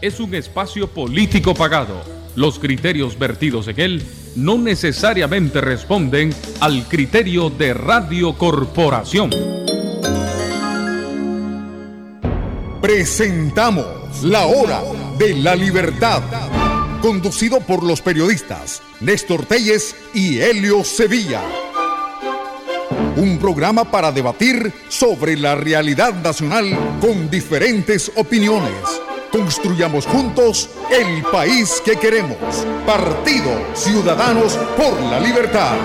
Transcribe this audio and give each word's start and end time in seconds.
es 0.00 0.20
un 0.20 0.34
espacio 0.34 0.88
político 0.88 1.54
pagado. 1.54 2.02
Los 2.34 2.58
criterios 2.58 3.18
vertidos 3.18 3.68
en 3.68 3.80
él 3.80 4.02
no 4.34 4.58
necesariamente 4.58 5.60
responden 5.60 6.34
al 6.60 6.86
criterio 6.88 7.48
de 7.50 7.72
Radio 7.72 8.36
Corporación. 8.36 9.30
Presentamos 12.82 14.22
La 14.22 14.46
Hora 14.46 14.82
de 15.18 15.34
la 15.34 15.56
Libertad, 15.56 16.22
conducido 17.00 17.60
por 17.60 17.82
los 17.82 18.02
periodistas 18.02 18.82
Néstor 19.00 19.46
Telles 19.46 19.96
y 20.12 20.38
Helio 20.38 20.84
Sevilla. 20.84 21.42
Un 23.16 23.38
programa 23.38 23.90
para 23.90 24.12
debatir 24.12 24.72
sobre 24.88 25.38
la 25.38 25.54
realidad 25.54 26.14
nacional 26.22 26.98
con 27.00 27.30
diferentes 27.30 28.12
opiniones. 28.14 29.05
Construyamos 29.36 30.06
juntos 30.06 30.70
el 30.90 31.22
país 31.24 31.82
que 31.84 31.96
queremos. 31.96 32.38
Partido 32.86 33.50
Ciudadanos 33.74 34.56
por 34.78 34.98
la 35.10 35.20
Libertad. 35.20 35.76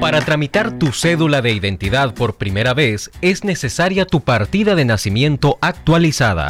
Para 0.00 0.22
tramitar 0.22 0.78
tu 0.78 0.92
cédula 0.92 1.42
de 1.42 1.52
identidad 1.52 2.14
por 2.14 2.36
primera 2.36 2.72
vez 2.72 3.10
es 3.20 3.44
necesaria 3.44 4.06
tu 4.06 4.22
partida 4.22 4.74
de 4.74 4.86
nacimiento 4.86 5.58
actualizada. 5.60 6.48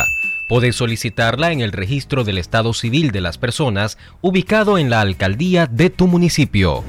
Puedes 0.48 0.76
solicitarla 0.76 1.50
en 1.50 1.60
el 1.60 1.72
registro 1.72 2.22
del 2.22 2.38
Estado 2.38 2.72
Civil 2.72 3.10
de 3.10 3.20
las 3.20 3.36
personas 3.36 3.98
ubicado 4.20 4.78
en 4.78 4.90
la 4.90 5.00
alcaldía 5.00 5.66
de 5.66 5.90
tu 5.90 6.06
municipio. 6.06 6.84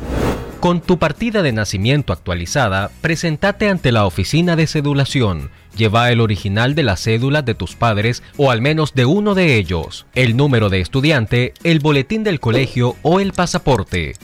Con 0.60 0.82
tu 0.82 1.00
partida 1.00 1.42
de 1.42 1.54
nacimiento 1.54 2.12
actualizada, 2.12 2.92
presentate 3.00 3.70
ante 3.70 3.94
la 3.94 4.06
oficina 4.06 4.58
de 4.58 4.68
cedulación. 4.68 5.52
Lleva 5.78 6.12
el 6.12 6.20
original 6.20 6.76
de 6.76 6.84
la 6.84 6.98
cédula 6.98 7.42
de 7.42 7.56
tus 7.56 7.76
padres 7.76 8.24
o 8.36 8.52
al 8.52 8.62
menos 8.62 8.94
de 8.94 9.06
uno 9.06 9.36
de 9.36 9.56
ellos, 9.56 10.06
el 10.16 10.36
número 10.36 10.70
de 10.70 10.82
estudiante, 10.82 11.54
el 11.64 11.80
boletín 11.80 12.26
del 12.26 12.42
colegio 12.42 12.98
o 13.04 13.22
el 13.22 13.32
pasaporte. 13.32 14.16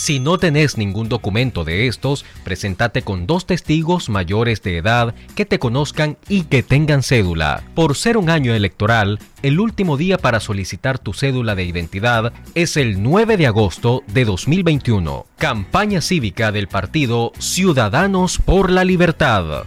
Si 0.00 0.18
no 0.18 0.38
tenés 0.38 0.78
ningún 0.78 1.10
documento 1.10 1.62
de 1.62 1.86
estos, 1.86 2.24
presentate 2.42 3.02
con 3.02 3.26
dos 3.26 3.44
testigos 3.44 4.08
mayores 4.08 4.62
de 4.62 4.78
edad 4.78 5.14
que 5.36 5.44
te 5.44 5.58
conozcan 5.58 6.16
y 6.26 6.44
que 6.44 6.62
tengan 6.62 7.02
cédula. 7.02 7.62
Por 7.74 7.94
ser 7.94 8.16
un 8.16 8.30
año 8.30 8.54
electoral, 8.54 9.18
el 9.42 9.60
último 9.60 9.98
día 9.98 10.16
para 10.16 10.40
solicitar 10.40 10.98
tu 10.98 11.12
cédula 11.12 11.54
de 11.54 11.64
identidad 11.64 12.32
es 12.54 12.78
el 12.78 13.02
9 13.02 13.36
de 13.36 13.46
agosto 13.46 14.02
de 14.06 14.24
2021. 14.24 15.26
Campaña 15.36 16.00
cívica 16.00 16.50
del 16.50 16.66
partido 16.66 17.32
Ciudadanos 17.38 18.38
por 18.38 18.70
la 18.70 18.84
Libertad. 18.84 19.66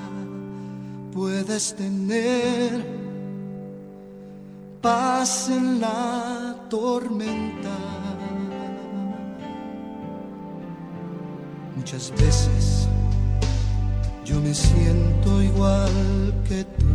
Puedes 1.13 1.75
tener 1.75 2.85
paz 4.81 5.49
en 5.49 5.81
la 5.81 6.55
tormenta. 6.69 7.77
Muchas 11.75 12.11
veces 12.11 12.87
yo 14.23 14.39
me 14.39 14.53
siento 14.53 15.41
igual 15.41 16.33
que 16.47 16.63
tú. 16.63 16.85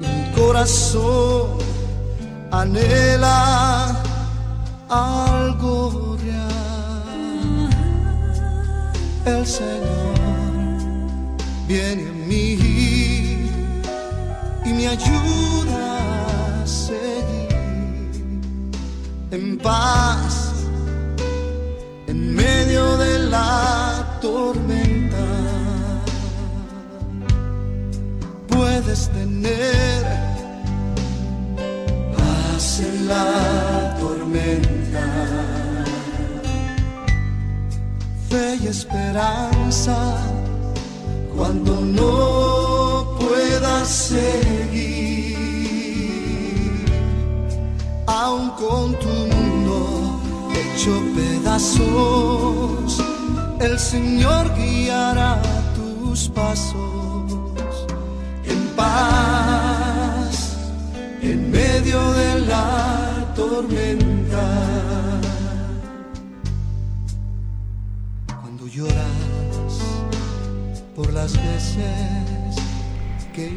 Mi 0.00 0.32
corazón 0.36 1.58
anhela 2.52 3.96
algo 4.88 6.09
El 9.24 9.46
Señor 9.46 10.20
viene 11.68 12.08
a 12.08 12.12
mí 12.26 13.50
y 14.64 14.72
me 14.72 14.88
ayuda 14.88 16.62
a 16.62 16.66
seguir 16.66 17.48
en 19.30 19.58
paz 19.58 20.52
en 22.06 22.34
medio 22.34 22.96
de 22.96 23.18
la 23.18 24.18
tormenta. 24.22 25.26
Puedes 28.48 29.08
tener 29.10 30.04
paz 32.16 32.80
en 32.80 33.08
la 33.08 33.69
fe 38.30 38.58
y 38.62 38.68
esperanza 38.68 40.16
cuando 41.36 41.80
no 41.80 43.18
puedas 43.18 43.88
seguir 43.88 45.36
aún 48.06 48.50
con 48.50 48.94
tu 49.00 49.08
mundo 49.08 50.20
hecho 50.54 50.92
pedazos, 51.16 53.02
el 53.60 53.78
Señor 53.78 54.54
guiará 54.54 55.42
tus 55.74 56.28
pasos 56.28 57.32
en 58.44 58.60
paz 58.76 60.56
en 61.20 61.50
medio 61.50 62.00
de 62.12 62.40
la 62.46 63.32
tormenta. 63.34 65.09
Las 71.20 71.34
veces 71.34 72.56
que 73.34 73.50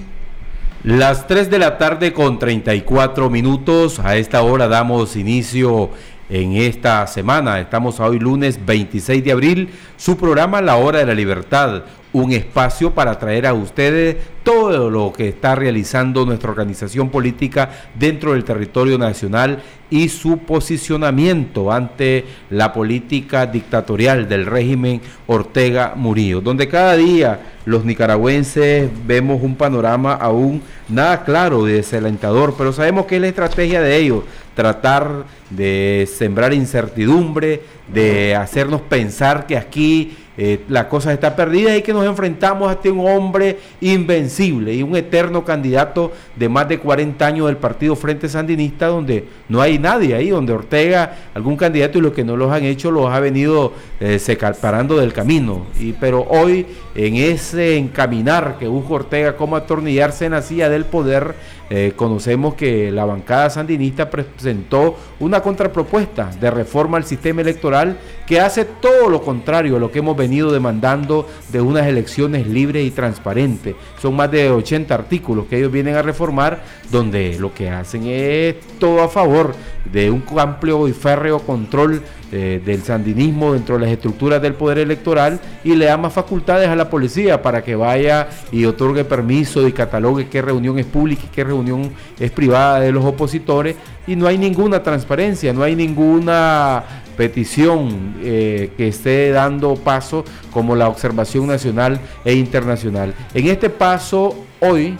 las 0.83 1.27
3 1.27 1.49
de 1.49 1.59
la 1.59 1.77
tarde 1.77 2.11
con 2.11 2.37
34 2.37 3.29
minutos. 3.29 3.99
A 3.99 4.17
esta 4.17 4.41
hora 4.41 4.67
damos 4.67 5.15
inicio 5.15 5.89
en 6.29 6.57
esta 6.57 7.07
semana. 7.07 7.61
Estamos 7.61 8.01
hoy 8.01 8.19
lunes 8.19 8.59
26 8.65 9.23
de 9.23 9.31
abril. 9.31 9.69
Su 9.95 10.17
programa 10.17 10.61
La 10.61 10.75
Hora 10.75 10.99
de 10.99 11.05
la 11.05 11.13
Libertad. 11.13 11.83
Un 12.13 12.31
espacio 12.31 12.91
para 12.91 13.17
traer 13.17 13.47
a 13.47 13.53
ustedes 13.53 14.17
todo 14.43 14.89
lo 14.89 15.11
que 15.11 15.29
está 15.29 15.55
realizando 15.55 16.25
nuestra 16.25 16.51
organización 16.51 17.09
política 17.09 17.69
dentro 17.95 18.33
del 18.33 18.43
territorio 18.43 18.97
nacional 18.97 19.63
y 19.89 20.09
su 20.09 20.39
posicionamiento 20.39 21.71
ante 21.71 22.25
la 22.49 22.73
política 22.73 23.45
dictatorial 23.45 24.27
del 24.27 24.45
régimen 24.45 25.01
Ortega 25.27 25.93
Murillo, 25.95 26.41
donde 26.41 26.67
cada 26.67 26.95
día 26.95 27.39
los 27.65 27.85
nicaragüenses 27.85 28.89
vemos 29.05 29.41
un 29.41 29.55
panorama 29.55 30.13
aún 30.13 30.61
nada 30.89 31.23
claro 31.23 31.67
y 31.67 31.73
desalentador, 31.73 32.55
pero 32.57 32.73
sabemos 32.73 33.05
que 33.05 33.15
es 33.15 33.21
la 33.21 33.27
estrategia 33.27 33.81
de 33.81 33.97
ellos, 33.97 34.23
tratar 34.55 35.25
de 35.49 36.07
sembrar 36.11 36.53
incertidumbre, 36.53 37.61
de 37.91 38.35
hacernos 38.35 38.81
pensar 38.81 39.47
que 39.47 39.57
aquí 39.57 40.17
eh, 40.35 40.63
la 40.67 40.89
cosa 40.89 41.13
está 41.13 41.35
perdida 41.35 41.75
y 41.77 41.83
que 41.83 41.93
nos 41.93 42.05
enfrentamos 42.05 42.69
a 42.69 42.73
este 42.73 42.89
un 42.89 43.07
hombre 43.07 43.59
invencible 43.81 44.73
y 44.73 44.81
un 44.81 44.95
eterno 44.95 45.45
candidato 45.45 46.11
de 46.35 46.49
más 46.49 46.67
de 46.67 46.79
40 46.79 47.25
años 47.25 47.47
del 47.47 47.57
partido 47.57 47.95
Frente 47.95 48.27
Sandinista, 48.27 48.87
donde 48.87 49.25
no 49.47 49.61
hay 49.61 49.77
nadie 49.77 50.15
ahí, 50.15 50.29
donde 50.29 50.53
Ortega, 50.53 51.17
algún 51.35 51.55
candidato 51.55 51.99
y 51.99 52.01
los 52.01 52.13
que 52.13 52.23
no 52.23 52.35
los 52.35 52.51
han 52.51 52.63
hecho 52.63 52.89
los 52.89 53.11
ha 53.11 53.19
venido 53.19 53.73
eh, 53.99 54.17
separando 54.17 54.97
del 54.97 55.13
camino. 55.13 55.67
Y, 55.79 55.93
pero 55.93 56.25
hoy, 56.27 56.65
en 56.95 57.15
ese 57.15 57.77
encaminar 57.77 58.57
que 58.57 58.67
busca 58.67 58.93
Ortega, 58.93 59.37
cómo 59.37 59.55
atornillarse 59.55 60.25
en 60.25 60.31
la 60.31 60.41
del 60.41 60.85
poder, 60.85 61.35
eh, 61.69 61.93
conocemos 61.95 62.55
que 62.55 62.91
la 62.91 63.05
bancada 63.05 63.49
sandinista 63.49 64.09
presentó 64.09 64.97
una 65.19 65.41
contrapropuesta 65.41 66.29
de 66.39 66.51
reforma 66.51 66.97
al 66.97 67.05
sistema 67.05 67.41
electoral 67.41 67.97
que 68.27 68.39
hace 68.39 68.65
todo 68.65 69.09
lo 69.09 69.21
contrario 69.21 69.77
a 69.77 69.79
lo 69.79 69.91
que 69.91 69.99
hemos 69.99 70.17
venido 70.17 70.51
demandando 70.51 71.27
de 71.51 71.61
unas 71.61 71.87
elecciones 71.87 72.47
libres 72.47 72.85
y 72.85 72.91
transparentes. 72.91 73.75
Son 74.01 74.15
más 74.15 74.29
de 74.29 74.51
80 74.51 74.93
artículos 74.93 75.45
que 75.45 75.57
ellos 75.57 75.71
vienen 75.71 75.95
a 75.95 76.01
reformar 76.01 76.63
donde 76.93 77.37
lo 77.39 77.53
que 77.53 77.69
hacen 77.69 78.05
es 78.05 78.55
todo 78.79 79.01
a 79.01 79.09
favor 79.09 79.53
de 79.91 80.11
un 80.11 80.23
amplio 80.37 80.87
y 80.87 80.93
férreo 80.93 81.39
control 81.39 82.01
eh, 82.31 82.61
del 82.63 82.83
sandinismo 82.83 83.53
dentro 83.53 83.75
de 83.75 83.81
las 83.81 83.91
estructuras 83.91 84.41
del 84.41 84.53
poder 84.53 84.77
electoral 84.77 85.39
y 85.63 85.75
le 85.75 85.85
da 85.85 85.97
más 85.97 86.13
facultades 86.13 86.69
a 86.69 86.75
la 86.75 86.89
policía 86.89 87.41
para 87.41 87.63
que 87.63 87.75
vaya 87.75 88.29
y 88.51 88.65
otorgue 88.65 89.03
permiso 89.03 89.67
y 89.67 89.73
catalogue 89.73 90.29
qué 90.29 90.41
reunión 90.41 90.77
es 90.77 90.85
pública 90.85 91.23
y 91.25 91.35
qué 91.35 91.43
reunión 91.43 91.91
es 92.19 92.31
privada 92.31 92.79
de 92.79 92.91
los 92.91 93.03
opositores 93.03 93.75
y 94.05 94.15
no 94.15 94.27
hay 94.27 94.37
ninguna 94.37 94.83
transparencia, 94.83 95.51
no 95.51 95.63
hay 95.63 95.75
ninguna 95.75 96.83
petición 97.17 98.15
eh, 98.21 98.71
que 98.77 98.87
esté 98.87 99.31
dando 99.31 99.75
paso 99.75 100.25
como 100.51 100.75
la 100.75 100.89
observación 100.89 101.47
nacional 101.47 101.99
e 102.23 102.33
internacional. 102.33 103.13
En 103.33 103.47
este 103.47 103.69
paso, 103.69 104.35
hoy, 104.59 104.97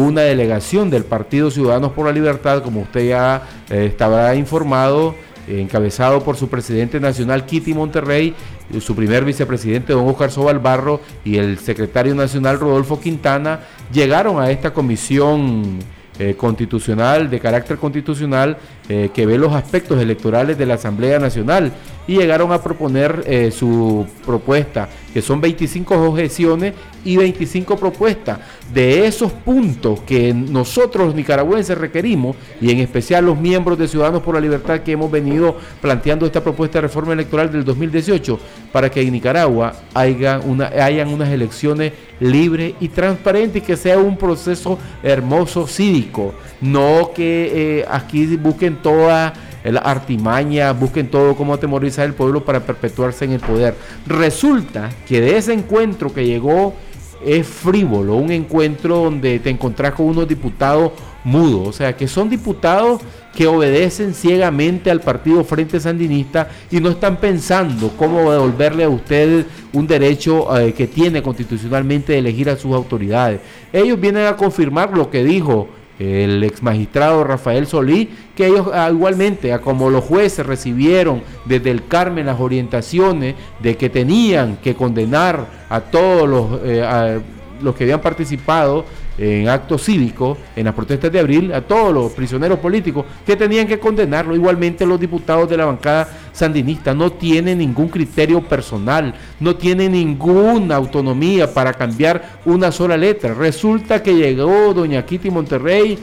una 0.00 0.22
delegación 0.22 0.90
del 0.90 1.04
Partido 1.04 1.52
Ciudadanos 1.52 1.92
por 1.92 2.06
la 2.06 2.12
Libertad, 2.12 2.64
como 2.64 2.80
usted 2.80 3.10
ya 3.10 3.42
eh, 3.70 3.86
estaba 3.86 4.34
informado, 4.34 5.14
encabezado 5.46 6.24
por 6.24 6.36
su 6.36 6.48
presidente 6.48 6.98
nacional 6.98 7.46
Kitty 7.46 7.74
Monterrey, 7.74 8.34
su 8.80 8.96
primer 8.96 9.24
vicepresidente 9.24 9.92
don 9.92 10.08
Oscar 10.08 10.32
Sobalbarro 10.32 11.00
y 11.24 11.36
el 11.36 11.58
secretario 11.58 12.14
nacional 12.14 12.58
Rodolfo 12.58 12.98
Quintana, 12.98 13.60
llegaron 13.92 14.40
a 14.40 14.50
esta 14.50 14.72
comisión 14.72 15.78
eh, 16.18 16.34
constitucional, 16.36 17.30
de 17.30 17.38
carácter 17.38 17.76
constitucional, 17.76 18.56
eh, 18.88 19.10
que 19.14 19.24
ve 19.24 19.38
los 19.38 19.52
aspectos 19.54 20.00
electorales 20.00 20.58
de 20.58 20.66
la 20.66 20.74
Asamblea 20.74 21.18
Nacional 21.18 21.72
y 22.06 22.18
llegaron 22.18 22.52
a 22.52 22.62
proponer 22.62 23.24
eh, 23.26 23.50
su 23.50 24.06
propuesta, 24.26 24.88
que 25.12 25.22
son 25.22 25.40
25 25.40 25.94
objeciones 25.94 26.74
y 27.04 27.16
25 27.16 27.76
propuestas. 27.76 28.40
De 28.72 29.06
esos 29.06 29.32
puntos 29.32 30.00
que 30.00 30.34
nosotros 30.34 31.14
nicaragüenses 31.14 31.78
requerimos, 31.78 32.36
y 32.60 32.70
en 32.70 32.80
especial 32.80 33.24
los 33.24 33.38
miembros 33.38 33.78
de 33.78 33.88
Ciudadanos 33.88 34.22
por 34.22 34.34
la 34.34 34.40
Libertad 34.40 34.80
que 34.80 34.92
hemos 34.92 35.10
venido 35.10 35.56
planteando 35.80 36.26
esta 36.26 36.42
propuesta 36.42 36.78
de 36.78 36.82
reforma 36.82 37.12
electoral 37.12 37.50
del 37.50 37.64
2018, 37.64 38.38
para 38.72 38.90
que 38.90 39.00
en 39.00 39.12
Nicaragua 39.12 39.74
haya 39.94 40.40
una, 40.40 40.66
hayan 40.66 41.08
unas 41.08 41.30
elecciones 41.30 41.92
libres 42.20 42.74
y 42.80 42.88
transparentes 42.88 43.62
y 43.62 43.66
que 43.66 43.76
sea 43.76 43.98
un 43.98 44.16
proceso 44.16 44.78
hermoso 45.02 45.66
cívico, 45.66 46.34
no 46.60 47.12
que 47.14 47.80
eh, 47.80 47.86
aquí 47.88 48.36
busquen 48.36 48.73
toda 48.76 49.32
la 49.64 49.80
artimaña, 49.80 50.72
busquen 50.72 51.10
todo 51.10 51.34
cómo 51.34 51.54
atemorizar 51.54 52.04
el 52.04 52.14
pueblo 52.14 52.44
para 52.44 52.60
perpetuarse 52.60 53.24
en 53.24 53.32
el 53.32 53.40
poder. 53.40 53.74
Resulta 54.06 54.90
que 55.06 55.20
de 55.20 55.36
ese 55.36 55.54
encuentro 55.54 56.12
que 56.12 56.26
llegó 56.26 56.74
es 57.24 57.46
frívolo, 57.46 58.16
un 58.16 58.30
encuentro 58.30 58.96
donde 58.96 59.38
te 59.38 59.50
encontrás 59.50 59.94
con 59.94 60.06
unos 60.06 60.28
diputados 60.28 60.92
mudos, 61.24 61.68
o 61.68 61.72
sea, 61.72 61.96
que 61.96 62.06
son 62.06 62.28
diputados 62.28 63.00
que 63.34 63.46
obedecen 63.46 64.14
ciegamente 64.14 64.90
al 64.90 65.00
partido 65.00 65.42
Frente 65.42 65.80
Sandinista 65.80 66.48
y 66.70 66.80
no 66.80 66.90
están 66.90 67.16
pensando 67.16 67.90
cómo 67.96 68.30
devolverle 68.30 68.84
a 68.84 68.88
ustedes 68.88 69.46
un 69.72 69.86
derecho 69.86 70.56
eh, 70.56 70.72
que 70.72 70.86
tiene 70.86 71.22
constitucionalmente 71.22 72.12
de 72.12 72.18
elegir 72.18 72.48
a 72.50 72.56
sus 72.56 72.72
autoridades. 72.74 73.40
Ellos 73.72 73.98
vienen 73.98 74.26
a 74.26 74.36
confirmar 74.36 74.96
lo 74.96 75.10
que 75.10 75.24
dijo 75.24 75.68
el 75.98 76.42
ex 76.42 76.62
magistrado 76.62 77.24
Rafael 77.24 77.66
Solí, 77.66 78.10
que 78.34 78.46
ellos 78.46 78.68
ah, 78.72 78.90
igualmente, 78.90 79.56
como 79.60 79.90
los 79.90 80.04
jueces 80.04 80.44
recibieron 80.44 81.22
desde 81.44 81.70
el 81.70 81.86
Carmen 81.86 82.26
las 82.26 82.40
orientaciones 82.40 83.34
de 83.60 83.76
que 83.76 83.90
tenían 83.90 84.56
que 84.56 84.74
condenar 84.74 85.46
a 85.68 85.80
todos 85.80 86.28
los, 86.28 86.60
eh, 86.64 87.20
los 87.62 87.74
que 87.74 87.84
habían 87.84 88.00
participado 88.00 88.84
en 89.16 89.48
actos 89.48 89.84
cívicos, 89.84 90.38
en 90.56 90.64
las 90.64 90.74
protestas 90.74 91.12
de 91.12 91.20
abril, 91.20 91.52
a 91.52 91.60
todos 91.60 91.92
los 91.92 92.12
prisioneros 92.12 92.58
políticos 92.58 93.04
que 93.24 93.36
tenían 93.36 93.66
que 93.66 93.78
condenarlo. 93.78 94.34
Igualmente 94.34 94.86
los 94.86 94.98
diputados 94.98 95.48
de 95.48 95.56
la 95.56 95.66
bancada 95.66 96.08
sandinista 96.32 96.94
no 96.94 97.12
tienen 97.12 97.58
ningún 97.58 97.88
criterio 97.88 98.42
personal, 98.42 99.14
no 99.40 99.56
tienen 99.56 99.92
ninguna 99.92 100.76
autonomía 100.76 101.52
para 101.52 101.72
cambiar 101.72 102.40
una 102.44 102.72
sola 102.72 102.96
letra. 102.96 103.34
Resulta 103.34 104.02
que 104.02 104.14
llegó 104.14 104.74
doña 104.74 105.04
Kitty 105.04 105.30
Monterrey, 105.30 105.98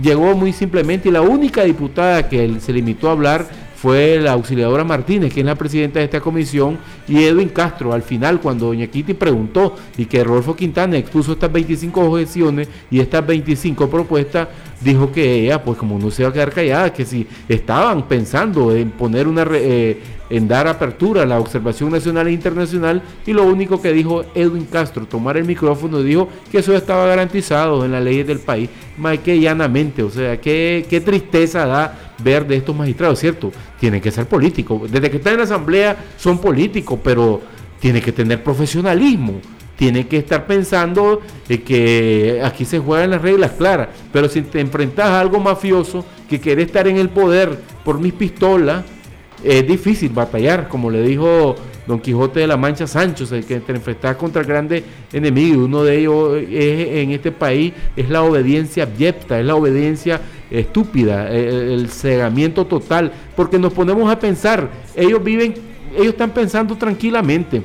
llegó 0.00 0.34
muy 0.34 0.52
simplemente 0.52 1.08
y 1.08 1.12
la 1.12 1.22
única 1.22 1.62
diputada 1.62 2.28
que 2.28 2.60
se 2.60 2.72
limitó 2.72 3.08
a 3.08 3.12
hablar 3.12 3.65
fue 3.76 4.18
la 4.20 4.32
auxiliadora 4.32 4.84
Martínez, 4.84 5.32
que 5.32 5.40
es 5.40 5.46
la 5.46 5.54
presidenta 5.54 5.98
de 5.98 6.06
esta 6.06 6.20
comisión, 6.20 6.78
y 7.06 7.22
Edwin 7.22 7.50
Castro, 7.50 7.92
al 7.92 8.02
final, 8.02 8.40
cuando 8.40 8.66
doña 8.66 8.86
Kitty 8.86 9.12
preguntó 9.14 9.76
y 9.98 10.06
que 10.06 10.24
Rodolfo 10.24 10.56
Quintana 10.56 10.96
expuso 10.96 11.32
estas 11.32 11.52
25 11.52 12.00
objeciones 12.00 12.68
y 12.90 13.00
estas 13.00 13.26
25 13.26 13.88
propuestas, 13.90 14.48
dijo 14.80 15.12
que 15.12 15.44
ella, 15.44 15.62
pues 15.62 15.78
como 15.78 15.98
no 15.98 16.10
se 16.10 16.22
iba 16.22 16.30
a 16.30 16.32
quedar 16.32 16.52
callada, 16.52 16.92
que 16.92 17.04
si 17.04 17.26
estaban 17.48 18.08
pensando 18.08 18.74
en 18.74 18.90
poner 18.90 19.28
una, 19.28 19.46
eh, 19.52 20.00
en 20.30 20.48
dar 20.48 20.66
apertura 20.68 21.22
a 21.22 21.26
la 21.26 21.38
observación 21.38 21.90
nacional 21.90 22.28
e 22.28 22.32
internacional, 22.32 23.02
y 23.26 23.32
lo 23.34 23.44
único 23.44 23.80
que 23.82 23.92
dijo 23.92 24.24
Edwin 24.34 24.64
Castro, 24.64 25.04
tomar 25.04 25.36
el 25.36 25.44
micrófono, 25.44 26.02
dijo 26.02 26.28
que 26.50 26.58
eso 26.58 26.74
estaba 26.74 27.06
garantizado 27.06 27.84
en 27.84 27.92
las 27.92 28.02
leyes 28.02 28.26
del 28.26 28.38
país, 28.38 28.70
más 28.96 29.18
que 29.18 29.38
llanamente, 29.38 30.02
o 30.02 30.10
sea, 30.10 30.40
qué, 30.40 30.86
qué 30.88 31.02
tristeza 31.02 31.66
da 31.66 32.05
ver 32.18 32.46
de 32.46 32.56
estos 32.56 32.74
magistrados, 32.74 33.18
¿cierto? 33.18 33.52
Tienen 33.78 34.00
que 34.00 34.10
ser 34.10 34.26
políticos. 34.26 34.90
Desde 34.90 35.10
que 35.10 35.18
están 35.18 35.34
en 35.34 35.38
la 35.38 35.44
asamblea 35.44 35.96
son 36.16 36.38
políticos, 36.38 36.98
pero 37.02 37.40
tiene 37.80 38.00
que 38.00 38.12
tener 38.12 38.42
profesionalismo. 38.42 39.40
Tiene 39.76 40.06
que 40.06 40.16
estar 40.16 40.46
pensando 40.46 41.20
que 41.46 42.40
aquí 42.42 42.64
se 42.64 42.78
juegan 42.78 43.10
las 43.10 43.20
reglas 43.20 43.52
claras. 43.52 43.88
Pero 44.10 44.28
si 44.28 44.42
te 44.42 44.60
enfrentas 44.60 45.06
a 45.06 45.20
algo 45.20 45.38
mafioso 45.38 46.04
que 46.28 46.40
quiere 46.40 46.62
estar 46.62 46.88
en 46.88 46.96
el 46.96 47.10
poder 47.10 47.58
por 47.84 48.00
mis 48.00 48.14
pistolas, 48.14 48.84
es 49.44 49.66
difícil 49.66 50.08
batallar, 50.08 50.68
como 50.68 50.90
le 50.90 51.02
dijo 51.02 51.54
Don 51.86 52.00
Quijote 52.00 52.40
de 52.40 52.46
la 52.46 52.56
Mancha 52.56 52.86
Sancho, 52.86 53.26
el 53.34 53.44
que 53.44 53.60
te 53.60 53.72
enfrentas 53.72 54.16
contra 54.16 54.42
grandes 54.42 54.82
enemigos. 55.12 55.66
Uno 55.66 55.84
de 55.84 55.98
ellos 55.98 56.38
es, 56.50 56.88
en 57.02 57.10
este 57.10 57.30
país 57.30 57.74
es 57.94 58.08
la 58.08 58.22
obediencia 58.22 58.84
abyecta, 58.84 59.38
es 59.38 59.44
la 59.44 59.56
obediencia 59.56 60.20
estúpida, 60.50 61.30
el, 61.30 61.88
cegamiento 61.88 62.66
total, 62.66 63.12
porque 63.34 63.58
nos 63.58 63.72
ponemos 63.72 64.10
a 64.10 64.18
pensar, 64.18 64.68
ellos 64.94 65.22
viven, 65.22 65.54
ellos 65.94 66.08
están 66.08 66.30
pensando 66.30 66.76
tranquilamente 66.76 67.62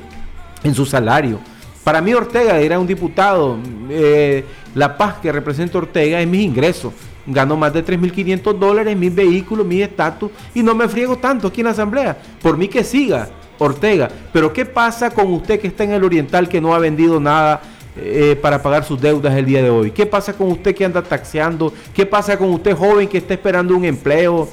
en 0.62 0.74
su 0.74 0.84
salario. 0.86 1.38
Para 1.84 2.00
mí 2.00 2.14
Ortega 2.14 2.58
era 2.60 2.78
un 2.78 2.86
diputado, 2.86 3.58
eh, 3.90 4.44
la 4.74 4.96
paz 4.96 5.16
que 5.20 5.32
representa 5.32 5.78
Ortega 5.78 6.20
es 6.20 6.28
mis 6.28 6.42
ingresos. 6.42 6.92
Gano 7.24 7.56
más 7.56 7.72
de 7.72 7.84
3.500 7.84 8.58
dólares, 8.58 8.96
mis 8.96 9.14
vehículos, 9.14 9.64
mi 9.64 9.80
estatus, 9.80 10.30
y 10.54 10.62
no 10.62 10.74
me 10.74 10.88
friego 10.88 11.16
tanto 11.18 11.48
aquí 11.48 11.60
en 11.60 11.66
la 11.66 11.70
Asamblea. 11.70 12.16
Por 12.40 12.56
mí 12.56 12.66
que 12.66 12.82
siga 12.82 13.28
Ortega. 13.58 14.08
Pero 14.32 14.52
¿qué 14.52 14.64
pasa 14.64 15.10
con 15.10 15.32
usted 15.32 15.60
que 15.60 15.68
está 15.68 15.84
en 15.84 15.92
el 15.92 16.04
Oriental 16.04 16.48
que 16.48 16.60
no 16.60 16.74
ha 16.74 16.78
vendido 16.78 17.20
nada 17.20 17.60
eh, 17.96 18.38
para 18.40 18.62
pagar 18.62 18.84
sus 18.84 19.00
deudas 19.00 19.34
el 19.36 19.44
día 19.44 19.62
de 19.62 19.70
hoy? 19.70 19.90
¿Qué 19.90 20.06
pasa 20.06 20.32
con 20.32 20.50
usted 20.50 20.74
que 20.74 20.84
anda 20.84 21.02
taxeando? 21.02 21.72
¿Qué 21.94 22.06
pasa 22.06 22.36
con 22.38 22.50
usted 22.50 22.74
joven 22.74 23.08
que 23.08 23.18
está 23.18 23.34
esperando 23.34 23.76
un 23.76 23.84
empleo? 23.84 24.48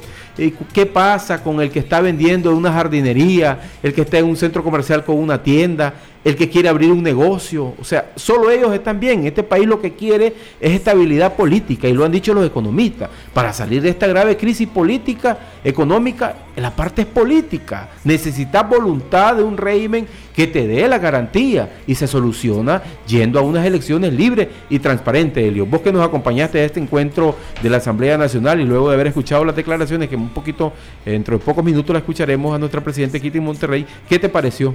¿Qué 0.72 0.86
pasa 0.86 1.42
con 1.42 1.60
el 1.60 1.70
que 1.70 1.80
está 1.80 2.00
vendiendo 2.00 2.50
en 2.50 2.56
una 2.56 2.72
jardinería? 2.72 3.58
El 3.82 3.92
que 3.92 4.02
está 4.02 4.18
en 4.18 4.26
un 4.26 4.36
centro 4.36 4.62
comercial 4.62 5.04
con 5.04 5.16
una 5.16 5.42
tienda? 5.42 5.94
El 6.24 6.36
que 6.36 6.48
quiere 6.48 6.68
abrir 6.68 6.92
un 6.92 7.02
negocio. 7.02 7.74
O 7.80 7.84
sea, 7.84 8.12
solo 8.16 8.50
ellos 8.50 8.72
están 8.72 9.00
bien. 9.00 9.26
Este 9.26 9.42
país 9.42 9.66
lo 9.66 9.80
que 9.80 9.94
quiere 9.94 10.34
es 10.60 10.72
estabilidad 10.72 11.34
política 11.34 11.88
y 11.88 11.92
lo 11.92 12.04
han 12.04 12.12
dicho 12.12 12.34
los 12.34 12.46
economistas. 12.46 13.08
Para 13.32 13.52
salir 13.52 13.82
de 13.82 13.90
esta 13.90 14.06
grave 14.06 14.36
crisis 14.36 14.68
política, 14.68 15.38
económica, 15.64 16.36
la 16.56 16.70
parte 16.74 17.02
es 17.02 17.08
política. 17.08 17.88
Necesitas 18.04 18.68
voluntad 18.68 19.36
de 19.36 19.42
un 19.42 19.56
régimen 19.56 20.06
que 20.34 20.46
te 20.46 20.66
dé 20.66 20.86
la 20.88 20.98
garantía 20.98 21.80
y 21.86 21.94
se 21.94 22.06
soluciona 22.06 22.82
yendo 23.06 23.38
a 23.38 23.42
unas 23.42 23.66
elecciones 23.66 24.12
libres 24.12 24.48
y 24.68 24.78
transparentes, 24.78 25.44
Elio. 25.44 25.66
Vos 25.66 25.80
que 25.80 25.92
nos 25.92 26.06
acompañaste 26.06 26.60
a 26.60 26.64
este 26.64 26.80
encuentro 26.80 27.34
de 27.62 27.70
la 27.70 27.78
Asamblea 27.78 28.16
Nacional 28.16 28.60
y 28.60 28.64
luego 28.64 28.88
de 28.88 28.94
haber 28.94 29.08
escuchado 29.08 29.44
las 29.44 29.56
declaraciones, 29.56 30.08
que 30.08 30.16
un 30.16 30.30
poquito, 30.30 30.72
dentro 31.04 31.36
de 31.36 31.44
pocos 31.44 31.64
minutos 31.64 31.92
la 31.92 31.98
escucharemos 31.98 32.54
a 32.54 32.58
nuestra 32.58 32.80
presidenta 32.82 33.18
Kitty 33.18 33.40
Monterrey, 33.40 33.86
¿qué 34.08 34.18
te 34.18 34.28
pareció? 34.28 34.74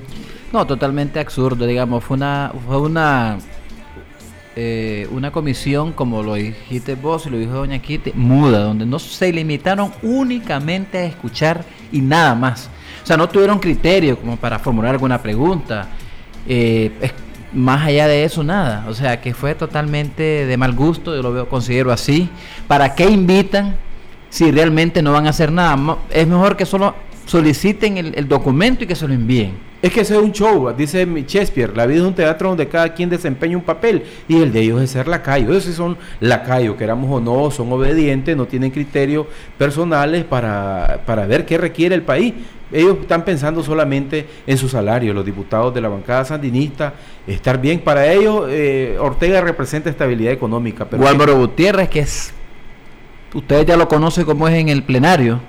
No, 0.52 0.66
totalmente 0.66 1.20
absurdo, 1.20 1.35
digamos, 1.68 2.04
fue 2.04 2.16
una, 2.16 2.52
fue 2.66 2.80
una, 2.80 3.38
eh, 4.56 5.08
una 5.12 5.32
comisión, 5.32 5.92
como 5.92 6.24
lo 6.24 6.36
dijiste 6.36 6.96
vos 6.96 7.26
y 7.26 7.30
lo 7.30 7.38
dijo 7.38 7.54
Doña 7.54 7.80
Kitty, 7.80 8.14
muda, 8.14 8.60
donde 8.60 8.86
no 8.86 9.00
se 9.00 9.32
limitaron 9.34 9.92
únicamente 10.02 11.00
a 11.00 11.06
escuchar 11.06 11.66
y 11.92 12.00
nada 12.00 12.36
más. 12.36 12.70
O 13.04 13.06
sea, 13.06 13.18
no 13.18 13.28
tuvieron 13.28 13.60
criterio 13.60 14.18
como 14.18 14.38
para 14.38 14.60
formular 14.60 14.94
alguna 14.94 15.22
pregunta. 15.22 15.90
Eh, 16.48 16.92
más 17.54 17.86
allá 17.86 18.08
de 18.08 18.24
eso, 18.24 18.44
nada. 18.44 18.86
O 18.88 18.94
sea, 18.94 19.20
que 19.20 19.34
fue 19.34 19.56
totalmente 19.56 20.46
de 20.46 20.58
mal 20.58 20.74
gusto, 20.74 21.16
yo 21.16 21.22
lo 21.22 21.34
veo, 21.34 21.50
considero 21.50 21.92
así. 21.92 22.30
¿Para 22.68 22.96
qué 22.96 23.10
invitan 23.10 23.76
si 24.30 24.52
realmente 24.52 25.02
no 25.02 25.12
van 25.12 25.28
a 25.28 25.32
hacer 25.32 25.52
nada? 25.52 25.98
Es 26.10 26.28
mejor 26.28 26.56
que 26.56 26.66
solo 26.66 26.96
soliciten 27.26 27.98
el 27.98 28.28
documento 28.28 28.84
y 28.84 28.88
que 28.88 28.96
se 28.96 29.08
lo 29.08 29.14
envíen 29.14 29.75
Es 29.86 29.94
que 29.94 30.02
eso 30.02 30.16
es 30.16 30.20
un 30.20 30.32
show, 30.32 30.74
dice 30.76 31.06
Shakespeare, 31.06 31.78
la 31.78 31.86
vida 31.86 32.00
es 32.00 32.08
un 32.08 32.16
teatro 32.16 32.50
donde 32.50 32.68
cada 32.68 32.92
quien 32.92 33.08
desempeña 33.08 33.56
un 33.56 33.62
papel 33.62 34.02
y 34.28 34.42
el 34.42 34.52
de 34.52 34.62
ellos 34.62 34.82
es 34.82 34.90
ser 34.90 35.08
lacayo. 35.08 35.52
Ellos 35.52 35.64
sí 35.64 35.74
son 35.74 35.96
lacayos, 36.20 36.76
queramos 36.76 37.08
o 37.12 37.20
no, 37.20 37.52
son 37.52 37.72
obedientes, 37.72 38.36
no 38.36 38.48
tienen 38.48 38.72
criterios 38.72 39.28
personales 39.60 40.24
para, 40.24 41.02
para 41.06 41.28
ver 41.28 41.46
qué 41.46 41.60
requiere 41.60 41.94
el 41.94 42.02
país. 42.02 42.34
Ellos 42.72 42.98
están 43.02 43.24
pensando 43.26 43.62
solamente 43.62 44.26
en 44.48 44.58
su 44.58 44.68
salario, 44.70 45.14
los 45.14 45.24
diputados 45.24 45.72
de 45.72 45.82
la 45.82 45.90
bancada 45.90 46.26
sandinista, 46.26 46.96
estar 47.28 47.62
bien. 47.62 47.80
Para 47.80 48.12
ellos, 48.12 48.48
eh, 48.50 48.98
Ortega 49.00 49.40
representa 49.40 49.92
estabilidad 49.92 50.34
económica. 50.34 50.86
Pero 50.86 51.08
Álvaro 51.08 51.38
Gutiérrez, 51.38 51.90
que 51.90 52.00
es, 52.00 52.34
ustedes 53.36 53.68
ya 53.68 53.78
lo 53.78 53.88
conocen 53.88 54.26
como 54.26 54.48
es 54.48 54.56
en 54.56 54.70
el 54.70 54.82
plenario, 54.82 55.42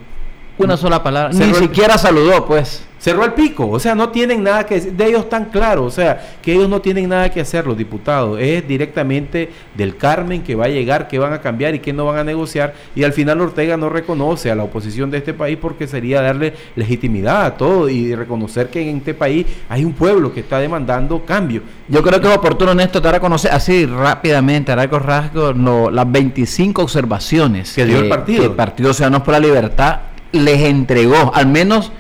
una 0.59 0.77
sola 0.77 1.03
palabra, 1.03 1.33
ni 1.33 1.55
siquiera 1.55 1.97
saludó, 1.97 2.45
pues 2.45 2.86
cerró 3.07 3.25
el 3.25 3.35
pico, 3.35 3.71
o 3.71 3.79
sea, 3.79 3.95
no 3.95 4.09
tienen 4.09 4.43
nada 4.43 4.67
que 4.67 4.75
decir, 4.75 4.93
de 4.95 5.07
ellos 5.07 5.29
tan 5.29 5.45
claro, 5.45 5.85
o 5.85 5.91
sea, 5.93 6.39
que 6.43 6.55
ellos 6.55 6.69
no 6.69 6.81
tienen 6.81 7.09
nada 7.09 7.31
que 7.31 7.41
hacer 7.41 7.65
los 7.65 7.79
diputados, 7.79 8.41
es 8.41 8.67
directamente 8.67 9.49
del 9.77 9.97
Carmen 9.97 10.43
que 10.43 10.57
va 10.57 10.65
a 10.65 10.69
llegar, 10.69 11.07
que 11.07 11.21
van 11.21 11.33
a 11.33 11.41
cambiar 11.41 11.77
y 11.77 11.79
que 11.79 11.93
no 11.93 12.07
van 12.07 12.19
a 12.19 12.25
negociar, 12.25 12.75
y 12.97 13.05
al 13.05 13.13
final 13.13 13.41
Ortega 13.41 13.77
no 13.77 13.91
reconoce 13.91 14.51
a 14.51 14.57
la 14.57 14.65
oposición 14.65 15.09
de 15.13 15.19
este 15.19 15.35
país 15.35 15.57
porque 15.57 15.87
sería 15.87 16.21
darle 16.21 16.55
legitimidad 16.75 17.45
a 17.45 17.57
todo 17.57 17.89
y 17.89 18.13
reconocer 18.13 18.71
que 18.71 18.91
en 18.91 18.97
este 18.97 19.15
país 19.15 19.47
hay 19.69 19.85
un 19.85 19.93
pueblo 19.93 20.35
que 20.35 20.41
está 20.41 20.59
demandando 20.59 21.25
cambio. 21.25 21.63
Yo 21.87 22.03
creo 22.03 22.21
que 22.21 22.27
es 22.27 22.37
oportuno, 22.37 22.75
Néstor, 22.75 23.03
dar 23.03 23.15
a 23.15 23.21
conocer 23.21 23.53
así 23.53 23.87
rápidamente, 23.87 24.73
a 24.73 24.85
rasgos, 24.85 25.55
no, 25.55 25.93
las 25.93 26.11
25 26.11 26.83
observaciones 26.83 27.73
que 27.73 27.87
dio 27.87 28.01
el 28.01 28.09
partido. 28.09 28.41
Que 28.41 28.47
el 28.47 28.57
Partido 28.57 28.93
Ciudadanos 28.93 29.23
por 29.23 29.31
la 29.31 29.39
Libertad 29.39 30.01
les 30.33 30.63
entregó, 30.63 31.31
al 31.33 31.47
menos 31.47 31.93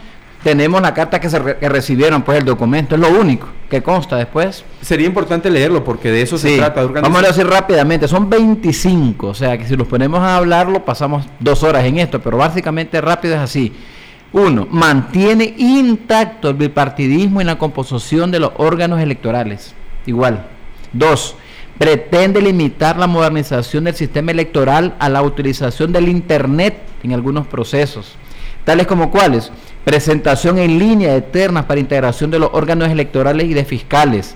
tenemos 0.46 0.80
la 0.80 0.94
carta 0.94 1.18
que, 1.18 1.28
se 1.28 1.40
recibieron, 1.40 2.22
pues 2.22 2.38
el 2.38 2.44
documento, 2.44 2.94
es 2.94 3.00
lo 3.00 3.10
único 3.10 3.48
que 3.68 3.82
consta 3.82 4.14
después. 4.14 4.64
Sería 4.80 5.04
importante 5.04 5.50
leerlo 5.50 5.82
porque 5.82 6.12
de 6.12 6.22
eso 6.22 6.38
se 6.38 6.56
trata. 6.56 6.86
Vamos 6.86 7.20
a 7.20 7.26
decir 7.26 7.44
rápidamente, 7.44 8.06
son 8.06 8.30
25, 8.30 9.26
o 9.26 9.34
sea 9.34 9.58
que 9.58 9.66
si 9.66 9.76
nos 9.76 9.88
ponemos 9.88 10.20
a 10.20 10.36
hablarlo 10.36 10.84
pasamos 10.84 11.26
dos 11.40 11.64
horas 11.64 11.84
en 11.84 11.98
esto, 11.98 12.20
pero 12.20 12.36
básicamente 12.36 13.00
rápido 13.00 13.34
es 13.34 13.40
así. 13.40 13.72
Uno, 14.32 14.68
mantiene 14.70 15.52
intacto 15.58 16.50
el 16.50 16.54
bipartidismo 16.54 17.40
en 17.40 17.48
la 17.48 17.58
composición 17.58 18.30
de 18.30 18.38
los 18.38 18.52
órganos 18.56 19.00
electorales. 19.00 19.74
Igual. 20.06 20.46
Dos, 20.92 21.34
pretende 21.76 22.40
limitar 22.40 22.96
la 22.98 23.08
modernización 23.08 23.82
del 23.82 23.96
sistema 23.96 24.30
electoral 24.30 24.94
a 25.00 25.08
la 25.08 25.22
utilización 25.22 25.92
del 25.92 26.08
Internet 26.08 26.76
en 27.02 27.14
algunos 27.14 27.48
procesos, 27.48 28.14
tales 28.64 28.86
como 28.86 29.10
cuáles 29.10 29.50
presentación 29.86 30.58
en 30.58 30.80
línea 30.80 31.12
de 31.12 31.22
ternas 31.22 31.66
para 31.66 31.78
integración 31.78 32.28
de 32.28 32.40
los 32.40 32.50
órganos 32.52 32.90
electorales 32.90 33.46
y 33.46 33.54
de 33.54 33.64
fiscales, 33.64 34.34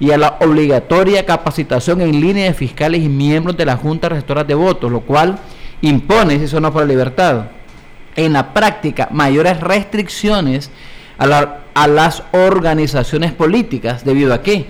y 0.00 0.10
a 0.10 0.18
la 0.18 0.36
obligatoria 0.40 1.24
capacitación 1.24 2.00
en 2.00 2.20
línea 2.20 2.46
de 2.46 2.54
fiscales 2.54 3.00
y 3.00 3.08
miembros 3.08 3.56
de 3.56 3.66
la 3.66 3.76
Junta 3.76 4.08
Receptora 4.08 4.42
de 4.42 4.54
Votos, 4.54 4.90
lo 4.90 5.02
cual 5.02 5.38
impone, 5.80 6.38
si 6.38 6.46
eso 6.46 6.58
no 6.58 6.72
por 6.72 6.82
la 6.82 6.88
libertad, 6.88 7.50
en 8.16 8.32
la 8.32 8.52
práctica 8.52 9.06
mayores 9.12 9.60
restricciones 9.60 10.72
a, 11.18 11.58
a 11.72 11.86
las 11.86 12.24
organizaciones 12.32 13.30
políticas, 13.30 14.04
debido 14.04 14.34
a 14.34 14.42
qué? 14.42 14.66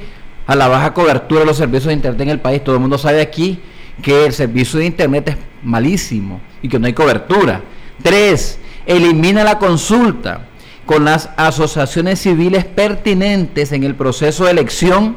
A 0.46 0.54
la 0.54 0.68
baja 0.68 0.92
cobertura 0.92 1.40
de 1.40 1.46
los 1.46 1.56
servicios 1.56 1.86
de 1.86 1.94
Internet 1.94 2.20
en 2.20 2.28
el 2.28 2.40
país. 2.40 2.62
Todo 2.62 2.74
el 2.74 2.82
mundo 2.82 2.98
sabe 2.98 3.22
aquí 3.22 3.58
que 4.02 4.26
el 4.26 4.34
servicio 4.34 4.80
de 4.80 4.84
Internet 4.84 5.28
es 5.30 5.36
malísimo 5.62 6.42
y 6.60 6.68
que 6.68 6.78
no 6.78 6.86
hay 6.86 6.92
cobertura. 6.92 7.62
Tres, 8.02 8.58
elimina 8.90 9.44
la 9.44 9.58
consulta 9.58 10.46
con 10.84 11.04
las 11.04 11.30
asociaciones 11.36 12.18
civiles 12.20 12.64
pertinentes 12.64 13.70
en 13.70 13.84
el 13.84 13.94
proceso 13.94 14.44
de 14.44 14.50
elección 14.50 15.14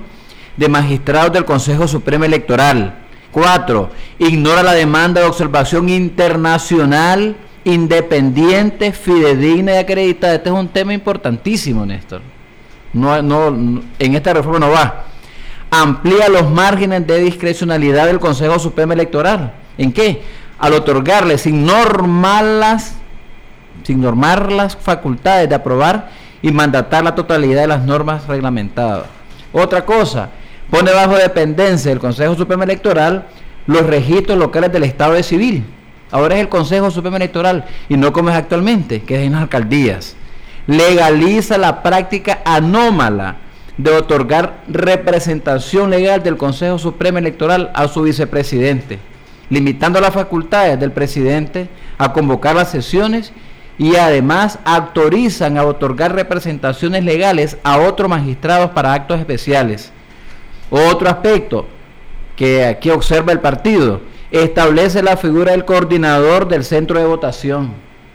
de 0.58 0.70
magistrados 0.70 1.34
del 1.34 1.46
Consejo 1.46 1.88
Supremo 1.88 2.26
Electoral. 2.26 3.00
Cuatro, 3.32 3.90
Ignora 4.20 4.62
la 4.62 4.74
demanda 4.74 5.22
de 5.22 5.28
observación 5.28 5.90
internacional 5.90 7.36
independiente, 7.64 8.92
fidedigna 8.92 9.74
y 9.74 9.78
acreditada. 9.78 10.36
Este 10.36 10.50
es 10.50 10.56
un 10.56 10.68
tema 10.68 10.94
importantísimo, 10.94 11.84
Néstor. 11.84 12.22
No, 12.94 13.24
no, 13.24 13.82
en 13.98 14.16
esta 14.16 14.34
reforma 14.34 14.60
no 14.60 14.70
va. 14.70 15.06
Amplía 15.72 16.30
los 16.30 16.52
márgenes 16.52 17.08
de 17.08 17.18
discrecionalidad 17.20 18.06
del 18.06 18.20
Consejo 18.20 18.60
Supremo 18.60 18.94
Electoral. 18.94 19.54
¿En 19.80 19.92
qué? 19.92 20.22
Al 20.60 20.74
otorgarle 20.74 21.40
sin 21.40 21.66
normalas 21.66 22.98
sin 23.84 24.02
normar 24.02 24.52
las 24.52 24.76
facultades 24.76 25.48
de 25.48 25.56
aprobar 25.56 26.10
y 26.42 26.52
mandatar 26.52 27.04
la 27.04 27.16
totalidad 27.16 27.62
de 27.62 27.68
las 27.68 27.84
normas 27.84 28.28
reglamentadas. 28.28 29.06
Otra 29.52 29.86
cosa, 29.86 30.30
pone 30.70 30.92
bajo 30.92 31.16
dependencia 31.16 31.90
del 31.90 32.00
Consejo 32.00 32.36
Supremo 32.36 32.64
Electoral 32.64 33.26
los 33.68 33.86
registros 33.86 34.38
locales 34.38 34.72
del 34.72 34.84
Estado 34.84 35.14
de 35.14 35.24
Civil. 35.24 35.64
Ahora 36.12 36.36
es 36.36 36.42
el 36.42 36.50
Consejo 36.50 36.92
Supremo 36.92 37.16
Electoral 37.16 37.66
y 37.90 37.98
no 37.98 38.12
como 38.12 38.30
es 38.30 38.36
actualmente, 38.36 39.02
que 39.04 39.16
es 39.16 39.28
en 39.28 39.34
las 39.34 39.42
alcaldías. 39.44 40.16
Legaliza 40.68 41.58
la 41.58 41.82
práctica 41.82 42.40
anómala 42.46 43.38
de 43.78 43.92
otorgar 43.92 44.64
representación 44.68 45.90
legal 45.90 46.22
del 46.22 46.38
Consejo 46.38 46.78
Supremo 46.78 47.18
Electoral 47.18 47.72
a 47.74 47.88
su 47.88 48.04
vicepresidente, 48.04 49.00
limitando 49.50 50.00
las 50.00 50.14
facultades 50.14 50.80
del 50.80 50.92
presidente 50.92 51.70
a 51.98 52.14
convocar 52.14 52.56
las 52.56 52.70
sesiones 52.70 53.34
y 53.78 53.96
además 53.96 54.60
autorizan 54.66 55.58
a 55.58 55.66
otorgar 55.66 56.14
representaciones 56.14 57.04
legales 57.04 57.58
a 57.64 57.80
otros 57.80 58.10
magistrados 58.10 58.72
para 58.72 58.94
actos 58.94 59.20
especiales. 59.20 59.92
Otro 60.70 61.10
aspecto 61.10 61.68
que 62.36 62.66
aquí 62.66 62.90
observa 62.90 63.32
el 63.32 63.40
partido, 63.40 64.02
establece 64.32 65.04
la 65.04 65.18
figura 65.18 65.52
del 65.52 65.66
coordinador 65.66 66.48
del 66.48 66.64
centro 66.64 67.00
de 67.00 67.06
votación. 67.06 67.74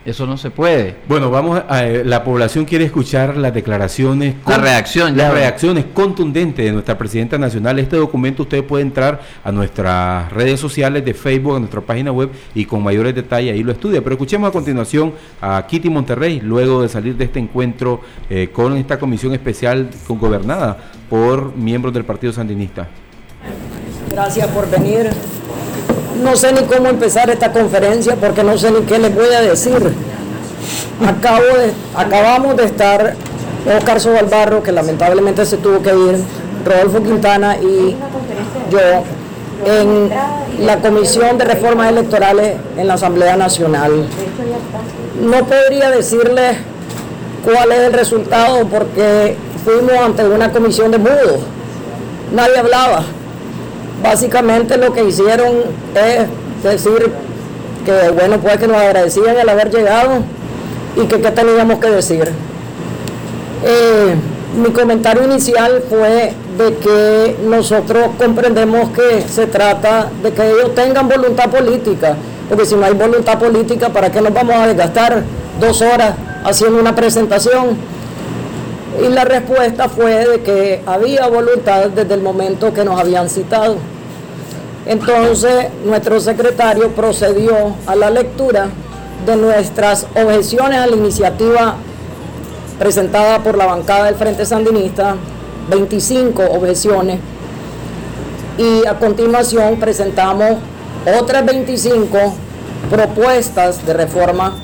Eso 0.08 0.26
no 0.26 0.38
se 0.38 0.50
puede. 0.50 0.96
Bueno, 1.06 1.30
vamos 1.30 1.62
a, 1.68 1.84
eh, 1.84 2.02
la 2.02 2.24
población 2.24 2.64
quiere 2.64 2.86
escuchar 2.86 3.36
las 3.36 3.52
declaraciones, 3.52 4.36
la 4.46 4.56
reacción, 4.56 5.14
las 5.14 5.34
reacciones 5.34 5.84
contundentes 5.92 6.64
de 6.64 6.72
nuestra 6.72 6.96
presidenta 6.96 7.36
nacional. 7.36 7.78
Este 7.78 7.96
documento 7.96 8.44
usted 8.44 8.64
puede 8.64 8.84
entrar 8.84 9.20
a 9.44 9.52
nuestras 9.52 10.32
redes 10.32 10.58
sociales 10.60 11.04
de 11.04 11.12
Facebook, 11.12 11.56
a 11.56 11.58
nuestra 11.58 11.82
página 11.82 12.10
web 12.10 12.30
y 12.54 12.64
con 12.64 12.82
mayores 12.82 13.14
detalles 13.14 13.52
ahí 13.52 13.62
lo 13.62 13.70
estudia. 13.70 14.00
Pero 14.00 14.14
escuchemos 14.14 14.48
a 14.48 14.52
continuación 14.52 15.12
a 15.42 15.66
Kitty 15.68 15.90
Monterrey 15.90 16.40
luego 16.40 16.80
de 16.80 16.88
salir 16.88 17.14
de 17.14 17.24
este 17.24 17.38
encuentro 17.38 18.00
eh, 18.30 18.48
con 18.50 18.78
esta 18.78 18.98
comisión 18.98 19.34
especial 19.34 19.90
con, 20.06 20.18
gobernada 20.18 20.78
por 21.10 21.54
miembros 21.54 21.92
del 21.92 22.06
Partido 22.06 22.32
Sandinista. 22.32 22.88
Gracias 24.10 24.46
por 24.46 24.70
venir 24.70 25.10
no 26.22 26.36
sé 26.36 26.52
ni 26.52 26.62
cómo 26.62 26.88
empezar 26.88 27.30
esta 27.30 27.52
conferencia 27.52 28.16
porque 28.16 28.42
no 28.42 28.56
sé 28.58 28.70
ni 28.70 28.80
qué 28.82 28.98
les 28.98 29.14
voy 29.14 29.32
a 29.34 29.40
decir. 29.40 29.92
Acabo 31.06 31.44
de, 31.44 31.72
acabamos 31.96 32.56
de 32.56 32.64
estar 32.64 33.14
Oscar 33.76 34.00
Sobalbarro, 34.00 34.62
que 34.62 34.72
lamentablemente 34.72 35.46
se 35.46 35.56
tuvo 35.58 35.80
que 35.82 35.90
ir, 35.90 36.18
Rodolfo 36.64 37.02
Quintana 37.02 37.56
y 37.58 37.96
yo 38.70 39.04
en 39.64 40.10
la 40.64 40.78
Comisión 40.78 41.38
de 41.38 41.44
Reformas 41.44 41.90
Electorales 41.90 42.56
en 42.76 42.86
la 42.86 42.94
Asamblea 42.94 43.36
Nacional. 43.36 44.06
No 45.22 45.44
podría 45.46 45.90
decirles 45.90 46.56
cuál 47.44 47.72
es 47.72 47.78
el 47.80 47.92
resultado 47.92 48.66
porque 48.66 49.36
fuimos 49.64 49.92
ante 50.04 50.24
una 50.26 50.52
comisión 50.52 50.90
de 50.90 50.98
mudos. 50.98 51.40
Nadie 52.32 52.58
hablaba 52.58 53.04
básicamente 54.02 54.76
lo 54.76 54.92
que 54.92 55.04
hicieron 55.04 55.56
es 55.94 56.62
decir 56.62 57.10
que 57.84 58.10
bueno, 58.10 58.38
pues 58.38 58.58
que 58.58 58.66
nos 58.66 58.76
agradecían 58.76 59.36
el 59.36 59.48
haber 59.48 59.70
llegado 59.70 60.22
y 60.96 61.06
que 61.06 61.20
qué 61.20 61.30
teníamos 61.30 61.78
que 61.78 61.90
decir. 61.90 62.28
Eh, 63.64 64.14
mi 64.56 64.70
comentario 64.70 65.24
inicial 65.24 65.82
fue 65.88 66.32
de 66.56 66.74
que 66.76 67.36
nosotros 67.46 68.08
comprendemos 68.18 68.90
que 68.90 69.22
se 69.22 69.46
trata 69.46 70.08
de 70.22 70.32
que 70.32 70.42
ellos 70.42 70.74
tengan 70.74 71.08
voluntad 71.08 71.50
política, 71.50 72.16
porque 72.48 72.64
si 72.64 72.74
no 72.74 72.84
hay 72.84 72.94
voluntad 72.94 73.38
política, 73.38 73.90
¿para 73.90 74.10
qué 74.10 74.20
nos 74.20 74.32
vamos 74.32 74.56
a 74.56 74.66
desgastar 74.66 75.22
dos 75.60 75.80
horas 75.82 76.14
haciendo 76.44 76.80
una 76.80 76.94
presentación? 76.94 77.76
Y 78.96 79.08
la 79.08 79.24
respuesta 79.24 79.88
fue 79.88 80.26
de 80.26 80.40
que 80.40 80.82
había 80.86 81.28
voluntad 81.28 81.88
desde 81.90 82.14
el 82.14 82.22
momento 82.22 82.72
que 82.72 82.84
nos 82.84 82.98
habían 82.98 83.28
citado. 83.28 83.76
Entonces, 84.86 85.68
nuestro 85.84 86.18
secretario 86.18 86.88
procedió 86.90 87.74
a 87.86 87.94
la 87.94 88.10
lectura 88.10 88.68
de 89.26 89.36
nuestras 89.36 90.06
objeciones 90.14 90.78
a 90.78 90.86
la 90.86 90.96
iniciativa 90.96 91.76
presentada 92.78 93.40
por 93.40 93.56
la 93.56 93.66
bancada 93.66 94.06
del 94.06 94.14
Frente 94.14 94.46
Sandinista, 94.46 95.16
25 95.68 96.42
objeciones, 96.42 97.20
y 98.56 98.86
a 98.86 98.98
continuación 98.98 99.78
presentamos 99.78 100.56
otras 101.20 101.44
25 101.44 102.18
propuestas 102.90 103.84
de 103.86 103.92
reforma 103.92 104.56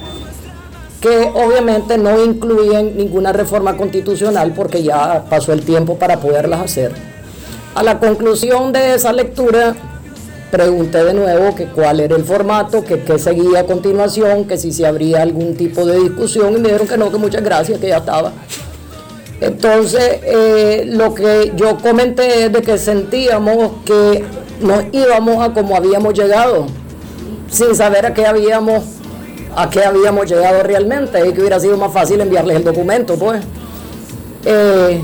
que 1.04 1.30
obviamente 1.34 1.99
no 1.99 2.25
incluyen 2.25 2.96
ninguna 2.96 3.30
reforma 3.30 3.76
constitucional 3.76 4.54
porque 4.56 4.82
ya 4.82 5.26
pasó 5.28 5.52
el 5.52 5.61
tiempo 5.61 5.99
para 5.99 6.18
poderlas 6.18 6.62
hacer. 6.62 6.92
A 7.75 7.82
la 7.82 8.00
conclusión 8.00 8.73
de 8.73 8.94
esa 8.94 9.12
lectura, 9.12 9.76
pregunté 10.50 11.04
de 11.04 11.12
nuevo 11.12 11.54
que 11.54 11.66
cuál 11.66 12.00
era 12.00 12.16
el 12.16 12.25
formato, 12.25 12.82
que 12.82 13.00
qué 13.00 13.18
seguía 13.18 13.61
a 13.61 13.64
continuación, 13.64 14.46
que 14.46 14.56
si 14.56 14.73
se 14.73 14.87
habría 14.87 15.20
algún 15.20 15.54
tipo 15.56 15.84
de 15.84 16.00
discusión 16.00 16.54
y 16.54 16.61
me 16.61 16.68
dijeron 16.68 16.88
que 16.88 16.96
no, 16.96 17.12
que 17.12 17.18
muchas 17.18 17.44
gracias, 17.44 17.78
que 17.78 17.88
ya 17.88 17.99
estaba. 17.99 18.32
Entonces, 19.42 20.20
eh, 20.23 20.84
lo 20.87 21.12
que 21.12 21.52
yo 21.54 21.76
comenté 21.82 22.46
es 22.46 22.52
de 22.54 22.62
que 22.62 22.78
sentíamos 22.78 23.73
que 23.84 24.25
nos 24.62 24.84
íbamos 24.90 25.44
a 25.44 25.52
como 25.52 25.76
habíamos 25.76 26.14
llegado, 26.14 26.64
sin 27.50 27.76
saber 27.76 28.06
a 28.06 28.14
qué 28.14 28.25
habíamos, 28.25 28.84
a 29.56 29.70
qué 29.70 29.84
habíamos 29.84 30.28
llegado 30.28 30.62
realmente, 30.62 31.26
y 31.26 31.32
que 31.32 31.40
hubiera 31.40 31.61
sido 31.61 31.76
más 31.76 31.92
fácil 31.92 32.20
enviarles 32.20 32.56
el 32.56 32.64
documento, 32.64 33.16
pues. 33.16 33.42
Eh, 34.44 35.02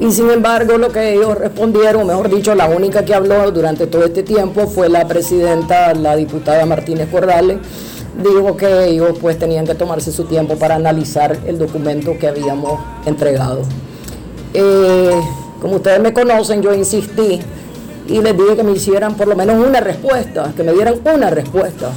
y 0.00 0.12
sin 0.12 0.30
embargo, 0.30 0.78
lo 0.78 0.90
que 0.90 1.14
ellos 1.14 1.36
respondieron, 1.36 2.06
mejor 2.06 2.30
dicho, 2.30 2.54
la 2.54 2.68
única 2.68 3.04
que 3.04 3.14
habló 3.14 3.50
durante 3.50 3.86
todo 3.88 4.04
este 4.04 4.22
tiempo 4.22 4.66
fue 4.68 4.88
la 4.88 5.06
presidenta, 5.08 5.92
la 5.94 6.14
diputada 6.14 6.64
Martínez 6.66 7.08
Cordales, 7.10 7.58
dijo 8.22 8.56
que 8.56 8.86
ellos 8.86 9.18
pues 9.20 9.38
tenían 9.38 9.66
que 9.66 9.74
tomarse 9.74 10.12
su 10.12 10.24
tiempo 10.24 10.56
para 10.56 10.76
analizar 10.76 11.36
el 11.46 11.58
documento 11.58 12.16
que 12.18 12.28
habíamos 12.28 12.80
entregado. 13.06 13.62
Eh, 14.54 15.20
como 15.60 15.76
ustedes 15.76 16.00
me 16.00 16.12
conocen, 16.12 16.62
yo 16.62 16.72
insistí 16.72 17.40
y 18.06 18.22
les 18.22 18.36
dije 18.36 18.56
que 18.56 18.62
me 18.62 18.72
hicieran 18.72 19.14
por 19.14 19.28
lo 19.28 19.36
menos 19.36 19.64
una 19.64 19.80
respuesta, 19.80 20.52
que 20.56 20.62
me 20.62 20.72
dieran 20.72 20.94
una 21.12 21.30
respuesta, 21.30 21.90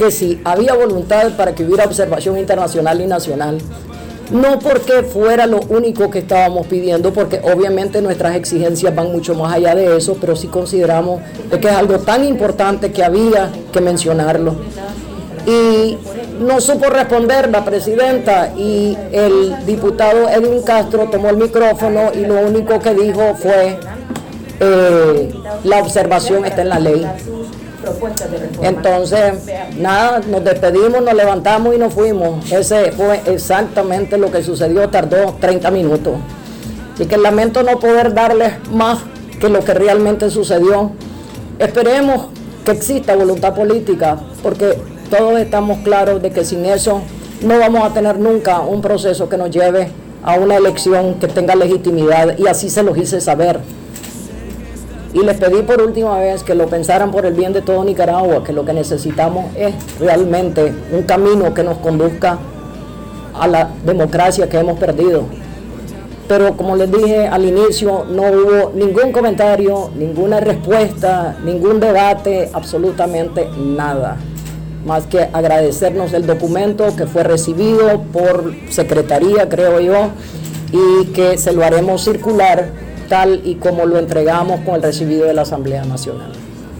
que 0.00 0.10
si 0.10 0.40
había 0.44 0.72
voluntad 0.72 1.36
para 1.36 1.54
que 1.54 1.62
hubiera 1.62 1.84
observación 1.84 2.38
internacional 2.38 2.98
y 3.02 3.06
nacional, 3.06 3.58
no 4.30 4.58
porque 4.58 5.02
fuera 5.02 5.46
lo 5.46 5.60
único 5.68 6.10
que 6.10 6.20
estábamos 6.20 6.66
pidiendo, 6.68 7.12
porque 7.12 7.38
obviamente 7.42 8.00
nuestras 8.00 8.34
exigencias 8.34 8.94
van 8.94 9.12
mucho 9.12 9.34
más 9.34 9.52
allá 9.52 9.74
de 9.74 9.98
eso, 9.98 10.16
pero 10.18 10.36
sí 10.36 10.46
consideramos 10.46 11.20
que 11.50 11.68
es 11.68 11.74
algo 11.74 11.98
tan 11.98 12.24
importante 12.24 12.92
que 12.92 13.04
había 13.04 13.50
que 13.70 13.82
mencionarlo. 13.82 14.54
Y 15.46 15.98
no 16.40 16.62
supo 16.62 16.88
responder 16.88 17.50
la 17.50 17.62
presidenta 17.62 18.54
y 18.56 18.96
el 19.12 19.66
diputado 19.66 20.30
Edwin 20.30 20.62
Castro 20.62 21.10
tomó 21.10 21.28
el 21.28 21.36
micrófono 21.36 22.10
y 22.14 22.20
lo 22.20 22.40
único 22.40 22.78
que 22.78 22.94
dijo 22.94 23.34
fue, 23.34 23.78
eh, 24.60 25.30
la 25.64 25.78
observación 25.78 26.46
está 26.46 26.62
en 26.62 26.68
la 26.70 26.78
ley. 26.78 27.06
Entonces, 28.62 29.34
nada, 29.78 30.20
nos 30.28 30.44
despedimos, 30.44 31.02
nos 31.02 31.14
levantamos 31.14 31.74
y 31.74 31.78
nos 31.78 31.94
fuimos. 31.94 32.50
Ese 32.52 32.92
fue 32.92 33.20
exactamente 33.26 34.18
lo 34.18 34.30
que 34.30 34.42
sucedió, 34.42 34.88
tardó 34.88 35.36
30 35.40 35.70
minutos. 35.70 36.14
Así 36.94 37.06
que 37.06 37.16
lamento 37.16 37.62
no 37.62 37.78
poder 37.78 38.12
darles 38.12 38.52
más 38.70 38.98
que 39.40 39.48
lo 39.48 39.64
que 39.64 39.72
realmente 39.74 40.30
sucedió. 40.30 40.92
Esperemos 41.58 42.26
que 42.64 42.72
exista 42.72 43.16
voluntad 43.16 43.54
política, 43.54 44.18
porque 44.42 44.78
todos 45.08 45.40
estamos 45.40 45.78
claros 45.78 46.20
de 46.22 46.30
que 46.30 46.44
sin 46.44 46.64
eso 46.66 47.00
no 47.42 47.58
vamos 47.58 47.84
a 47.84 47.94
tener 47.94 48.18
nunca 48.18 48.60
un 48.60 48.82
proceso 48.82 49.28
que 49.28 49.36
nos 49.36 49.50
lleve 49.50 49.90
a 50.22 50.34
una 50.34 50.56
elección 50.56 51.14
que 51.14 51.26
tenga 51.26 51.54
legitimidad 51.54 52.36
y 52.38 52.46
así 52.46 52.68
se 52.68 52.82
los 52.82 52.96
hice 52.98 53.20
saber. 53.20 53.60
Y 55.12 55.24
les 55.24 55.36
pedí 55.38 55.62
por 55.62 55.82
última 55.82 56.18
vez 56.18 56.44
que 56.44 56.54
lo 56.54 56.66
pensaran 56.66 57.10
por 57.10 57.26
el 57.26 57.34
bien 57.34 57.52
de 57.52 57.62
todo 57.62 57.82
Nicaragua, 57.84 58.44
que 58.44 58.52
lo 58.52 58.64
que 58.64 58.72
necesitamos 58.72 59.46
es 59.56 59.74
realmente 59.98 60.72
un 60.92 61.02
camino 61.02 61.52
que 61.52 61.64
nos 61.64 61.78
conduzca 61.78 62.38
a 63.34 63.48
la 63.48 63.70
democracia 63.84 64.48
que 64.48 64.58
hemos 64.58 64.78
perdido. 64.78 65.24
Pero 66.28 66.56
como 66.56 66.76
les 66.76 66.92
dije 66.92 67.26
al 67.26 67.44
inicio, 67.44 68.04
no 68.08 68.22
hubo 68.22 68.70
ningún 68.72 69.10
comentario, 69.10 69.90
ninguna 69.96 70.38
respuesta, 70.38 71.36
ningún 71.44 71.80
debate, 71.80 72.50
absolutamente 72.52 73.48
nada 73.58 74.16
más 74.84 75.06
que 75.06 75.28
agradecernos 75.32 76.12
el 76.12 76.26
documento 76.26 76.94
que 76.96 77.06
fue 77.06 77.22
recibido 77.22 78.02
por 78.12 78.54
secretaría, 78.70 79.48
creo 79.48 79.80
yo, 79.80 80.10
y 80.72 81.06
que 81.08 81.36
se 81.36 81.52
lo 81.52 81.64
haremos 81.64 82.04
circular 82.04 82.68
tal 83.10 83.42
y 83.44 83.56
como 83.56 83.84
lo 83.84 83.98
entregamos 83.98 84.60
con 84.60 84.76
el 84.76 84.82
recibido 84.82 85.26
de 85.26 85.34
la 85.34 85.42
Asamblea 85.42 85.84
Nacional. 85.84 86.30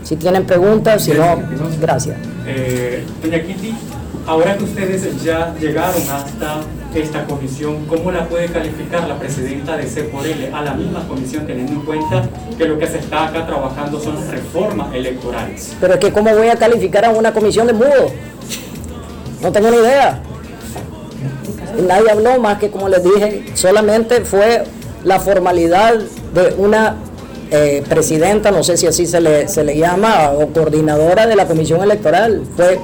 Si 0.04 0.14
tienen 0.16 0.46
preguntas, 0.46 1.02
si 1.04 1.10
no, 1.10 1.42
gracias. 1.80 2.16
Eh, 2.46 3.04
doña 3.22 3.42
Kitty, 3.42 3.74
ahora 4.26 4.56
que 4.56 4.64
ustedes 4.64 5.22
ya 5.22 5.52
llegaron 5.60 6.00
hasta 6.10 6.60
esta 6.94 7.24
comisión, 7.26 7.84
¿cómo 7.86 8.12
la 8.12 8.26
puede 8.28 8.46
calificar 8.46 9.08
la 9.08 9.18
presidenta 9.18 9.76
de 9.76 9.86
C 9.86 10.04
por 10.04 10.24
L 10.24 10.50
a 10.52 10.62
la 10.62 10.74
misma 10.74 11.06
comisión, 11.08 11.46
teniendo 11.46 11.72
en 11.72 11.80
cuenta 11.80 12.22
que 12.56 12.64
lo 12.64 12.78
que 12.78 12.86
se 12.86 12.98
está 12.98 13.26
acá 13.26 13.44
trabajando 13.44 14.00
son 14.00 14.16
reformas 14.30 14.94
electorales? 14.94 15.76
Pero 15.80 15.94
es 15.94 16.00
que, 16.00 16.12
¿cómo 16.12 16.30
voy 16.34 16.48
a 16.48 16.56
calificar 16.56 17.04
a 17.04 17.10
una 17.10 17.32
comisión 17.32 17.66
de 17.66 17.72
mudo? 17.72 18.12
No 19.42 19.50
tengo 19.50 19.70
ni 19.70 19.78
idea. 19.78 20.22
Nadie 21.86 22.10
habló 22.10 22.38
más 22.38 22.58
que, 22.58 22.70
como 22.70 22.88
les 22.88 23.02
dije, 23.02 23.46
solamente 23.54 24.20
fue 24.24 24.64
la 25.02 25.18
formalidad 25.18 25.94
de 26.34 26.54
una 26.58 26.96
eh, 27.50 27.82
presidenta, 27.88 28.50
no 28.50 28.62
sé 28.62 28.76
si 28.76 28.86
así 28.86 29.06
se 29.06 29.20
le, 29.20 29.48
se 29.48 29.64
le 29.64 29.76
llama, 29.76 30.30
o 30.30 30.48
coordinadora 30.48 31.26
de 31.26 31.36
la 31.36 31.46
comisión 31.46 31.82
electoral. 31.82 32.42
Fue 32.56 32.78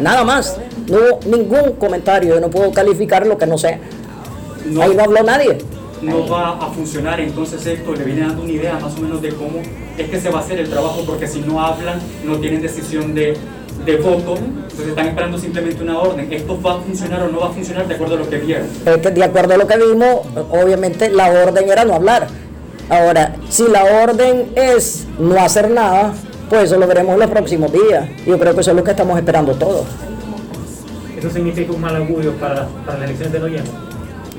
nada 0.00 0.24
más. 0.24 0.58
No 0.88 0.98
hubo 0.98 1.20
ningún 1.26 1.72
comentario, 1.78 2.34
yo 2.34 2.40
no 2.40 2.50
puedo 2.50 2.72
calificar 2.72 3.26
lo 3.26 3.38
que 3.38 3.46
no 3.46 3.56
sé. 3.56 3.78
No, 4.66 4.82
Ahí 4.82 4.94
no 4.94 5.04
habló 5.04 5.22
nadie. 5.22 5.58
No 6.02 6.28
va 6.28 6.58
a 6.58 6.70
funcionar 6.72 7.20
entonces 7.20 7.64
esto, 7.64 7.94
le 7.94 8.04
viene 8.04 8.22
dando 8.22 8.42
una 8.42 8.52
idea 8.52 8.78
más 8.78 8.96
o 8.98 9.00
menos 9.00 9.22
de 9.22 9.30
cómo 9.30 9.60
es 9.96 10.10
que 10.10 10.20
se 10.20 10.30
va 10.30 10.40
a 10.40 10.42
hacer 10.42 10.58
el 10.58 10.68
trabajo, 10.68 11.02
porque 11.06 11.28
si 11.28 11.40
no 11.40 11.60
hablan, 11.64 12.00
no 12.24 12.38
tienen 12.38 12.60
decisión 12.60 13.14
de, 13.14 13.36
de 13.84 13.96
voto, 13.96 14.36
entonces 14.36 14.88
están 14.88 15.06
esperando 15.06 15.38
simplemente 15.38 15.82
una 15.82 15.98
orden. 15.98 16.32
¿Esto 16.32 16.60
va 16.60 16.74
a 16.74 16.80
funcionar 16.80 17.22
o 17.22 17.28
no 17.28 17.40
va 17.40 17.48
a 17.48 17.52
funcionar 17.52 17.86
de 17.86 17.94
acuerdo 17.94 18.16
a 18.16 18.18
lo 18.18 18.28
que 18.28 18.38
vieron? 18.38 18.66
de 18.84 19.24
acuerdo 19.24 19.54
a 19.54 19.56
lo 19.56 19.66
que 19.66 19.76
vimos, 19.78 20.20
obviamente 20.50 21.08
la 21.08 21.30
orden 21.30 21.70
era 21.70 21.84
no 21.84 21.94
hablar. 21.94 22.26
Ahora, 22.88 23.36
si 23.48 23.68
la 23.68 23.84
orden 23.84 24.52
es 24.54 25.06
no 25.18 25.40
hacer 25.40 25.70
nada, 25.70 26.14
pues 26.48 26.64
eso 26.64 26.78
lo 26.78 26.86
veremos 26.86 27.14
en 27.14 27.20
los 27.20 27.30
próximos 27.30 27.72
días. 27.72 28.08
Yo 28.26 28.38
creo 28.38 28.54
que 28.54 28.60
eso 28.60 28.70
es 28.70 28.76
lo 28.76 28.84
que 28.84 28.90
estamos 28.90 29.16
esperando 29.16 29.54
todos. 29.54 29.86
¿Eso 31.16 31.30
significa 31.30 31.72
un 31.72 31.80
mal 31.80 31.96
augurio 31.96 32.32
para, 32.32 32.66
para 32.84 32.98
las 32.98 33.08
elecciones 33.08 33.32
de 33.32 33.40
noviembre? 33.40 33.72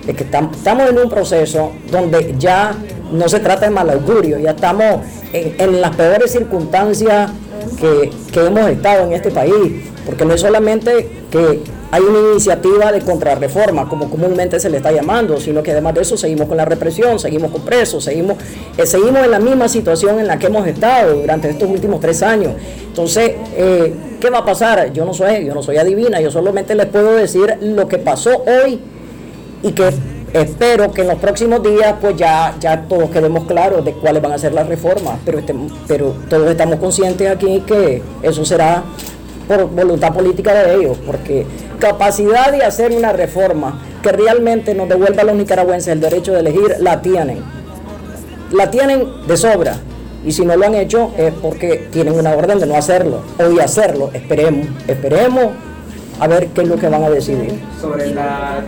Es 0.08 0.16
que 0.16 0.24
estamos 0.24 0.90
en 0.90 1.00
un 1.00 1.10
proceso 1.10 1.72
donde 1.90 2.36
ya 2.38 2.76
no 3.12 3.30
se 3.30 3.40
trata 3.40 3.68
de 3.68 3.72
mal 3.72 3.90
augurio, 3.90 4.38
ya 4.38 4.52
estamos 4.52 5.06
en, 5.32 5.56
en 5.58 5.82
las 5.82 5.96
peores 5.96 6.32
circunstancias 6.32 7.32
que, 7.80 8.12
que, 8.32 8.46
hemos 8.46 8.70
estado 8.70 9.06
en 9.06 9.14
este 9.14 9.32
país, 9.32 9.90
porque 10.06 10.26
no 10.26 10.34
es 10.34 10.42
solamente 10.42 11.24
que 11.32 11.64
hay 11.94 12.02
una 12.02 12.32
iniciativa 12.32 12.92
de 12.92 13.02
contrarreforma, 13.02 13.88
como 13.88 14.10
comúnmente 14.10 14.60
se 14.60 14.68
le 14.68 14.78
está 14.78 14.92
llamando, 14.92 15.40
sino 15.40 15.62
que 15.62 15.74
además 15.74 15.94
de 15.94 16.02
eso 16.02 16.18
seguimos 16.18 16.48
con 16.48 16.58
la 16.58 16.66
represión, 16.66 17.20
seguimos 17.20 17.52
con 17.52 17.62
presos, 17.62 18.04
seguimos, 18.04 18.38
eh, 18.76 18.88
seguimos 18.88 19.24
en 19.24 19.30
la 19.30 19.38
misma 19.38 19.70
situación 19.70 20.20
en 20.20 20.26
la 20.26 20.40
que 20.40 20.48
hemos 20.48 20.66
estado 20.66 21.14
durante 21.14 21.52
estos 21.52 21.70
últimos 21.70 22.00
tres 22.00 22.24
años. 22.24 22.54
Entonces, 22.88 23.34
eh, 23.56 23.94
¿qué 24.20 24.30
va 24.32 24.40
a 24.40 24.44
pasar? 24.46 24.92
Yo 24.92 25.06
no 25.06 25.14
soy, 25.14 25.46
yo 25.46 25.54
no 25.54 25.62
soy 25.62 25.78
adivina, 25.78 26.20
yo 26.20 26.32
solamente 26.32 26.74
les 26.74 26.88
puedo 26.88 27.14
decir 27.14 27.60
lo 27.62 27.88
que 27.88 28.00
pasó 28.00 28.44
hoy 28.44 28.80
y 29.62 29.72
que 29.74 29.92
espero 30.34 30.92
que 30.92 31.02
en 31.02 31.10
los 31.10 31.20
próximos 31.20 31.62
días 31.62 31.94
pues 32.02 32.18
ya, 32.18 32.56
ya 32.60 32.88
todos 32.90 33.12
quedemos 33.12 33.44
claros 33.46 33.86
de 33.86 33.94
cuáles 33.94 34.20
van 34.20 34.32
a 34.32 34.40
ser 34.40 34.52
las 34.56 34.68
reformas, 34.68 35.20
pero, 35.24 35.38
este, 35.38 35.54
pero 35.88 36.16
todos 36.28 36.50
estamos 36.50 36.80
conscientes 36.80 37.30
aquí 37.30 37.62
que 37.68 38.02
eso 38.24 38.44
será 38.44 38.84
por 39.48 39.70
voluntad 39.70 40.14
política 40.14 40.54
de 40.54 40.76
ellos, 40.76 40.98
porque 41.06 41.46
capacidad 41.80 42.52
de 42.52 42.64
hacer 42.64 42.92
una 42.92 43.12
reforma 43.12 43.82
que 44.02 44.12
realmente 44.12 44.74
nos 44.74 44.90
devuelva 44.90 45.22
a 45.22 45.26
los 45.26 45.36
nicaragüenses 45.36 45.90
el 45.94 46.02
derecho 46.02 46.34
de 46.34 46.40
elegir, 46.40 46.76
la 46.80 47.02
tienen. 47.02 47.44
La 48.52 48.70
tienen 48.70 49.08
de 49.28 49.38
sobra. 49.38 49.78
Y 50.26 50.32
si 50.32 50.46
no 50.46 50.56
lo 50.56 50.66
han 50.66 50.76
hecho 50.76 51.12
es 51.18 51.34
porque 51.34 51.88
tienen 51.92 52.18
una 52.18 52.32
orden 52.34 52.60
de 52.60 52.66
no 52.66 52.76
hacerlo 52.76 53.22
o 53.38 53.44
de 53.44 53.62
hacerlo. 53.62 54.10
Esperemos, 54.14 54.68
esperemos 54.88 55.48
a 56.24 56.28
ver 56.28 56.48
qué 56.48 56.62
es 56.62 56.70
lo 56.70 56.78
que 56.78 56.88
van 56.88 57.04
a 57.04 57.10
decidir. 57.10 57.60
Sobre 57.82 58.14
la 58.14 58.64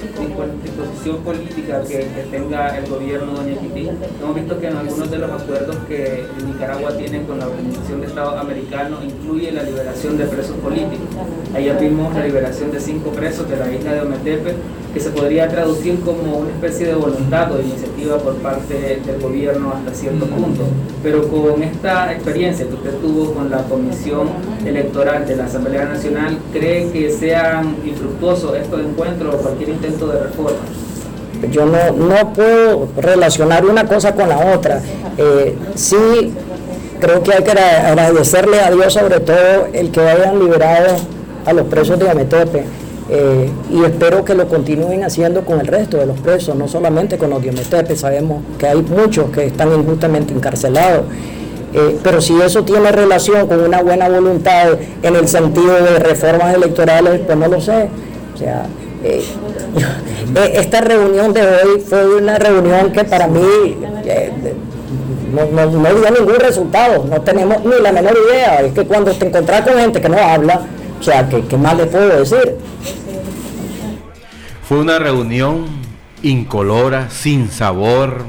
disposición 0.61 1.23
política 1.23 1.81
que, 1.87 2.05
tenga 2.29 2.77
el 2.77 2.89
gobierno, 2.89 3.31
doña 3.31 3.55
Kitty, 3.61 3.91
hemos 4.21 4.35
visto 4.35 4.59
que 4.59 4.67
en 4.67 4.75
algunos 4.75 5.09
de 5.09 5.17
los 5.19 5.31
acuerdos 5.31 5.77
que 5.87 6.25
Nicaragua 6.45 6.97
tiene 6.97 7.23
con 7.23 7.39
la 7.39 7.47
Organización 7.47 8.01
de 8.01 8.07
Estados 8.07 8.37
Americanos 8.37 8.99
incluye 9.05 9.53
la 9.53 9.63
liberación 9.63 10.17
de 10.17 10.25
presos 10.25 10.57
políticos. 10.57 11.07
Ayer 11.55 11.77
vimos 11.79 12.13
la 12.13 12.25
liberación 12.25 12.73
de 12.73 12.79
cinco 12.81 13.11
presos 13.11 13.49
de 13.49 13.55
la 13.55 13.71
isla 13.71 13.93
de 13.93 14.01
Ometepe, 14.01 14.55
que 14.95 15.01
se 15.01 15.09
podría 15.09 15.49
traducir 15.49 15.99
como 15.99 16.37
una 16.37 16.51
especie 16.51 16.87
de 16.87 16.93
voluntad 16.95 17.51
o 17.51 17.57
de 17.57 17.63
iniciativa 17.63 18.17
por 18.17 18.35
parte 18.35 19.01
del 19.05 19.19
gobierno 19.19 19.73
hasta 19.73 19.93
cierto 19.93 20.25
punto. 20.25 20.63
Pero 21.03 21.27
con 21.27 21.61
esta 21.61 22.13
experiencia 22.13 22.65
que 22.65 22.75
usted 22.75 22.93
tuvo 23.01 23.33
con 23.33 23.49
la 23.51 23.63
Comisión 23.63 24.29
Electoral 24.65 25.27
de 25.27 25.35
la 25.35 25.45
Asamblea 25.47 25.83
Nacional, 25.83 26.37
¿cree 26.53 26.89
que 26.91 27.11
sean 27.11 27.75
infructuosos 27.85 28.55
estos 28.55 28.79
encuentros 28.79 29.35
o 29.35 29.37
cualquier 29.39 29.67
intento 29.67 30.07
de 30.07 30.23
reforma? 30.23 30.59
Yo 31.51 31.65
no, 31.65 31.91
no 31.91 32.31
puedo 32.31 32.87
relacionar 32.95 33.65
una 33.65 33.85
cosa 33.85 34.15
con 34.15 34.29
la 34.29 34.55
otra. 34.55 34.81
Eh, 35.17 35.57
sí 35.75 36.33
creo 37.01 37.21
que 37.21 37.33
hay 37.33 37.43
que 37.43 37.51
agradecerle 37.51 38.61
a 38.61 38.71
Dios 38.71 38.93
sobre 38.93 39.19
todo 39.19 39.67
el 39.73 39.91
que 39.91 39.99
hayan 39.99 40.39
liberado 40.39 40.95
a 41.45 41.51
los 41.51 41.67
presos 41.67 41.99
de 41.99 42.09
Ametepe. 42.09 42.84
Eh, 43.07 43.51
y 43.71 43.83
espero 43.83 44.25
que 44.25 44.33
lo 44.33 44.47
continúen 44.47 45.03
haciendo 45.03 45.45
con 45.45 45.59
el 45.59 45.67
resto 45.67 45.97
de 45.97 46.07
los 46.07 46.19
presos, 46.19 46.55
no 46.55 46.67
solamente 46.67 47.17
con 47.17 47.29
los 47.29 47.41
de 47.41 47.49
Ametepe, 47.49 47.95
sabemos 47.95 48.41
que 48.57 48.67
hay 48.67 48.81
muchos 48.81 49.29
que 49.29 49.45
están 49.45 49.71
injustamente 49.73 50.33
encarcelados. 50.33 51.05
Eh, 51.73 51.99
pero 52.01 52.21
si 52.21 52.39
eso 52.41 52.63
tiene 52.63 52.91
relación 52.91 53.47
con 53.47 53.59
una 53.59 53.81
buena 53.81 54.09
voluntad 54.09 54.69
en 55.03 55.15
el 55.15 55.27
sentido 55.27 55.73
de 55.73 55.99
reformas 55.99 56.55
electorales, 56.55 57.21
pues 57.25 57.37
no 57.37 57.47
lo 57.47 57.61
sé. 57.61 57.89
O 58.33 58.37
sea, 58.37 58.65
eh, 59.03 59.23
esta 60.53 60.81
reunión 60.81 61.31
de 61.33 61.41
hoy 61.41 61.81
fue 61.87 62.15
una 62.15 62.39
reunión 62.39 62.91
que 62.91 63.03
para 63.03 63.27
mí 63.27 63.75
no, 65.31 65.65
no, 65.65 65.93
dio 65.93 66.11
ningún 66.11 66.39
resultado, 66.39 67.05
no 67.05 67.21
tenemos 67.21 67.63
ni 67.63 67.81
la 67.81 67.91
menor 67.91 68.17
idea. 68.29 68.61
Es 68.61 68.73
que 68.73 68.85
cuando 68.85 69.11
te 69.11 69.27
encontrás 69.27 69.61
con 69.61 69.77
gente 69.77 70.01
que 70.01 70.09
no 70.09 70.17
habla, 70.17 70.61
sea, 71.05 71.29
¿qué, 71.29 71.57
más 71.57 71.77
le 71.77 71.85
puedo 71.85 72.19
decir? 72.19 72.55
Fue 74.67 74.79
una 74.79 74.97
reunión 74.97 75.67
incolora, 76.23 77.11
sin 77.11 77.49
sabor, 77.51 78.23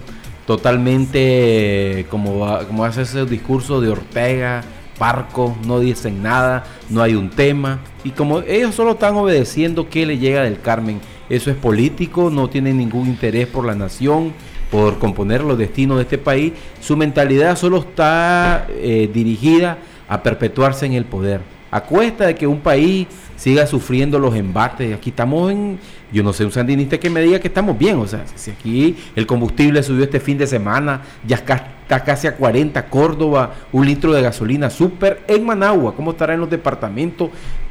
totalmente 0.47 2.07
como, 2.11 2.47
como 2.67 2.85
hace 2.85 3.03
ese 3.03 3.25
discurso 3.25 3.81
de 3.81 3.89
Ortega, 3.89 4.63
parco, 4.99 5.57
no 5.67 5.81
dicen 5.81 6.23
nada, 6.23 6.65
no 6.91 7.01
hay 7.01 7.15
un 7.15 7.31
tema. 7.31 7.81
Y 8.05 8.11
como 8.11 8.41
ellos 8.41 8.75
solo 8.75 8.93
están 8.93 9.17
obedeciendo 9.17 9.89
que 9.89 10.05
le 10.05 10.19
llega 10.19 10.43
del 10.43 10.61
Carmen, 10.61 11.01
eso 11.31 11.51
es 11.51 11.57
político, 11.57 12.31
no 12.31 12.51
tienen 12.51 12.77
ningún 12.77 13.07
interés 13.07 13.47
por 13.47 13.65
la 13.65 13.75
nación, 13.75 14.35
por 14.71 14.99
componer 14.99 15.43
los 15.43 15.57
destinos 15.57 15.97
de 15.97 16.03
este 16.03 16.19
país, 16.19 16.53
su 16.83 16.95
mentalidad 16.95 17.57
solo 17.57 17.79
está 17.79 18.67
eh, 18.69 19.09
dirigida 19.13 19.79
a 20.09 20.23
perpetuarse 20.23 20.85
en 20.85 20.93
el 20.93 21.07
poder. 21.07 21.56
A 21.77 21.83
cuesta 21.83 22.25
de 22.25 22.35
que 22.35 22.47
un 22.47 22.61
país 22.61 23.07
siga 23.37 23.67
sufriendo 23.67 24.19
los 24.19 24.35
embates. 24.35 24.95
Aquí 24.95 25.11
estamos 25.11 25.53
en, 25.53 25.79
yo 26.11 26.23
no 26.23 26.33
sé, 26.33 26.47
un 26.47 26.51
sandinista 26.51 26.97
que 26.97 27.11
me 27.11 27.21
diga 27.21 27.39
que 27.39 27.49
estamos 27.49 27.77
bien. 27.77 27.99
O 27.99 28.07
sea, 28.07 28.25
si 28.35 28.51
aquí 28.51 28.97
el 29.15 29.27
combustible 29.27 29.83
subió 29.83 30.05
este 30.05 30.19
fin 30.19 30.39
de 30.39 30.47
semana, 30.47 31.03
ya 31.27 31.37
está 31.37 32.03
casi 32.03 32.29
a 32.29 32.35
40 32.35 32.87
Córdoba, 32.87 33.53
un 33.73 33.85
litro 33.85 34.15
de 34.15 34.23
gasolina 34.23 34.71
súper 34.71 35.23
en 35.29 35.45
Managua. 35.45 35.95
¿Cómo 35.95 36.13
estará 36.13 36.33
en 36.33 36.41
los 36.41 36.49
departamentos? 36.49 37.29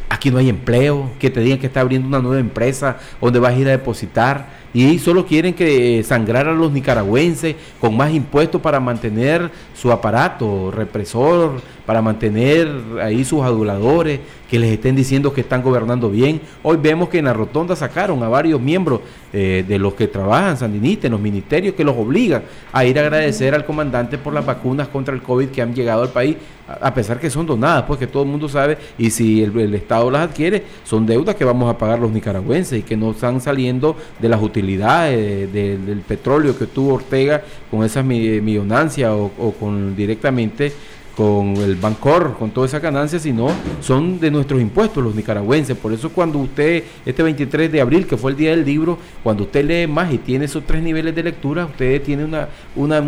Aquí 0.08 0.30
no 0.30 0.38
hay 0.38 0.50
empleo, 0.50 1.10
que 1.18 1.32
te 1.32 1.40
digan 1.40 1.58
que 1.58 1.66
está 1.66 1.82
abriendo 1.82 2.08
una 2.08 2.20
nueva 2.20 2.40
empresa 2.40 2.98
donde 3.20 3.40
vas 3.40 3.56
a 3.56 3.58
ir 3.58 3.68
a 3.68 3.72
depositar 3.72 4.65
y 4.76 5.00
solo 5.00 5.26
quieren 5.26 5.54
que 5.54 6.04
sangrar 6.04 6.50
a 6.50 6.54
los 6.54 6.70
nicaragüenses 6.70 7.56
con 7.80 7.96
más 7.96 8.14
impuestos 8.14 8.60
para 8.60 8.82
mantener 8.82 9.50
su 9.74 9.90
aparato 9.90 10.70
represor, 10.70 11.62
para 11.86 12.02
mantener 12.02 12.68
ahí 13.02 13.24
sus 13.24 13.42
aduladores, 13.42 14.20
que 14.50 14.60
les 14.60 14.74
estén 14.74 14.96
diciendo 14.96 15.34
que 15.34 15.42
están 15.42 15.64
gobernando 15.64 16.10
bien. 16.10 16.42
Hoy 16.62 16.78
vemos 16.78 17.10
que 17.10 17.20
en 17.20 17.26
la 17.26 17.34
rotonda 17.34 17.76
sacaron 17.76 18.22
a 18.22 18.28
varios 18.28 18.60
miembros 18.60 19.00
eh, 19.32 19.64
de 19.68 19.80
los 19.80 19.94
que 19.94 20.08
trabajan 20.08 20.58
sandinistas 20.58 21.06
en 21.06 21.14
los 21.14 21.22
ministerios 21.22 21.76
que 21.76 21.84
los 21.84 21.96
obligan 21.96 22.44
a 22.72 22.86
ir 22.86 23.00
a 23.00 23.02
agradecer 23.02 23.56
al 23.56 23.66
comandante 23.66 24.18
por 24.18 24.34
las 24.34 24.46
vacunas 24.46 24.88
contra 24.88 25.16
el 25.16 25.22
COVID 25.22 25.50
que 25.50 25.62
han 25.62 25.74
llegado 25.74 26.04
al 26.04 26.10
país, 26.10 26.36
a 26.68 26.94
pesar 26.94 27.20
que 27.20 27.30
son 27.30 27.46
donadas, 27.46 27.84
pues 27.84 28.00
que 28.00 28.08
todo 28.08 28.24
el 28.24 28.30
mundo 28.30 28.50
sabe, 28.50 28.78
y 28.98 29.10
si 29.10 29.44
el, 29.44 29.74
Estado 29.76 30.10
las 30.10 30.30
adquiere, 30.30 30.64
son 30.84 31.06
deudas 31.06 31.36
que 31.36 31.46
vamos 31.46 31.70
a 31.70 31.78
pagar 31.78 32.00
los 32.00 32.12
nicaragüenses 32.12 32.80
y 32.80 32.84
que 32.84 32.98
no 32.98 33.12
están 33.12 33.40
saliendo 33.42 33.96
de 34.20 34.30
las 34.30 34.42
utilidades 34.42 34.65
del 34.68 36.04
petróleo 36.08 36.58
que 36.58 36.66
tuvo 36.68 36.96
Ortega 36.96 37.44
con 37.70 37.84
esas 37.84 38.04
millonancias 38.06 39.12
o, 39.12 39.54
con 39.60 39.96
directamente 39.96 40.74
con 41.16 41.56
el 41.58 41.76
Bancor, 41.76 42.36
con 42.38 42.52
todas 42.52 42.72
esas 42.72 42.82
ganancias, 42.82 43.22
sino 43.22 43.48
son 43.80 44.20
de 44.20 44.30
nuestros 44.30 44.62
impuestos 44.62 45.02
los 45.02 45.16
nicaragüenses. 45.16 45.78
Por 45.78 45.94
eso 45.94 46.10
cuando 46.10 46.40
usted, 46.40 46.84
este 47.06 47.24
23 47.24 47.72
de 47.72 47.82
abril, 47.82 48.06
que 48.06 48.18
fue 48.18 48.32
el 48.32 48.38
día 48.38 48.50
del 48.50 48.66
libro, 48.66 48.98
cuando 49.24 49.44
usted 49.44 49.64
lee 49.64 49.88
más 49.88 50.14
y 50.14 50.18
tiene 50.18 50.46
esos 50.46 50.66
tres 50.66 50.84
niveles 50.84 51.16
de 51.16 51.24
lectura, 51.24 51.66
usted 51.66 52.02
tiene 52.02 52.26
una, 52.26 52.50
una, 52.76 53.02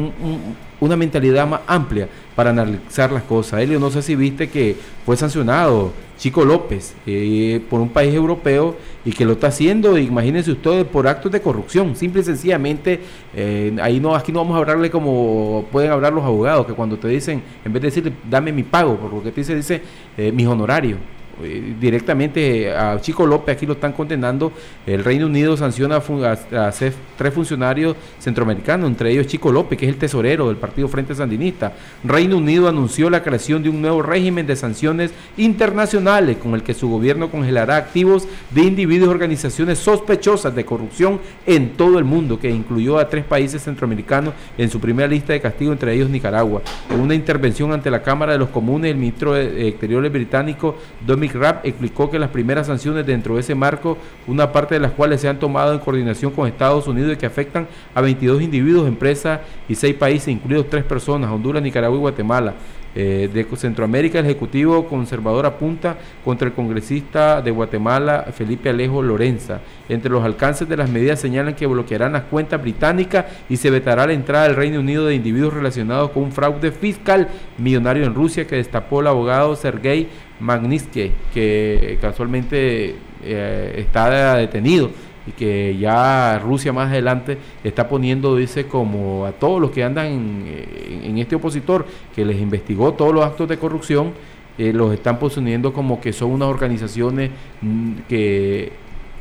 una 0.80 0.96
mentalidad 0.96 1.48
más 1.48 1.62
amplia 1.68 2.08
para 2.34 2.52
analizar 2.52 3.12
las 3.12 3.24
cosas. 3.24 3.62
Elio, 3.62 3.78
no 3.78 3.92
sé 3.92 4.02
si 4.02 4.16
viste 4.16 4.50
que 4.50 4.78
fue 5.06 5.18
sancionado 5.18 5.92
Chico 6.18 6.46
López 6.46 6.94
eh, 7.06 7.62
por 7.70 7.80
un 7.80 7.90
país 7.90 8.14
europeo 8.14 8.76
y 9.08 9.14
que 9.14 9.24
lo 9.24 9.34
está 9.34 9.48
haciendo, 9.48 9.98
imagínense 9.98 10.52
ustedes, 10.52 10.84
por 10.84 11.08
actos 11.08 11.32
de 11.32 11.40
corrupción. 11.40 11.96
Simple 11.96 12.20
y 12.20 12.24
sencillamente, 12.26 13.00
eh, 13.34 13.74
ahí 13.82 14.02
no, 14.02 14.14
aquí 14.14 14.34
no 14.34 14.40
vamos 14.40 14.56
a 14.56 14.58
hablarle 14.58 14.92
como 14.92 15.66
pueden 15.72 15.92
hablar 15.92 16.12
los 16.12 16.26
abogados, 16.26 16.68
que 16.68 16.74
cuando 16.74 16.98
te 16.98 17.08
dicen, 17.08 17.42
en 17.64 17.72
vez 17.72 17.82
de 17.84 17.88
decirle, 17.88 18.12
dame 18.30 18.52
mi 18.52 18.64
pago, 18.64 18.98
por 18.98 19.14
lo 19.14 19.24
que 19.24 19.32
te 19.32 19.40
dice, 19.40 19.56
dice, 19.56 19.82
eh, 20.18 20.34
mis 20.34 20.46
honorarios. 20.46 21.00
Eh, 21.44 21.76
directamente 21.80 22.76
a 22.76 23.00
Chico 23.00 23.26
López, 23.26 23.56
aquí 23.56 23.66
lo 23.66 23.74
están 23.74 23.94
condenando. 23.94 24.52
El 24.86 25.04
Reino 25.04 25.28
Unido 25.28 25.56
sanciona 25.56 25.98
a, 25.98 26.72
tres 27.18 27.34
funcionarios 27.34 27.96
centroamericanos, 28.20 28.90
entre 28.90 29.12
ellos 29.12 29.28
Chico 29.28 29.52
López, 29.52 29.78
que 29.78 29.86
es 29.86 29.92
el 29.92 29.98
tesorero 29.98 30.48
del 30.48 30.58
Partido 30.58 30.88
Frente 30.88 31.14
Sandinista. 31.14 31.74
Reino 32.04 32.38
Unido 32.38 32.68
anunció 32.68 33.10
la 33.10 33.22
creación 33.22 33.62
de 33.62 33.70
un 33.70 33.82
nuevo 33.82 34.02
régimen 34.02 34.48
de 34.48 34.56
sanciones 34.56 35.12
internacionales 35.38 36.38
con 36.38 36.54
el 36.56 36.64
que 36.64 36.74
su 36.74 36.90
gobierno 36.90 37.30
congelará 37.30 37.78
activos 37.78 38.28
de 38.52 38.64
individuos 38.64 39.10
y 39.10 39.12
organizaciones 39.12 39.78
sospechosas 39.78 40.56
de 40.56 40.66
corrupción 40.66 41.20
en 41.46 41.78
todo 41.78 42.00
el 42.00 42.06
mundo, 42.06 42.40
que 42.40 42.50
incluyó 42.50 42.98
a 42.98 43.10
tres 43.10 43.24
países 43.24 43.64
centroamericanos 43.64 44.34
en 44.58 44.70
su 44.70 44.80
primera 44.80 45.08
lista 45.08 45.34
de 45.34 45.42
castigo, 45.42 45.72
entre 45.72 45.94
ellos 45.94 46.10
Nicaragua. 46.10 46.62
En 46.90 47.00
una 47.00 47.14
intervención 47.14 47.72
ante 47.72 47.92
la 47.92 48.02
Cámara 48.02 48.34
de 48.34 48.40
los 48.40 48.50
Comunes, 48.50 48.92
el 48.92 48.98
ministro 48.98 49.34
de 49.34 49.68
Exteriores 49.68 50.12
británico, 50.12 50.76
Dominic 51.06 51.27
Rapp 51.34 51.66
explicó 51.66 52.10
que 52.10 52.20
las 52.20 52.30
primeras 52.30 52.68
sanciones 52.68 53.06
dentro 53.06 53.36
de 53.36 53.42
ese 53.42 53.56
marco, 53.56 53.98
una 54.28 54.52
parte 54.52 54.76
de 54.76 54.82
las 54.82 54.92
cuales 54.92 55.22
se 55.22 55.28
han 55.28 55.40
tomado 55.40 55.74
en 55.74 55.80
coordinación 55.80 56.32
con 56.32 56.48
Estados 56.48 56.88
Unidos 56.88 57.14
y 57.14 57.18
que 57.18 57.26
afectan 57.26 57.68
a 57.94 58.02
22 58.02 58.42
individuos, 58.42 58.88
empresas 58.88 59.42
y 59.68 59.76
6 59.76 59.96
países, 59.96 60.30
incluidos 60.30 60.70
3 60.70 60.84
personas, 60.84 61.32
Honduras, 61.32 61.62
Nicaragua 61.64 61.98
y 61.98 62.02
Guatemala. 62.02 62.54
Eh, 63.00 63.30
de 63.32 63.46
Centroamérica, 63.56 64.18
el 64.18 64.26
Ejecutivo 64.26 64.88
Conservador 64.88 65.46
apunta 65.46 65.98
contra 66.26 66.48
el 66.48 66.56
congresista 66.56 67.44
de 67.44 67.52
Guatemala, 67.52 68.26
Felipe 68.34 68.70
Alejo 68.70 69.04
Lorenza. 69.04 69.60
Entre 69.88 70.10
los 70.10 70.26
alcances 70.26 70.68
de 70.68 70.78
las 70.78 70.90
medidas 70.90 71.20
señalan 71.20 71.54
que 71.54 71.68
bloquearán 71.68 72.14
las 72.14 72.24
cuentas 72.24 72.60
británicas 72.60 73.26
y 73.50 73.58
se 73.58 73.70
vetará 73.70 74.08
la 74.08 74.14
entrada 74.14 74.46
al 74.46 74.56
Reino 74.56 74.80
Unido 74.80 75.06
de 75.06 75.14
individuos 75.14 75.54
relacionados 75.54 76.10
con 76.10 76.24
un 76.24 76.32
fraude 76.32 76.72
fiscal 76.72 77.28
millonario 77.60 78.04
en 78.04 78.16
Rusia 78.16 78.48
que 78.48 78.56
destapó 78.56 79.02
el 79.02 79.08
abogado 79.08 79.56
Sergei 79.56 80.08
Magnitsky, 80.40 81.12
que 81.36 82.00
casualmente 82.02 82.96
eh, 83.24 83.74
está 83.78 84.38
detenido 84.38 84.90
y 85.28 85.32
que 85.32 85.78
ya 85.78 86.40
Rusia 86.40 86.72
más 86.72 86.90
adelante 86.90 87.38
está 87.64 87.88
poniendo, 87.88 88.36
dice, 88.36 88.66
como 88.68 89.26
a 89.26 89.34
todos 89.34 89.62
los 89.62 89.72
que 89.72 89.84
andan 89.84 90.08
en, 90.08 91.18
este 91.18 91.36
opositor, 91.36 91.86
que 92.16 92.24
les 92.24 92.40
investigó 92.40 92.94
todos 92.94 93.14
los 93.14 93.26
actos 93.26 93.48
de 93.50 93.58
corrupción, 93.58 94.14
eh, 94.58 94.72
los 94.74 94.94
están 94.94 95.20
poniendo 95.20 95.74
como 95.74 96.00
que 96.00 96.14
son 96.14 96.32
unas 96.32 96.48
organizaciones 96.48 97.30
mm, 97.62 97.92
que 98.08 98.72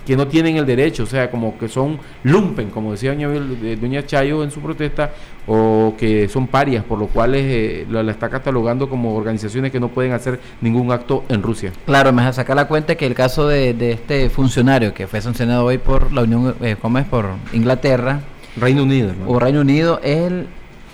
que 0.06 0.16
no 0.16 0.28
tienen 0.28 0.56
el 0.56 0.64
derecho, 0.64 1.02
o 1.02 1.06
sea, 1.06 1.30
como 1.30 1.58
que 1.58 1.68
son 1.68 1.98
lumpen, 2.22 2.70
como 2.70 2.92
decía 2.92 3.10
doña, 3.10 3.28
eh, 3.28 3.76
doña 3.78 4.06
Chayo 4.06 4.44
en 4.44 4.52
su 4.52 4.60
protesta, 4.60 5.10
o 5.48 5.94
que 5.98 6.28
son 6.28 6.46
parias, 6.46 6.84
por 6.84 6.98
lo 6.98 7.08
cual 7.08 7.34
eh, 7.34 7.84
la, 7.90 8.08
está 8.10 8.28
catalogando 8.28 8.88
como 8.88 9.16
organizaciones 9.16 9.72
que 9.72 9.80
no 9.80 9.88
pueden 9.88 10.12
hacer 10.12 10.38
ningún 10.60 10.92
acto 10.92 11.24
en 11.28 11.42
Rusia. 11.42 11.72
Claro, 11.84 12.12
me 12.12 12.32
saca 12.32 12.54
la 12.54 12.68
cuenta 12.68 12.94
que 12.94 13.04
el 13.04 13.14
caso 13.14 13.48
de, 13.48 13.74
este 13.90 14.30
funcionario 14.30 14.94
que 14.94 15.08
fue 15.08 15.20
sancionado 15.20 15.64
hoy 15.64 15.78
por 15.78 16.12
la 16.12 16.22
Unión, 16.22 16.54
eh, 16.60 16.76
¿cómo 16.80 16.98
es? 16.98 17.06
Por 17.06 17.30
Inglaterra. 17.52 18.20
Reino 18.56 18.84
Unido. 18.84 19.12
O 19.26 19.40
Reino 19.40 19.60
Unido, 19.60 20.00
él 20.04 20.46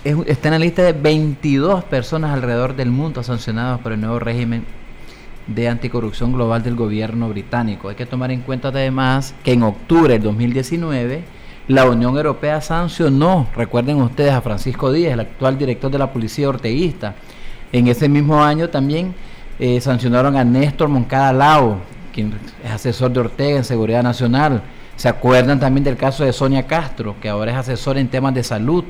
está 0.03 0.47
en 0.49 0.53
la 0.53 0.59
lista 0.59 0.81
de 0.81 0.93
22 0.93 1.83
personas 1.83 2.31
alrededor 2.31 2.75
del 2.75 2.89
mundo 2.89 3.21
sancionadas 3.21 3.79
por 3.79 3.93
el 3.93 4.01
nuevo 4.01 4.19
régimen 4.19 4.65
de 5.47 5.67
anticorrupción 5.67 6.33
global 6.33 6.63
del 6.63 6.75
gobierno 6.75 7.29
británico. 7.29 7.89
Hay 7.89 7.95
que 7.95 8.05
tomar 8.05 8.31
en 8.31 8.41
cuenta 8.41 8.69
además 8.69 9.35
que 9.43 9.53
en 9.53 9.63
octubre 9.63 10.13
del 10.13 10.23
2019 10.23 11.23
la 11.67 11.89
Unión 11.89 12.15
Europea 12.17 12.59
sancionó, 12.59 13.47
recuerden 13.55 14.01
ustedes, 14.01 14.33
a 14.33 14.41
Francisco 14.41 14.91
Díaz, 14.91 15.13
el 15.13 15.21
actual 15.21 15.57
director 15.57 15.89
de 15.89 15.97
la 15.97 16.11
policía 16.11 16.49
orteguista. 16.49 17.15
En 17.71 17.87
ese 17.87 18.09
mismo 18.09 18.43
año 18.43 18.69
también 18.69 19.15
eh, 19.59 19.79
sancionaron 19.79 20.35
a 20.35 20.43
Néstor 20.43 20.89
Moncada 20.89 21.31
Lao, 21.31 21.77
quien 22.11 22.33
es 22.63 22.71
asesor 22.71 23.11
de 23.11 23.21
Ortega 23.21 23.57
en 23.57 23.63
Seguridad 23.63 24.03
Nacional. 24.03 24.61
Se 24.95 25.07
acuerdan 25.07 25.59
también 25.59 25.83
del 25.83 25.95
caso 25.95 26.23
de 26.23 26.33
Sonia 26.33 26.67
Castro, 26.67 27.15
que 27.21 27.29
ahora 27.29 27.51
es 27.51 27.57
asesora 27.57 27.99
en 27.99 28.09
temas 28.09 28.33
de 28.33 28.43
salud. 28.43 28.83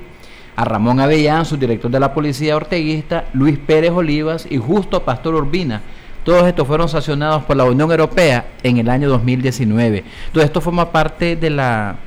A 0.56 0.66
Ramón 0.66 1.00
Avellán, 1.00 1.46
subdirector 1.46 1.90
de 1.90 2.00
la 2.00 2.14
policía 2.14 2.56
orteguista, 2.56 3.26
Luis 3.34 3.58
Pérez 3.58 3.92
Olivas 3.92 4.48
y 4.50 4.58
Justo 4.58 5.04
Pastor 5.04 5.36
Urbina. 5.36 5.82
Todos 6.24 6.48
estos 6.48 6.68
fueron 6.68 6.88
sancionados 6.88 7.44
por 7.44 7.58
la 7.58 7.66
Unión 7.66 7.92
Europea 7.92 8.46
en 8.64 8.78
el 8.78 8.90
año 8.90 9.10
2019. 9.10 10.04
Todo 10.32 10.44
esto 10.44 10.62
forma 10.62 10.92
parte 10.92 11.36
de 11.36 11.50
la 11.50 11.98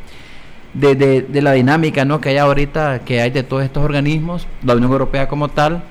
de, 0.73 0.95
de, 1.23 1.43
la 1.43 1.53
dinámica 1.53 2.05
¿no? 2.05 2.21
que 2.21 2.31
hay 2.31 2.37
ahorita, 2.37 3.01
que 3.01 3.21
hay 3.21 3.31
de 3.31 3.43
todos 3.43 3.65
estos 3.65 3.83
organismos, 3.83 4.47
la 4.63 4.75
Unión 4.75 4.93
Europea 4.93 5.27
como 5.27 5.49
tal, 5.49 5.83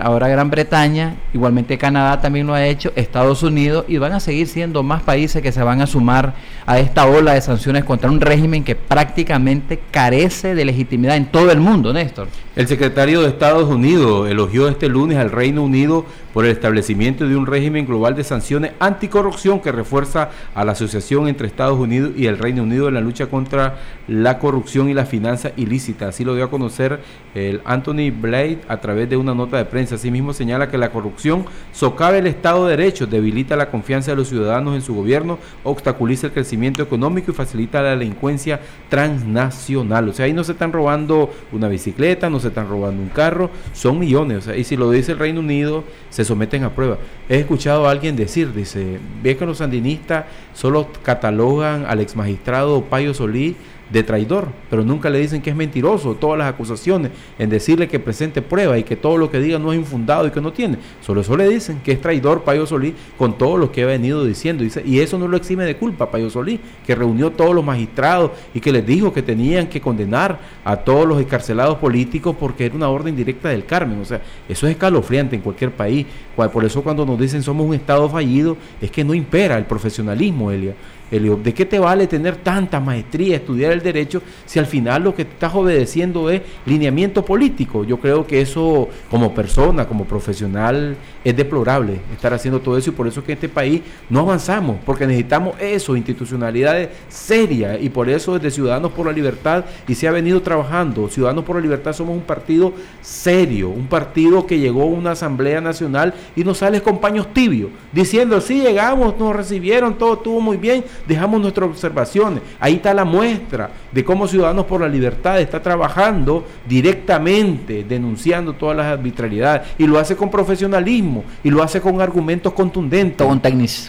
ahora 0.00 0.28
Gran 0.28 0.50
Bretaña, 0.50 1.16
igualmente 1.32 1.78
Canadá 1.78 2.20
también 2.20 2.46
lo 2.46 2.54
ha 2.54 2.64
hecho, 2.66 2.92
Estados 2.96 3.42
Unidos, 3.42 3.84
y 3.88 3.98
van 3.98 4.12
a 4.12 4.20
seguir 4.20 4.46
siendo 4.46 4.82
más 4.82 5.02
países 5.02 5.42
que 5.42 5.52
se 5.52 5.62
van 5.62 5.80
a 5.80 5.86
sumar 5.86 6.34
a 6.66 6.78
esta 6.78 7.06
ola 7.06 7.34
de 7.34 7.40
sanciones 7.40 7.84
contra 7.84 8.10
un 8.10 8.20
régimen 8.20 8.64
que 8.64 8.76
prácticamente 8.76 9.80
carece 9.90 10.54
de 10.54 10.64
legitimidad 10.64 11.16
en 11.16 11.26
todo 11.26 11.50
el 11.50 11.60
mundo, 11.60 11.92
Néstor. 11.92 12.28
El 12.56 12.68
secretario 12.68 13.20
de 13.20 13.30
Estados 13.30 13.68
Unidos 13.68 14.30
elogió 14.30 14.68
este 14.68 14.88
lunes 14.88 15.18
al 15.18 15.32
Reino 15.32 15.64
Unido 15.64 16.06
por 16.32 16.44
el 16.44 16.52
establecimiento 16.52 17.28
de 17.28 17.36
un 17.36 17.46
régimen 17.46 17.84
global 17.84 18.14
de 18.14 18.22
sanciones 18.22 18.72
anticorrupción 18.78 19.58
que 19.58 19.72
refuerza 19.72 20.30
a 20.54 20.64
la 20.64 20.72
asociación 20.72 21.26
entre 21.26 21.48
Estados 21.48 21.76
Unidos 21.76 22.12
y 22.16 22.26
el 22.26 22.38
Reino 22.38 22.62
Unido 22.62 22.86
en 22.86 22.94
la 22.94 23.00
lucha 23.00 23.26
contra 23.26 23.80
la 24.06 24.38
corrupción 24.38 24.88
y 24.88 24.94
la 24.94 25.04
finanza 25.04 25.50
ilícita. 25.56 26.08
Así 26.08 26.24
lo 26.24 26.36
dio 26.36 26.44
a 26.44 26.50
conocer 26.50 27.00
el 27.34 27.60
Anthony 27.64 28.12
Blade 28.12 28.60
a 28.68 28.76
través 28.76 29.10
de 29.10 29.16
una 29.16 29.34
nota 29.34 29.56
de 29.56 29.64
prensa. 29.64 29.96
Asimismo 29.96 30.32
señala 30.32 30.70
que 30.70 30.78
la 30.78 30.92
corrupción 30.92 31.46
socava 31.72 32.18
el 32.18 32.28
Estado 32.28 32.66
de 32.66 32.76
Derecho, 32.76 33.08
debilita 33.08 33.56
la 33.56 33.70
confianza 33.70 34.12
de 34.12 34.16
los 34.16 34.28
ciudadanos 34.28 34.76
en 34.76 34.82
su 34.82 34.94
gobierno, 34.94 35.40
obstaculiza 35.64 36.28
el 36.28 36.32
crecimiento 36.32 36.84
económico 36.84 37.32
y 37.32 37.34
facilita 37.34 37.82
la 37.82 37.90
delincuencia 37.90 38.60
transnacional. 38.88 40.08
O 40.08 40.12
sea, 40.12 40.26
ahí 40.26 40.32
no 40.32 40.44
se 40.44 40.52
están 40.52 40.72
robando 40.72 41.30
una 41.50 41.66
bicicleta, 41.66 42.30
no 42.30 42.43
se 42.44 42.48
están 42.48 42.68
robando 42.68 43.02
un 43.02 43.08
carro, 43.08 43.50
son 43.72 43.98
millones. 43.98 44.48
Y 44.56 44.64
si 44.64 44.76
lo 44.76 44.90
dice 44.90 45.12
el 45.12 45.18
Reino 45.18 45.40
Unido, 45.40 45.84
se 46.10 46.24
someten 46.24 46.64
a 46.64 46.70
prueba. 46.70 46.98
He 47.28 47.38
escuchado 47.38 47.88
a 47.88 47.90
alguien 47.90 48.16
decir, 48.16 48.54
dice, 48.54 49.00
ve 49.22 49.36
que 49.36 49.44
los 49.44 49.58
sandinistas 49.58 50.26
solo 50.54 50.88
catalogan 51.02 51.84
al 51.86 52.00
ex 52.00 52.14
magistrado 52.16 52.84
Payo 52.84 53.14
Solí 53.14 53.56
de 53.90 54.02
traidor, 54.02 54.48
pero 54.70 54.84
nunca 54.84 55.10
le 55.10 55.18
dicen 55.18 55.42
que 55.42 55.50
es 55.50 55.56
mentiroso, 55.56 56.14
todas 56.14 56.38
las 56.38 56.48
acusaciones, 56.48 57.12
en 57.38 57.50
decirle 57.50 57.88
que 57.88 57.98
presente 57.98 58.42
prueba 58.42 58.78
y 58.78 58.82
que 58.82 58.96
todo 58.96 59.18
lo 59.18 59.30
que 59.30 59.40
diga 59.40 59.58
no 59.58 59.72
es 59.72 59.78
infundado 59.78 60.26
y 60.26 60.30
que 60.30 60.40
no 60.40 60.52
tiene. 60.52 60.78
Solo 61.00 61.20
eso 61.20 61.36
le 61.36 61.48
dicen 61.48 61.80
que 61.84 61.92
es 61.92 62.00
traidor 62.00 62.42
Payo 62.42 62.66
Solí 62.66 62.94
con 63.16 63.36
todo 63.38 63.56
lo 63.56 63.70
que 63.70 63.82
ha 63.82 63.86
venido 63.86 64.24
diciendo. 64.24 64.64
Y 64.84 65.00
eso 65.00 65.18
no 65.18 65.28
lo 65.28 65.36
exime 65.36 65.64
de 65.64 65.76
culpa 65.76 66.10
Payo 66.10 66.30
Solí, 66.30 66.60
que 66.86 66.94
reunió 66.94 67.30
todos 67.30 67.54
los 67.54 67.64
magistrados 67.64 68.32
y 68.54 68.60
que 68.60 68.72
les 68.72 68.86
dijo 68.86 69.12
que 69.12 69.22
tenían 69.22 69.68
que 69.68 69.80
condenar 69.80 70.40
a 70.64 70.76
todos 70.76 71.06
los 71.06 71.20
encarcelados 71.20 71.78
políticos 71.78 72.34
porque 72.38 72.66
era 72.66 72.74
una 72.74 72.88
orden 72.88 73.14
directa 73.14 73.48
del 73.50 73.64
Carmen. 73.64 74.00
O 74.00 74.04
sea, 74.04 74.20
eso 74.48 74.66
es 74.66 74.72
escalofriante 74.72 75.36
en 75.36 75.42
cualquier 75.42 75.70
país. 75.72 76.06
Por 76.34 76.64
eso 76.64 76.82
cuando 76.82 77.06
nos 77.06 77.18
dicen 77.18 77.42
somos 77.42 77.66
un 77.66 77.74
Estado 77.74 78.08
fallido, 78.08 78.56
es 78.80 78.90
que 78.90 79.04
no 79.04 79.14
impera 79.14 79.56
el 79.58 79.64
profesionalismo, 79.64 80.50
Elia. 80.50 80.74
¿De 81.20 81.54
qué 81.54 81.64
te 81.64 81.78
vale 81.78 82.06
tener 82.06 82.36
tanta 82.36 82.80
maestría, 82.80 83.36
estudiar 83.36 83.72
el 83.72 83.80
derecho, 83.80 84.22
si 84.46 84.58
al 84.58 84.66
final 84.66 85.04
lo 85.04 85.14
que 85.14 85.22
estás 85.22 85.54
obedeciendo 85.54 86.30
es 86.30 86.42
lineamiento 86.66 87.24
político? 87.24 87.84
Yo 87.84 87.98
creo 87.98 88.26
que 88.26 88.40
eso, 88.40 88.88
como 89.10 89.34
persona, 89.34 89.86
como 89.86 90.04
profesional, 90.04 90.96
es 91.24 91.36
deplorable 91.36 92.00
estar 92.12 92.34
haciendo 92.34 92.60
todo 92.60 92.76
eso 92.76 92.90
y 92.90 92.92
por 92.92 93.06
eso 93.06 93.20
es 93.20 93.26
que 93.26 93.32
en 93.32 93.36
este 93.38 93.48
país 93.48 93.80
no 94.10 94.20
avanzamos, 94.20 94.76
porque 94.84 95.06
necesitamos 95.06 95.60
eso, 95.60 95.96
institucionalidades 95.96 96.90
serias 97.08 97.78
y 97.80 97.88
por 97.88 98.08
eso 98.08 98.34
desde 98.34 98.50
Ciudadanos 98.50 98.92
por 98.92 99.06
la 99.06 99.12
Libertad 99.12 99.64
y 99.88 99.94
se 99.94 100.08
ha 100.08 100.10
venido 100.10 100.42
trabajando. 100.42 101.08
Ciudadanos 101.08 101.44
por 101.44 101.56
la 101.56 101.62
Libertad 101.62 101.92
somos 101.92 102.16
un 102.16 102.22
partido 102.22 102.72
serio, 103.00 103.70
un 103.70 103.86
partido 103.86 104.46
que 104.46 104.58
llegó 104.58 104.82
a 104.82 104.86
una 104.86 105.12
Asamblea 105.12 105.60
Nacional 105.60 106.14
y 106.36 106.44
nos 106.44 106.58
sale 106.58 106.82
con 106.82 107.00
paños 107.00 107.32
tibios, 107.32 107.70
diciendo, 107.92 108.40
sí, 108.40 108.60
llegamos, 108.60 109.18
nos 109.18 109.34
recibieron, 109.34 109.96
todo 109.96 110.14
estuvo 110.14 110.40
muy 110.40 110.56
bien, 110.56 110.84
dejamos 111.06 111.40
nuestras 111.40 111.68
observaciones. 111.68 112.42
Ahí 112.60 112.74
está 112.74 112.94
la 112.94 113.04
muestra 113.04 113.70
de 113.92 114.04
cómo 114.04 114.26
Ciudadanos 114.26 114.66
por 114.66 114.80
la 114.80 114.88
Libertad 114.88 115.40
está 115.40 115.62
trabajando 115.62 116.44
directamente, 116.66 117.84
denunciando 117.84 118.52
todas 118.54 118.76
las 118.76 118.86
arbitrariedades 118.86 119.62
y 119.78 119.86
lo 119.86 119.98
hace 119.98 120.16
con 120.16 120.30
profesionalismo 120.30 121.24
y 121.42 121.50
lo 121.50 121.62
hace 121.62 121.80
con 121.80 122.00
argumentos 122.00 122.52
contundentes. 122.52 123.26
Con, 123.26 123.40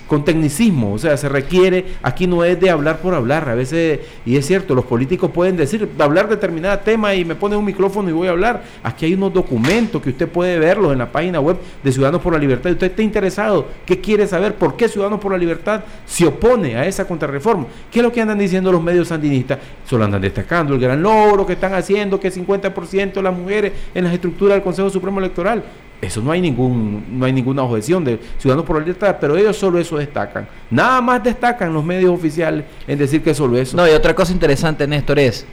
con 0.08 0.26
tecnicismo. 0.26 0.94
O 0.94 0.98
sea, 0.98 1.18
se 1.18 1.30
requiere, 1.30 1.86
aquí 2.02 2.28
no 2.28 2.44
es 2.44 2.60
de 2.60 2.70
hablar 2.70 3.00
por 3.00 3.14
hablar. 3.14 3.50
A 3.50 3.56
veces, 3.56 4.00
y 4.26 4.38
es 4.38 4.46
cierto, 4.46 4.76
los 4.76 4.86
políticos 4.86 5.32
pueden 5.32 5.58
decir, 5.58 5.90
hablar 6.00 6.30
determinado 6.30 6.80
tema 6.80 7.14
y 7.16 7.26
me 7.26 7.36
pone 7.36 7.56
un 7.56 7.66
micrófono 7.66 8.10
y 8.10 8.14
voy 8.14 8.28
a 8.28 8.32
hablar. 8.32 8.64
Aquí 8.84 9.06
hay 9.06 9.14
unos 9.14 9.34
documentos 9.34 10.02
que 10.02 10.10
usted 10.10 10.28
puede 10.28 10.60
verlos 10.60 10.92
en 10.92 11.00
la 11.00 11.12
página 11.12 11.40
web 11.40 11.58
de 11.84 11.92
Ciudadanos 11.92 12.22
por 12.22 12.34
la 12.34 12.40
Libertad. 12.40 12.70
Y 12.70 12.74
usted 12.74 12.88
está 12.88 13.02
interesado, 13.02 13.68
¿qué 13.86 14.00
quiere 14.02 14.28
saber? 14.28 14.56
¿Por 14.56 14.76
qué 14.76 14.88
Ciudadanos 14.88 15.20
por 15.20 15.32
la 15.32 15.38
Libertad 15.38 15.82
se 16.06 16.26
opone 16.26 16.78
a 16.78 16.86
esa 16.96 17.08
contrarreforma. 17.08 17.66
¿Qué 17.92 18.00
es 18.00 18.04
lo 18.04 18.12
que 18.12 18.22
andan 18.22 18.38
diciendo 18.38 18.72
los 18.72 18.82
medios 18.82 19.08
sandinistas? 19.08 19.60
Solo 19.86 20.06
andan 20.06 20.22
destacando 20.22 20.74
el 20.74 20.80
gran 20.80 21.02
logro 21.02 21.46
que 21.46 21.54
están 21.54 21.74
haciendo, 21.74 22.20
que 22.20 22.32
50% 22.32 23.14
de 23.14 23.22
las 23.22 23.36
mujeres 23.36 23.74
en 23.94 24.04
las 24.04 24.14
estructuras 24.14 24.56
del 24.56 24.64
Consejo 24.64 24.90
Supremo 24.90 25.20
Electoral. 25.20 25.64
Eso 26.02 26.22
no 26.22 26.32
hay 26.32 26.42
ningún, 26.42 27.06
no 27.10 27.26
hay 27.26 27.34
ninguna 27.34 27.64
objeción 27.64 28.04
de 28.04 28.20
Ciudadanos 28.38 28.66
por 28.66 28.78
la 28.78 28.82
Libertad, 28.82 29.18
pero 29.20 29.38
ellos 29.38 29.56
solo 29.56 29.80
eso 29.80 29.98
destacan. 29.98 30.48
Nada 30.70 31.02
más 31.02 31.24
destacan 31.24 31.74
los 31.74 31.84
medios 31.84 32.12
oficiales 32.12 32.66
en 32.88 32.98
decir 32.98 33.24
que 33.24 33.34
solo 33.34 33.58
eso. 33.58 33.76
No, 33.78 33.88
y 33.88 33.92
otra 33.92 34.14
cosa 34.14 34.32
interesante, 34.34 34.88
Néstor, 34.88 35.20
es 35.20 35.46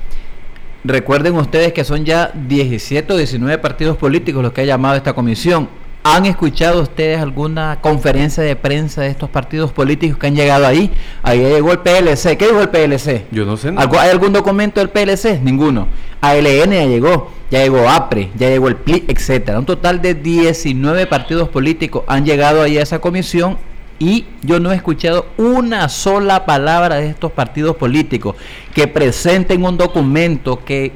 Recuerden 0.85 1.37
ustedes 1.37 1.72
que 1.72 1.85
son 1.85 2.05
ya 2.05 2.33
17 2.35 3.12
o 3.12 3.16
19 3.16 3.59
partidos 3.59 3.96
políticos 3.96 4.42
los 4.42 4.52
que 4.52 4.62
ha 4.62 4.64
llamado 4.64 4.96
esta 4.96 5.12
comisión. 5.12 5.68
¿Han 6.04 6.26
escuchado 6.26 6.82
ustedes 6.82 7.20
alguna 7.20 7.78
conferencia 7.80 8.42
de 8.42 8.56
prensa 8.56 9.02
de 9.02 9.08
estos 9.08 9.30
partidos 9.30 9.70
políticos 9.70 10.18
que 10.18 10.26
han 10.26 10.34
llegado 10.34 10.66
ahí? 10.66 10.90
Ahí 11.22 11.38
llegó 11.38 11.70
el 11.70 11.78
PLC. 11.78 12.36
¿Qué 12.36 12.48
dijo 12.48 12.60
el 12.60 12.70
PLC? 12.70 13.26
Yo 13.30 13.44
no 13.44 13.56
sé. 13.56 13.72
¿Hay 13.76 14.10
algún 14.10 14.32
documento 14.32 14.80
del 14.80 14.90
PLC? 14.90 15.40
Ninguno. 15.40 15.86
ALN 16.20 16.72
ya 16.72 16.86
llegó, 16.86 17.30
ya 17.52 17.62
llegó 17.62 17.88
APRE, 17.88 18.30
ya 18.36 18.48
llegó 18.48 18.66
el 18.66 18.76
PLI, 18.76 19.04
etcétera. 19.06 19.60
Un 19.60 19.64
total 19.64 20.02
de 20.02 20.14
19 20.14 21.06
partidos 21.06 21.48
políticos 21.48 22.02
han 22.08 22.24
llegado 22.24 22.62
ahí 22.62 22.78
a 22.78 22.82
esa 22.82 22.98
comisión 22.98 23.58
y 24.00 24.24
yo 24.42 24.58
no 24.58 24.72
he 24.72 24.74
escuchado 24.74 25.26
una 25.36 25.88
sola 25.88 26.46
palabra 26.46 26.96
de 26.96 27.10
estos 27.10 27.30
partidos 27.30 27.76
políticos 27.76 28.34
que 28.74 28.88
presenten 28.88 29.64
un 29.64 29.76
documento 29.76 30.64
que 30.64 30.90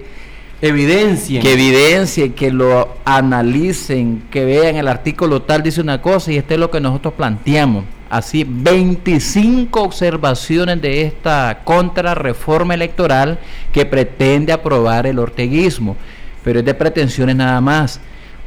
evidencien. 0.60 1.42
Que 1.42 1.52
evidencien, 1.52 2.32
que 2.32 2.50
lo 2.50 2.96
analicen, 3.04 4.24
que 4.30 4.44
vean 4.44 4.76
el 4.76 4.88
artículo 4.88 5.42
tal 5.42 5.62
dice 5.62 5.80
una 5.80 6.00
cosa 6.00 6.32
y 6.32 6.36
este 6.36 6.54
es 6.54 6.60
lo 6.60 6.70
que 6.70 6.80
nosotros 6.80 7.14
planteamos. 7.14 7.84
Así, 8.08 8.44
25 8.48 9.82
observaciones 9.82 10.80
de 10.80 11.02
esta 11.02 11.62
contrarreforma 11.64 12.74
electoral 12.74 13.38
que 13.72 13.84
pretende 13.84 14.52
aprobar 14.52 15.06
el 15.08 15.18
orteguismo, 15.18 15.96
pero 16.44 16.60
es 16.60 16.64
de 16.64 16.74
pretensiones 16.74 17.34
nada 17.34 17.60
más. 17.60 18.00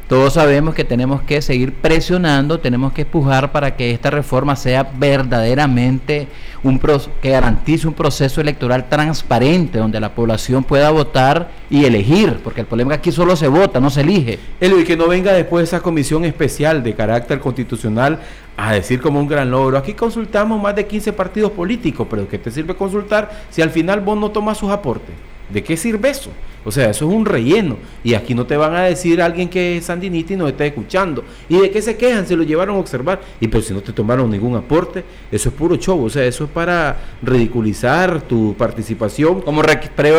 Todos 0.09 0.33
sabemos 0.33 0.73
que 0.73 0.83
tenemos 0.83 1.21
que 1.21 1.39
seguir 1.39 1.71
presionando, 1.71 2.59
tenemos 2.59 2.93
que 2.93 3.03
empujar 3.03 3.51
para 3.51 3.75
que 3.75 3.91
esta 3.91 4.09
reforma 4.09 4.55
sea 4.55 4.81
verdaderamente 4.81 6.27
un 6.63 6.81
que 7.21 7.29
garantice 7.29 7.87
un 7.87 7.93
proceso 7.93 8.41
electoral 8.41 8.89
transparente, 8.89 9.77
donde 9.77 9.99
la 9.99 10.15
población 10.15 10.63
pueda 10.63 10.89
votar 10.89 11.51
y 11.69 11.85
elegir, 11.85 12.39
porque 12.43 12.61
el 12.61 12.65
problema 12.65 12.95
es 12.95 12.97
que 12.97 13.09
aquí 13.09 13.15
solo 13.15 13.35
se 13.35 13.47
vota, 13.49 13.79
no 13.79 13.91
se 13.91 14.01
elige. 14.01 14.39
El 14.59 14.83
que 14.83 14.97
no 14.97 15.07
venga 15.07 15.31
después 15.31 15.65
esa 15.65 15.81
comisión 15.81 16.25
especial 16.25 16.81
de 16.81 16.95
carácter 16.95 17.39
constitucional 17.39 18.17
a 18.57 18.73
decir 18.73 19.01
como 19.01 19.19
un 19.19 19.27
gran 19.27 19.51
logro. 19.51 19.77
Aquí 19.77 19.93
consultamos 19.93 20.59
más 20.59 20.75
de 20.75 20.87
15 20.87 21.13
partidos 21.13 21.51
políticos, 21.51 22.07
pero 22.09 22.27
¿qué 22.27 22.39
te 22.39 22.49
sirve 22.49 22.73
consultar 22.73 23.29
si 23.51 23.61
al 23.61 23.69
final 23.69 23.99
vos 23.99 24.17
no 24.17 24.31
tomas 24.31 24.57
sus 24.57 24.71
aportes? 24.71 25.13
¿De 25.49 25.63
qué 25.63 25.77
sirve 25.77 26.09
eso? 26.09 26.31
O 26.65 26.71
sea, 26.71 26.89
eso 26.89 27.07
es 27.07 27.15
un 27.15 27.25
relleno. 27.25 27.77
Y 28.03 28.13
aquí 28.13 28.35
no 28.35 28.45
te 28.45 28.57
van 28.57 28.75
a 28.75 28.83
decir 28.83 29.21
alguien 29.21 29.49
que 29.49 29.77
es 29.77 29.85
sandinista 29.85 30.33
y 30.33 30.37
no 30.37 30.47
está 30.47 30.65
escuchando. 30.65 31.23
¿Y 31.47 31.57
de 31.57 31.71
qué 31.71 31.81
se 31.81 31.97
quejan? 31.97 32.27
Se 32.27 32.35
lo 32.35 32.43
llevaron 32.43 32.75
a 32.75 32.79
observar. 32.79 33.21
Y 33.39 33.47
pero 33.47 33.63
si 33.63 33.73
no 33.73 33.81
te 33.81 33.93
tomaron 33.93 34.29
ningún 34.29 34.55
aporte, 34.55 35.03
eso 35.31 35.49
es 35.49 35.55
puro 35.55 35.75
show. 35.77 36.03
O 36.03 36.09
sea, 36.09 36.25
eso 36.25 36.45
es 36.45 36.49
para 36.49 36.97
ridiculizar 37.21 38.21
tu 38.21 38.55
participación. 38.57 39.41
Como 39.41 39.61
pero 39.95 40.17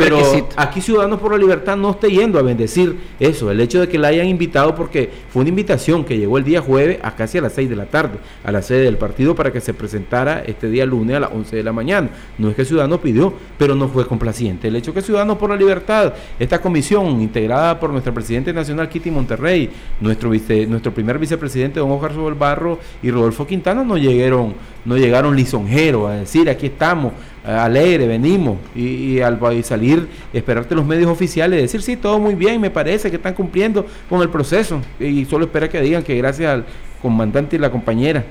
Aquí 0.56 0.80
Ciudadanos 0.80 1.20
por 1.20 1.32
la 1.32 1.38
Libertad 1.38 1.76
no 1.76 1.90
está 1.90 2.08
yendo 2.08 2.38
a 2.38 2.42
bendecir 2.42 2.96
eso. 3.18 3.50
El 3.50 3.60
hecho 3.60 3.80
de 3.80 3.88
que 3.88 3.98
la 3.98 4.08
hayan 4.08 4.26
invitado, 4.26 4.74
porque 4.74 5.10
fue 5.30 5.40
una 5.40 5.50
invitación 5.50 6.04
que 6.04 6.18
llegó 6.18 6.38
el 6.38 6.44
día 6.44 6.60
jueves 6.60 6.98
a 7.02 7.14
casi 7.14 7.38
a 7.38 7.42
las 7.42 7.52
6 7.54 7.68
de 7.68 7.76
la 7.76 7.86
tarde, 7.86 8.18
a 8.44 8.52
la 8.52 8.62
sede 8.62 8.84
del 8.84 8.96
partido, 8.96 9.34
para 9.34 9.52
que 9.52 9.60
se 9.60 9.74
presentara 9.74 10.42
este 10.46 10.68
día 10.68 10.86
lunes 10.86 11.16
a 11.16 11.20
las 11.20 11.30
11 11.32 11.56
de 11.56 11.62
la 11.62 11.72
mañana. 11.72 12.10
No 12.38 12.50
es 12.50 12.56
que 12.56 12.64
Ciudadanos 12.64 13.00
pidió, 13.00 13.32
pero 13.58 13.74
no 13.74 13.88
fue 13.88 14.06
complaciente. 14.06 14.68
El 14.68 14.76
hecho 14.76 14.94
que 14.94 15.02
Ciudadanos 15.02 15.38
por 15.38 15.50
la 15.50 15.56
Libertad 15.56 16.14
esta 16.40 16.58
comisión, 16.58 17.20
integrada 17.20 17.78
por 17.78 17.90
nuestro 17.90 18.12
presidente 18.14 18.52
nacional 18.52 18.88
Kitty 18.88 19.10
Monterrey, 19.10 19.70
nuestro, 20.00 20.30
nuestro 20.68 20.92
primer 20.92 21.18
vicepresidente 21.18 21.78
don 21.78 21.90
Oscar 21.92 22.12
Barro 22.34 22.78
y 23.02 23.10
Rodolfo 23.10 23.46
Quintana, 23.46 23.84
no 23.84 23.98
llegaron, 23.98 24.54
no 24.86 24.96
llegaron 24.96 25.36
lisonjeros 25.36 26.10
a 26.10 26.14
decir 26.14 26.48
aquí 26.48 26.66
estamos 26.66 27.12
alegre, 27.44 28.06
venimos, 28.06 28.58
y, 28.74 29.20
al 29.20 29.38
salir, 29.64 30.08
esperarte 30.32 30.74
los 30.74 30.84
medios 30.84 31.10
oficiales, 31.10 31.60
decir, 31.60 31.82
sí, 31.82 31.96
todo 31.96 32.18
muy 32.18 32.34
bien, 32.34 32.60
me 32.60 32.70
parece 32.70 33.10
que 33.10 33.16
están 33.16 33.34
cumpliendo 33.34 33.86
con 34.08 34.22
el 34.22 34.28
proceso, 34.28 34.80
y 34.98 35.24
solo 35.26 35.44
espera 35.46 35.68
que 35.68 35.80
digan 35.80 36.02
que 36.02 36.16
gracias 36.16 36.50
al 36.50 36.64
comandante 37.00 37.56
y 37.56 37.58
la 37.58 37.70
compañera, 37.70 38.24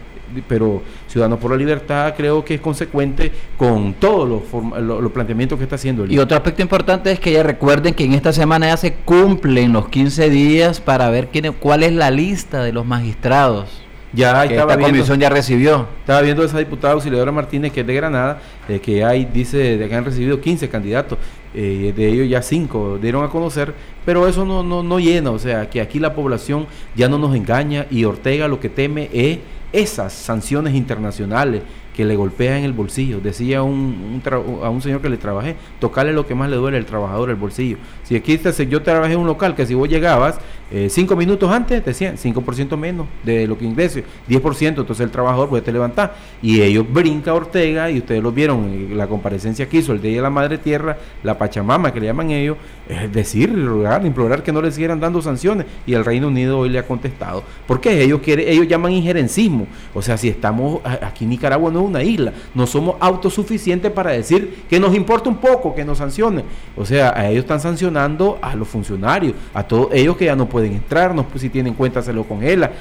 pero 0.48 0.82
Ciudadanos 1.08 1.40
por 1.40 1.52
la 1.52 1.58
Libertad 1.58 2.14
creo 2.16 2.44
que 2.44 2.56
es 2.56 2.62
consecuente 2.62 3.32
con 3.58 3.94
todos 3.94 4.28
los, 4.28 5.12
planteamientos 5.12 5.58
que 5.58 5.64
está 5.64 5.76
haciendo. 5.76 6.04
El 6.04 6.12
y 6.12 6.20
otro 6.20 6.38
aspecto 6.38 6.62
importante 6.62 7.12
es 7.12 7.20
que 7.20 7.32
ya 7.32 7.44
recuerden 7.44 7.94
que 7.94 8.04
en 8.04 8.14
esta 8.14 8.34
semana 8.34 8.68
ya 8.68 8.78
se 8.78 8.94
cumplen 8.94 9.74
los 9.74 9.90
15 9.90 10.30
días 10.30 10.80
para 10.80 11.10
ver 11.10 11.28
quién, 11.28 11.54
cuál 11.54 11.84
es 11.84 11.94
la 11.94 12.12
lista 12.12 12.64
de 12.64 12.74
los 12.74 12.86
magistrados. 12.86 13.84
Ya 14.12 14.48
que 14.48 14.58
esta 14.58 14.80
comisión 14.80 15.20
ya 15.20 15.30
recibió. 15.30 15.88
Estaba 16.00 16.22
viendo 16.22 16.44
esa 16.44 16.58
diputada 16.58 16.94
auxiliadora 16.94 17.32
Martínez, 17.32 17.72
que 17.72 17.82
es 17.82 17.88
de 17.88 17.94
Granada, 17.94 18.42
eh, 18.68 18.80
que 18.80 19.04
hay, 19.04 19.26
dice, 19.26 19.78
de 19.78 19.88
que 19.88 19.96
han 19.96 20.04
recibido 20.04 20.42
15 20.42 20.68
candidatos, 20.68 21.20
eh, 21.54 21.94
de 21.96 22.08
ellos 22.08 22.28
ya 22.28 22.42
5 22.42 22.98
dieron 23.02 23.24
a 23.24 23.30
conocer, 23.30 23.74
pero 24.06 24.28
eso 24.28 24.46
no, 24.46 24.64
no, 24.64 24.82
no 24.82 25.00
llena, 25.00 25.32
o 25.32 25.40
sea, 25.40 25.70
que 25.70 25.82
aquí 25.82 26.00
la 26.00 26.14
población 26.14 26.68
ya 26.96 27.08
no 27.08 27.18
nos 27.18 27.36
engaña 27.36 27.86
y 27.92 28.06
Ortega 28.06 28.48
lo 28.48 28.60
que 28.60 28.70
teme 28.70 29.10
es 29.14 29.40
esas 29.72 30.14
sanciones 30.14 30.76
internacionales 30.76 31.62
que 31.96 32.06
le 32.06 32.16
golpean 32.16 32.64
el 32.64 32.72
bolsillo. 32.72 33.20
Decía 33.20 33.62
un, 33.62 34.22
a 34.64 34.70
un 34.70 34.82
señor 34.82 35.02
que 35.02 35.10
le 35.10 35.18
trabajé, 35.18 35.58
tocarle 35.80 36.14
lo 36.14 36.26
que 36.26 36.34
más 36.34 36.50
le 36.50 36.56
duele 36.56 36.78
al 36.78 36.86
trabajador, 36.86 37.30
el 37.30 37.36
bolsillo. 37.36 37.78
Si 38.04 38.16
aquí 38.16 38.40
yo 38.70 38.82
trabajé 38.82 39.14
en 39.14 39.20
un 39.20 39.28
local 39.28 39.56
que 39.56 39.66
si 39.66 39.74
vos 39.74 39.90
llegabas 39.90 40.40
eh, 40.72 40.88
cinco 40.90 41.16
minutos 41.16 41.50
antes, 41.52 41.84
te 41.84 41.90
decían 41.90 42.16
5% 42.16 42.78
menos 42.78 43.08
de 43.24 43.48
lo 43.48 43.58
que 43.58 43.66
ingreses, 43.66 44.04
10%, 44.30 44.68
entonces 44.68 45.00
el 45.02 45.10
trabajador 45.10 45.50
puede 45.50 45.64
te 45.64 45.72
levantar. 45.72 46.16
Y 46.42 46.62
ellos 46.62 46.86
brinca 46.92 47.34
Ortega, 47.34 47.90
y 47.90 47.98
ustedes 47.98 48.22
lo 48.22 48.32
vieron, 48.32 48.66
en 48.66 48.98
la 48.98 49.08
comparecencia 49.08 49.68
que 49.68 49.78
hizo 49.78 49.94
el 49.94 50.02
de 50.02 50.22
la 50.22 50.30
Madre 50.30 50.58
Tierra, 50.58 50.98
la 51.24 51.38
Pachamama 51.38 51.92
que 51.92 52.00
le 52.00 52.06
llaman 52.06 52.30
ellos, 52.32 52.58
es 52.88 53.12
decir, 53.12 53.54
rogar, 53.66 54.06
implorar 54.06 54.44
que 54.44 54.52
no 54.52 54.62
les 54.62 54.76
siguieran 54.76 55.00
dando 55.00 55.22
sanciones. 55.22 55.66
Y 55.86 55.94
el 55.94 56.06
Reino 56.06 56.28
Unido 56.28 56.60
hoy 56.60 56.70
le 56.70 56.80
ha 56.80 56.86
contestado. 56.86 57.44
porque 57.66 58.04
Ellos, 58.04 58.22
quieren, 58.22 58.48
ellos 58.48 58.68
llaman 58.68 58.92
injerencismo. 58.92 59.68
O 59.94 60.02
sea, 60.02 60.18
si 60.18 60.28
estamos 60.28 60.82
aquí 60.84 61.24
en 61.24 61.32
Nicaragua 61.32 61.72
no 61.72 61.80
es 61.80 61.86
una 61.86 62.04
isla, 62.04 62.34
no 62.54 62.68
somos 62.68 62.96
autosuficientes 63.00 63.92
para 63.92 64.12
decir 64.12 64.64
que 64.70 64.80
nos 64.80 64.96
importa 64.96 65.30
un 65.30 65.38
poco 65.38 65.74
que 65.74 65.84
nos 65.84 65.98
sancionen. 65.98 66.46
O 66.76 66.86
sea, 66.86 67.14
a 67.16 67.30
ellos 67.30 67.44
están 67.44 67.60
sancionando 67.60 68.38
a 68.42 68.56
los 68.56 68.68
funcionarios, 68.68 69.34
a 69.54 69.64
todos 69.64 69.90
ellos 69.94 70.16
que 70.16 70.26
ya 70.26 70.36
no 70.36 70.48
pueden 70.48 70.59
pueden 70.60 70.74
entrar, 70.74 71.16
no, 71.16 71.26
si 71.38 71.50
tienen 71.50 71.74
cuenta 71.74 72.02
se 72.02 72.12
lo 72.12 72.26
congela 72.26 72.72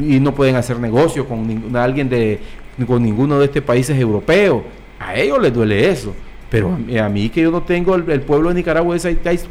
y 0.00 0.18
no 0.20 0.34
pueden 0.34 0.56
hacer 0.56 0.78
negocio 0.78 1.28
con 1.28 1.76
alguien 1.76 2.08
de 2.08 2.40
con 2.86 3.02
ninguno 3.02 3.38
de 3.38 3.44
estos 3.44 3.62
países 3.62 3.98
europeos. 3.98 4.62
A 4.98 5.14
ellos 5.14 5.40
les 5.42 5.52
duele 5.52 5.90
eso. 5.90 6.14
Pero 6.50 6.78
a 7.02 7.08
mí, 7.08 7.28
que 7.28 7.42
yo 7.42 7.50
no 7.50 7.62
tengo 7.62 7.94
el, 7.94 8.20
pueblo 8.20 8.50
de 8.50 8.54
Nicaragua, 8.54 8.96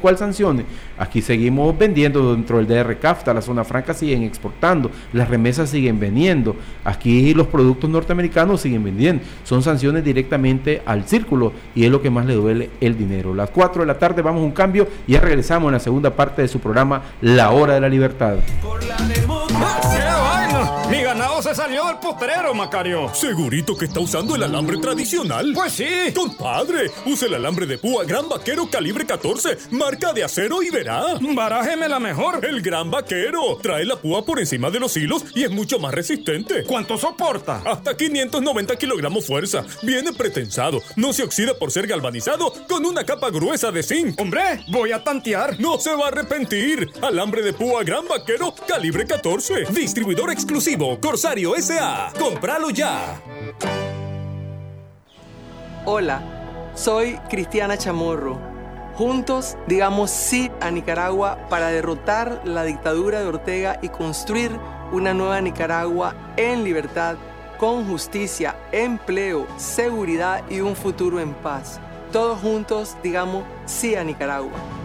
¿cuál 0.01 0.17
sanciones? 0.17 0.65
Aquí 0.97 1.21
seguimos 1.21 1.77
vendiendo 1.77 2.33
dentro 2.33 2.57
del 2.57 2.67
DR 2.67 2.97
CAFTA, 2.97 3.33
la 3.33 3.41
zona 3.41 3.65
franca 3.65 3.93
siguen 3.93 4.23
exportando, 4.23 4.89
las 5.11 5.29
remesas 5.29 5.69
siguen 5.69 5.99
vendiendo, 5.99 6.55
aquí 6.85 7.33
los 7.33 7.47
productos 7.47 7.89
norteamericanos 7.89 8.61
siguen 8.61 8.83
vendiendo. 8.83 9.23
Son 9.43 9.61
sanciones 9.61 10.03
directamente 10.03 10.81
al 10.85 11.05
círculo 11.05 11.51
y 11.75 11.83
es 11.83 11.91
lo 11.91 12.01
que 12.01 12.09
más 12.09 12.25
le 12.25 12.35
duele 12.35 12.69
el 12.79 12.97
dinero. 12.97 13.35
Las 13.35 13.49
4 13.49 13.81
de 13.81 13.87
la 13.87 13.99
tarde 13.99 14.21
vamos 14.21 14.41
a 14.41 14.45
un 14.45 14.51
cambio 14.51 14.87
y 15.05 15.13
ya 15.13 15.21
regresamos 15.21 15.67
en 15.67 15.73
la 15.73 15.79
segunda 15.79 16.11
parte 16.15 16.41
de 16.41 16.47
su 16.47 16.59
programa 16.59 17.01
La 17.21 17.51
Hora 17.51 17.73
de 17.73 17.81
la 17.81 17.89
Libertad. 17.89 18.37
Se 21.41 21.53
salió 21.53 21.85
del 21.85 21.97
potrero, 21.97 22.53
Macario. 22.53 23.13
¿Segurito 23.13 23.75
que 23.75 23.85
está 23.85 23.99
usando 23.99 24.35
el 24.35 24.43
alambre 24.43 24.77
tradicional? 24.77 25.51
Pues 25.53 25.73
sí. 25.73 25.87
Compadre, 26.15 26.91
use 27.05 27.25
el 27.25 27.33
alambre 27.33 27.65
de 27.65 27.77
púa 27.77 28.05
Gran 28.05 28.29
Vaquero 28.29 28.69
calibre 28.69 29.05
14, 29.05 29.57
marca 29.71 30.13
de 30.13 30.23
acero 30.23 30.63
y 30.63 30.69
verá. 30.69 31.03
Barájeme 31.19 31.89
la 31.89 31.99
mejor. 31.99 32.45
El 32.45 32.61
Gran 32.61 32.89
Vaquero. 32.89 33.57
Trae 33.61 33.85
la 33.85 33.97
púa 33.97 34.25
por 34.25 34.39
encima 34.39 34.69
de 34.69 34.79
los 34.79 34.95
hilos 34.97 35.25
y 35.33 35.43
es 35.43 35.51
mucho 35.51 35.79
más 35.79 35.93
resistente. 35.93 36.63
¿Cuánto 36.63 36.97
soporta? 36.97 37.61
Hasta 37.65 37.97
590 37.97 38.75
kilogramos 38.77 39.25
fuerza. 39.25 39.65
Viene 39.81 40.13
pretensado. 40.13 40.81
No 40.95 41.11
se 41.13 41.23
oxida 41.23 41.53
por 41.57 41.71
ser 41.71 41.87
galvanizado 41.87 42.53
con 42.67 42.85
una 42.85 43.03
capa 43.03 43.29
gruesa 43.29 43.71
de 43.71 43.83
zinc. 43.83 44.19
Hombre, 44.19 44.63
voy 44.67 44.91
a 44.91 45.03
tantear. 45.03 45.59
No 45.59 45.79
se 45.79 45.93
va 45.95 46.05
a 46.05 46.07
arrepentir. 46.09 46.91
Alambre 47.01 47.41
de 47.41 47.53
púa 47.53 47.83
Gran 47.83 48.07
Vaquero 48.07 48.53
calibre 48.67 49.05
14. 49.05 49.65
Distribuidor 49.71 50.31
exclusivo 50.31 50.99
SA. 51.35 52.13
¡Cómpralo 52.17 52.69
ya! 52.69 53.21
Hola, 55.83 56.21
soy 56.73 57.17
Cristiana 57.29 57.77
Chamorro. 57.77 58.39
Juntos 58.95 59.57
digamos 59.67 60.11
sí 60.11 60.49
a 60.61 60.71
Nicaragua 60.71 61.37
para 61.49 61.67
derrotar 61.67 62.41
la 62.45 62.63
dictadura 62.63 63.19
de 63.19 63.27
Ortega 63.27 63.79
y 63.81 63.89
construir 63.89 64.57
una 64.93 65.13
nueva 65.13 65.41
Nicaragua 65.41 66.15
en 66.37 66.63
libertad, 66.63 67.17
con 67.57 67.85
justicia, 67.85 68.55
empleo, 68.71 69.45
seguridad 69.57 70.41
y 70.49 70.61
un 70.61 70.75
futuro 70.75 71.19
en 71.19 71.33
paz. 71.33 71.81
Todos 72.13 72.39
juntos 72.39 72.95
digamos 73.03 73.43
sí 73.65 73.95
a 73.95 74.05
Nicaragua. 74.05 74.84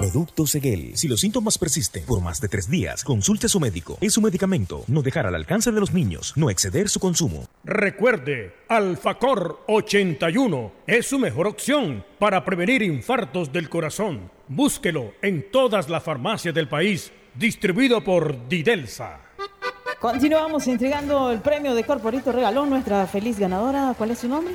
Producto 0.00 0.46
Seguel. 0.46 0.96
Si 0.96 1.08
los 1.08 1.20
síntomas 1.20 1.58
persisten 1.58 2.02
por 2.06 2.22
más 2.22 2.40
de 2.40 2.48
tres 2.48 2.70
días, 2.70 3.04
consulte 3.04 3.46
a 3.46 3.48
su 3.50 3.60
médico. 3.60 3.98
Es 4.00 4.14
su 4.14 4.22
medicamento. 4.22 4.82
No 4.86 5.02
dejar 5.02 5.26
al 5.26 5.34
alcance 5.34 5.70
de 5.72 5.78
los 5.78 5.92
niños. 5.92 6.32
No 6.36 6.48
exceder 6.48 6.88
su 6.88 7.00
consumo. 7.00 7.44
Recuerde, 7.64 8.54
Alfacor 8.68 9.60
81 9.68 10.72
es 10.86 11.06
su 11.06 11.18
mejor 11.18 11.46
opción 11.46 12.02
para 12.18 12.42
prevenir 12.46 12.80
infartos 12.80 13.52
del 13.52 13.68
corazón. 13.68 14.30
Búsquelo 14.48 15.12
en 15.20 15.50
todas 15.50 15.90
las 15.90 16.02
farmacias 16.02 16.54
del 16.54 16.66
país. 16.66 17.12
Distribuido 17.34 18.02
por 18.02 18.48
Didelsa. 18.48 19.20
Continuamos 20.00 20.66
entregando 20.66 21.30
el 21.30 21.40
premio 21.40 21.74
de 21.74 21.84
Corporito 21.84 22.32
Regalón. 22.32 22.70
Nuestra 22.70 23.06
feliz 23.06 23.38
ganadora, 23.38 23.94
¿cuál 23.98 24.12
es 24.12 24.20
su 24.20 24.28
nombre? 24.28 24.54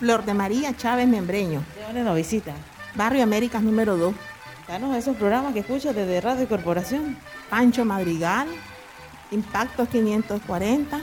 Flor 0.00 0.24
de 0.24 0.34
María 0.34 0.76
Chávez 0.76 1.06
Membreño. 1.06 1.62
¿De 1.76 1.84
dónde 1.84 2.02
nos 2.02 2.16
visita? 2.16 2.54
Barrio 2.96 3.22
Américas 3.22 3.62
número 3.62 3.96
2. 3.96 4.14
Danos 4.70 4.96
esos 4.96 5.16
programas 5.16 5.52
que 5.52 5.60
escuchas 5.60 5.96
desde 5.96 6.20
Radio 6.20 6.48
Corporación. 6.48 7.16
Pancho 7.48 7.84
Madrigal, 7.84 8.46
Impactos 9.32 9.88
540 9.88 11.00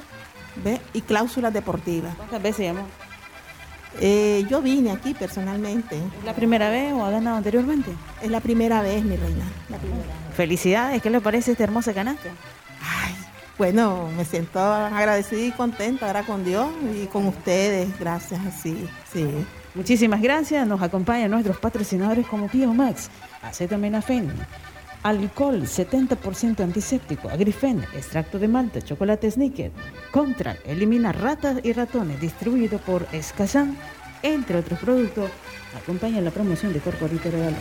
¿ve? 0.63 0.79
y 0.93 1.01
Cláusulas 1.01 1.51
Deportivas. 1.51 2.15
¿Cuántas 2.15 2.41
veces 2.41 2.67
llamó? 2.67 2.87
Eh, 3.99 4.45
yo 4.49 4.61
vine 4.61 4.91
aquí 4.91 5.13
personalmente. 5.13 5.97
¿Es 5.97 6.23
la 6.23 6.33
primera 6.33 6.69
vez 6.69 6.93
o 6.93 7.03
ha 7.03 7.11
ganado 7.11 7.35
anteriormente? 7.35 7.91
Es 8.21 8.31
la 8.31 8.39
primera 8.39 8.81
vez, 8.81 9.03
mi 9.03 9.17
reina. 9.17 9.43
La 9.67 9.77
primera. 9.77 10.05
Felicidades, 10.33 11.01
¿qué 11.01 11.09
le 11.09 11.19
parece 11.19 11.51
esta 11.51 11.65
hermosa 11.65 11.93
canasta? 11.93 12.29
Ay, 12.81 13.13
bueno, 13.57 14.07
me 14.15 14.23
siento 14.23 14.61
agradecida 14.61 15.41
y 15.41 15.51
contenta 15.51 16.07
ahora 16.07 16.23
con 16.23 16.45
Dios 16.45 16.69
y 16.95 17.07
con 17.07 17.27
ustedes. 17.27 17.99
Gracias, 17.99 18.39
sí, 18.61 18.87
sí. 19.11 19.27
Muchísimas 19.75 20.21
gracias. 20.21 20.65
Nos 20.65 20.81
acompañan 20.81 21.29
nuestros 21.29 21.57
patrocinadores 21.57 22.25
como 22.27 22.49
Max 22.73 23.09
acetaminofén, 23.47 24.31
alcohol 25.03 25.61
70% 25.61 26.61
antiséptico, 26.61 27.29
agrifen, 27.29 27.83
extracto 27.95 28.39
de 28.39 28.47
malta, 28.47 28.81
chocolate 28.81 29.31
sneaker, 29.31 29.71
contra, 30.11 30.57
elimina 30.65 31.11
ratas 31.11 31.59
y 31.63 31.73
ratones, 31.73 32.19
distribuido 32.19 32.79
por 32.79 33.07
Escazán, 33.11 33.77
entre 34.21 34.57
otros 34.57 34.79
productos. 34.79 35.29
Acompaña 35.81 36.21
la 36.21 36.31
promoción 36.31 36.73
de 36.73 36.79
Corporito 36.79 37.29
Regalón. 37.29 37.55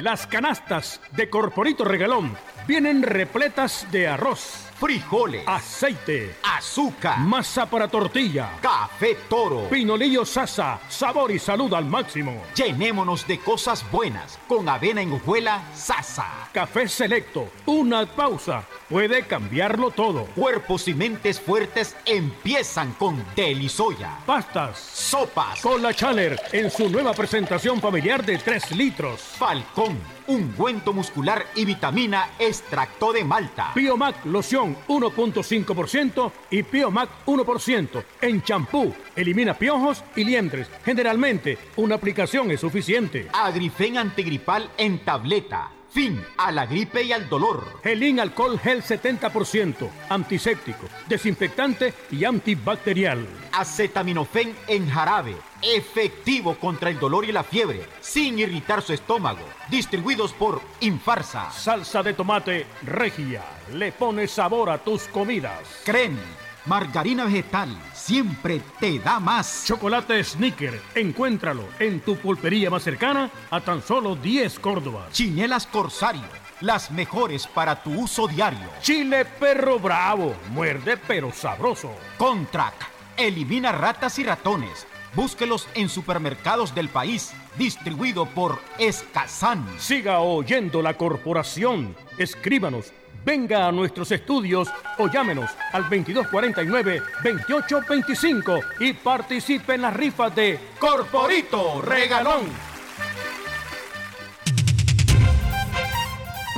Las 0.00 0.26
canastas 0.26 1.00
de 1.12 1.30
Corporito 1.30 1.84
Regalón 1.84 2.36
vienen 2.66 3.02
repletas 3.02 3.86
de 3.92 4.08
arroz 4.08 4.63
frijoles, 4.78 5.42
aceite, 5.46 6.36
azúcar, 6.42 7.18
masa 7.20 7.66
para 7.66 7.88
tortilla, 7.88 8.50
café 8.60 9.16
toro, 9.28 9.68
pinolillo 9.68 10.24
sasa, 10.24 10.80
sabor 10.88 11.30
y 11.30 11.38
salud 11.38 11.72
al 11.74 11.84
máximo. 11.84 12.42
Llenémonos 12.54 13.26
de 13.26 13.38
cosas 13.38 13.88
buenas 13.90 14.38
con 14.48 14.68
avena 14.68 15.02
en 15.02 15.12
hojuela 15.12 15.62
sasa. 15.74 16.26
Café 16.52 16.88
selecto, 16.88 17.48
una 17.66 18.06
pausa. 18.06 18.64
Puede 18.88 19.26
cambiarlo 19.26 19.90
todo. 19.90 20.26
Cuerpos 20.34 20.86
y 20.88 20.94
mentes 20.94 21.40
fuertes 21.40 21.96
empiezan 22.04 22.92
con 22.92 23.24
Delisoya. 23.34 24.18
Pastas, 24.26 24.78
sopas, 24.78 25.60
Cola 25.60 25.92
Channer 25.92 26.40
en 26.52 26.70
su 26.70 26.88
nueva 26.88 27.12
presentación 27.12 27.80
familiar 27.80 28.24
de 28.24 28.38
3 28.38 28.72
litros. 28.72 29.20
Falcón, 29.20 29.98
ungüento 30.26 30.92
muscular 30.92 31.46
y 31.54 31.64
vitamina 31.64 32.30
extracto 32.38 33.12
de 33.12 33.24
malta. 33.24 33.72
Biomac 33.74 34.24
loción 34.24 34.76
1.5% 34.88 36.32
y 36.50 36.62
Biomac 36.62 37.08
1% 37.26 38.04
en 38.20 38.42
champú. 38.42 38.94
Elimina 39.16 39.54
piojos 39.54 40.04
y 40.16 40.24
liendres. 40.24 40.68
Generalmente, 40.84 41.58
una 41.76 41.96
aplicación 41.96 42.50
es 42.50 42.60
suficiente. 42.60 43.28
Agrifen 43.32 43.98
antigripal 43.98 44.70
en 44.76 45.04
tableta. 45.04 45.73
Fin 45.94 46.20
a 46.38 46.50
la 46.50 46.66
gripe 46.66 47.04
y 47.04 47.12
al 47.12 47.28
dolor. 47.28 47.78
Gelín 47.84 48.18
alcohol 48.18 48.58
gel 48.58 48.82
70%, 48.82 49.88
antiséptico, 50.08 50.88
desinfectante 51.06 51.94
y 52.10 52.24
antibacterial. 52.24 53.24
Acetaminofén 53.52 54.56
en 54.66 54.90
jarabe, 54.90 55.36
efectivo 55.62 56.56
contra 56.56 56.90
el 56.90 56.98
dolor 56.98 57.24
y 57.24 57.30
la 57.30 57.44
fiebre, 57.44 57.86
sin 58.00 58.40
irritar 58.40 58.82
su 58.82 58.92
estómago. 58.92 59.46
Distribuidos 59.68 60.32
por 60.32 60.60
Infarsa. 60.80 61.52
Salsa 61.52 62.02
de 62.02 62.14
tomate 62.14 62.66
regia, 62.82 63.44
le 63.72 63.92
pone 63.92 64.26
sabor 64.26 64.70
a 64.70 64.78
tus 64.78 65.04
comidas. 65.04 65.60
Creme, 65.84 66.18
margarina 66.66 67.26
vegetal, 67.26 67.72
siempre 68.04 68.60
te 68.78 68.98
da 68.98 69.18
más. 69.18 69.64
Chocolate 69.66 70.22
Snicker, 70.22 70.78
encuéntralo 70.94 71.64
en 71.78 72.00
tu 72.00 72.16
pulpería 72.16 72.68
más 72.68 72.82
cercana 72.82 73.30
a 73.50 73.60
tan 73.60 73.82
solo 73.82 74.14
10 74.14 74.58
Córdobas. 74.58 75.10
Chinelas 75.10 75.66
Corsario, 75.66 76.28
las 76.60 76.90
mejores 76.90 77.46
para 77.46 77.82
tu 77.82 77.92
uso 77.92 78.28
diario. 78.28 78.68
Chile 78.82 79.24
Perro 79.24 79.78
Bravo, 79.78 80.34
muerde 80.50 80.98
pero 80.98 81.32
sabroso. 81.32 81.92
Contrac, 82.18 82.74
elimina 83.16 83.72
ratas 83.72 84.18
y 84.18 84.24
ratones. 84.24 84.86
Búsquelos 85.14 85.66
en 85.74 85.88
supermercados 85.88 86.74
del 86.74 86.90
país, 86.90 87.32
distribuido 87.56 88.26
por 88.26 88.58
Escazán. 88.78 89.64
Siga 89.78 90.18
oyendo 90.20 90.82
la 90.82 90.94
corporación. 90.98 91.96
Escríbanos, 92.18 92.92
venga 93.24 93.66
a 93.66 93.72
nuestros 93.72 94.12
estudios 94.12 94.68
o 94.98 95.08
llámenos 95.08 95.50
al 95.72 95.84
2249-2825 95.84 98.62
y 98.80 98.92
participe 98.92 99.74
en 99.74 99.82
las 99.82 99.94
rifas 99.94 100.34
de 100.34 100.58
Corporito 100.78 101.80
Regalón. 101.82 102.42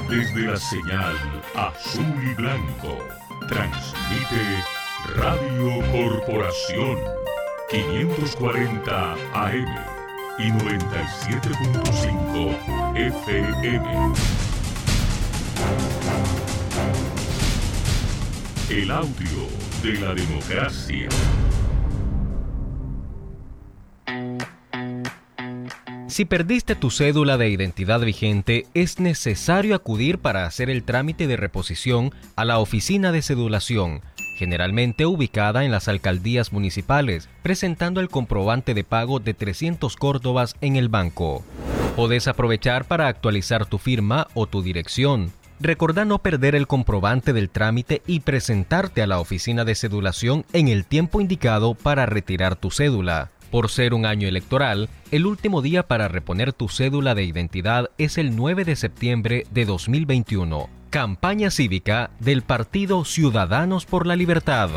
Desde 0.08 0.42
la 0.42 0.56
señal 0.56 1.16
azul 1.54 2.14
y 2.22 2.32
blanco, 2.34 2.96
transmite 3.48 4.62
Radio 5.16 5.82
Corporación 5.90 6.96
540 7.70 9.14
AM 9.34 9.66
y 10.38 10.52
97.5 10.52 12.96
FM. 12.96 14.14
El 18.70 18.90
audio 18.90 19.48
de 19.82 19.94
la 20.00 20.14
democracia. 20.14 21.08
Si 26.08 26.24
perdiste 26.24 26.74
tu 26.74 26.90
cédula 26.90 27.36
de 27.36 27.50
identidad 27.50 28.00
vigente, 28.00 28.66
es 28.74 29.00
necesario 29.00 29.74
acudir 29.74 30.18
para 30.18 30.46
hacer 30.46 30.70
el 30.70 30.82
trámite 30.82 31.26
de 31.26 31.36
reposición 31.36 32.14
a 32.36 32.44
la 32.44 32.58
oficina 32.58 33.12
de 33.12 33.22
cedulación, 33.22 34.00
generalmente 34.38 35.04
ubicada 35.04 35.64
en 35.64 35.70
las 35.70 35.88
alcaldías 35.88 36.52
municipales, 36.52 37.28
presentando 37.42 38.00
el 38.00 38.08
comprobante 38.08 38.72
de 38.72 38.82
pago 38.82 39.20
de 39.20 39.34
300 39.34 39.94
córdobas 39.96 40.56
en 40.60 40.76
el 40.76 40.88
banco. 40.88 41.44
Podés 41.96 42.28
aprovechar 42.28 42.86
para 42.86 43.08
actualizar 43.08 43.66
tu 43.66 43.78
firma 43.78 44.26
o 44.34 44.46
tu 44.46 44.62
dirección. 44.62 45.32
Recordá 45.58 46.04
no 46.04 46.18
perder 46.18 46.54
el 46.54 46.66
comprobante 46.66 47.32
del 47.32 47.48
trámite 47.48 48.02
y 48.06 48.20
presentarte 48.20 49.02
a 49.02 49.06
la 49.06 49.20
oficina 49.20 49.64
de 49.64 49.74
cedulación 49.74 50.44
en 50.52 50.68
el 50.68 50.84
tiempo 50.84 51.20
indicado 51.20 51.74
para 51.74 52.04
retirar 52.04 52.56
tu 52.56 52.70
cédula. 52.70 53.30
Por 53.50 53.70
ser 53.70 53.94
un 53.94 54.04
año 54.04 54.28
electoral, 54.28 54.90
el 55.10 55.24
último 55.24 55.62
día 55.62 55.84
para 55.84 56.08
reponer 56.08 56.52
tu 56.52 56.68
cédula 56.68 57.14
de 57.14 57.24
identidad 57.24 57.90
es 57.96 58.18
el 58.18 58.36
9 58.36 58.64
de 58.64 58.76
septiembre 58.76 59.46
de 59.50 59.64
2021. 59.64 60.68
Campaña 60.90 61.50
cívica 61.50 62.10
del 62.20 62.42
Partido 62.42 63.04
Ciudadanos 63.04 63.86
por 63.86 64.06
la 64.06 64.16
Libertad. 64.16 64.70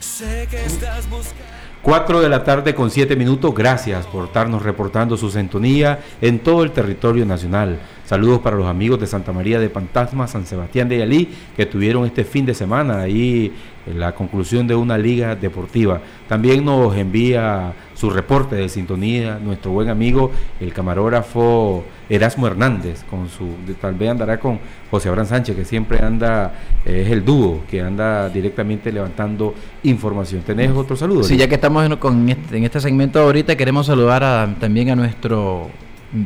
Sé 0.00 0.46
que 0.50 0.64
estás 0.64 1.08
buscando 1.08 1.53
4 1.84 2.22
de 2.22 2.30
la 2.30 2.42
tarde 2.42 2.74
con 2.74 2.90
7 2.90 3.14
minutos. 3.14 3.54
Gracias 3.54 4.06
por 4.06 4.24
estarnos 4.24 4.62
reportando 4.62 5.18
su 5.18 5.30
sintonía 5.30 5.98
en 6.22 6.38
todo 6.38 6.64
el 6.64 6.70
territorio 6.70 7.26
nacional. 7.26 7.78
Saludos 8.06 8.40
para 8.40 8.56
los 8.56 8.66
amigos 8.66 8.98
de 9.00 9.06
Santa 9.06 9.32
María 9.32 9.60
de 9.60 9.68
Pantasma, 9.68 10.26
San 10.26 10.46
Sebastián 10.46 10.88
de 10.88 11.00
Yalí, 11.00 11.28
que 11.54 11.66
tuvieron 11.66 12.06
este 12.06 12.24
fin 12.24 12.46
de 12.46 12.54
semana 12.54 13.00
ahí 13.00 13.52
la 13.86 14.14
conclusión 14.14 14.66
de 14.66 14.74
una 14.74 14.96
liga 14.96 15.36
deportiva. 15.36 16.00
También 16.28 16.64
nos 16.64 16.96
envía 16.96 17.72
su 17.94 18.10
reporte 18.10 18.56
de 18.56 18.68
sintonía 18.68 19.38
nuestro 19.38 19.70
buen 19.70 19.88
amigo, 19.88 20.30
el 20.60 20.72
camarógrafo 20.72 21.84
Erasmo 22.08 22.46
Hernández, 22.46 23.04
con 23.04 23.28
su, 23.28 23.48
tal 23.80 23.94
vez 23.94 24.10
andará 24.10 24.38
con 24.38 24.58
José 24.90 25.08
Abraham 25.08 25.28
Sánchez, 25.28 25.56
que 25.56 25.64
siempre 25.64 25.98
anda, 26.00 26.52
eh, 26.84 27.02
es 27.06 27.12
el 27.12 27.24
dúo, 27.24 27.62
que 27.70 27.80
anda 27.80 28.28
directamente 28.28 28.92
levantando 28.92 29.54
información. 29.82 30.42
¿Tenés 30.42 30.70
otro 30.70 30.96
saludo? 30.96 31.22
Sí, 31.22 31.36
ya 31.36 31.48
que 31.48 31.54
estamos 31.54 31.84
en, 31.84 31.96
con 31.96 32.28
este, 32.28 32.56
en 32.56 32.64
este 32.64 32.80
segmento 32.80 33.20
ahorita, 33.20 33.56
queremos 33.56 33.86
saludar 33.86 34.24
a, 34.24 34.54
también 34.58 34.90
a 34.90 34.96
nuestro 34.96 35.70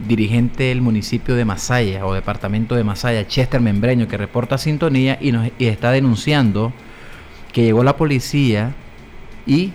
dirigente 0.06 0.64
del 0.64 0.82
municipio 0.82 1.34
de 1.34 1.44
Masaya 1.44 2.04
o 2.04 2.12
departamento 2.12 2.74
de 2.74 2.84
Masaya, 2.84 3.26
Chester 3.26 3.60
Membreño, 3.60 4.06
que 4.06 4.16
reporta 4.16 4.58
sintonía 4.58 5.18
y, 5.20 5.32
nos, 5.32 5.48
y 5.58 5.66
está 5.66 5.90
denunciando 5.92 6.72
que 7.52 7.62
llegó 7.62 7.82
la 7.84 7.96
policía 7.96 8.74
y 9.46 9.72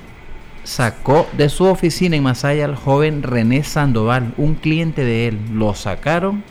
sacó 0.64 1.28
de 1.38 1.50
su 1.50 1.66
oficina 1.66 2.16
en 2.16 2.24
Masaya 2.24 2.66
al 2.66 2.76
joven 2.76 3.24
René 3.24 3.64
Sandoval, 3.64 4.34
un 4.38 4.56
cliente 4.56 5.04
de 5.04 5.28
él. 5.28 5.40
Lo 5.54 5.74
sacaron, 5.74 6.44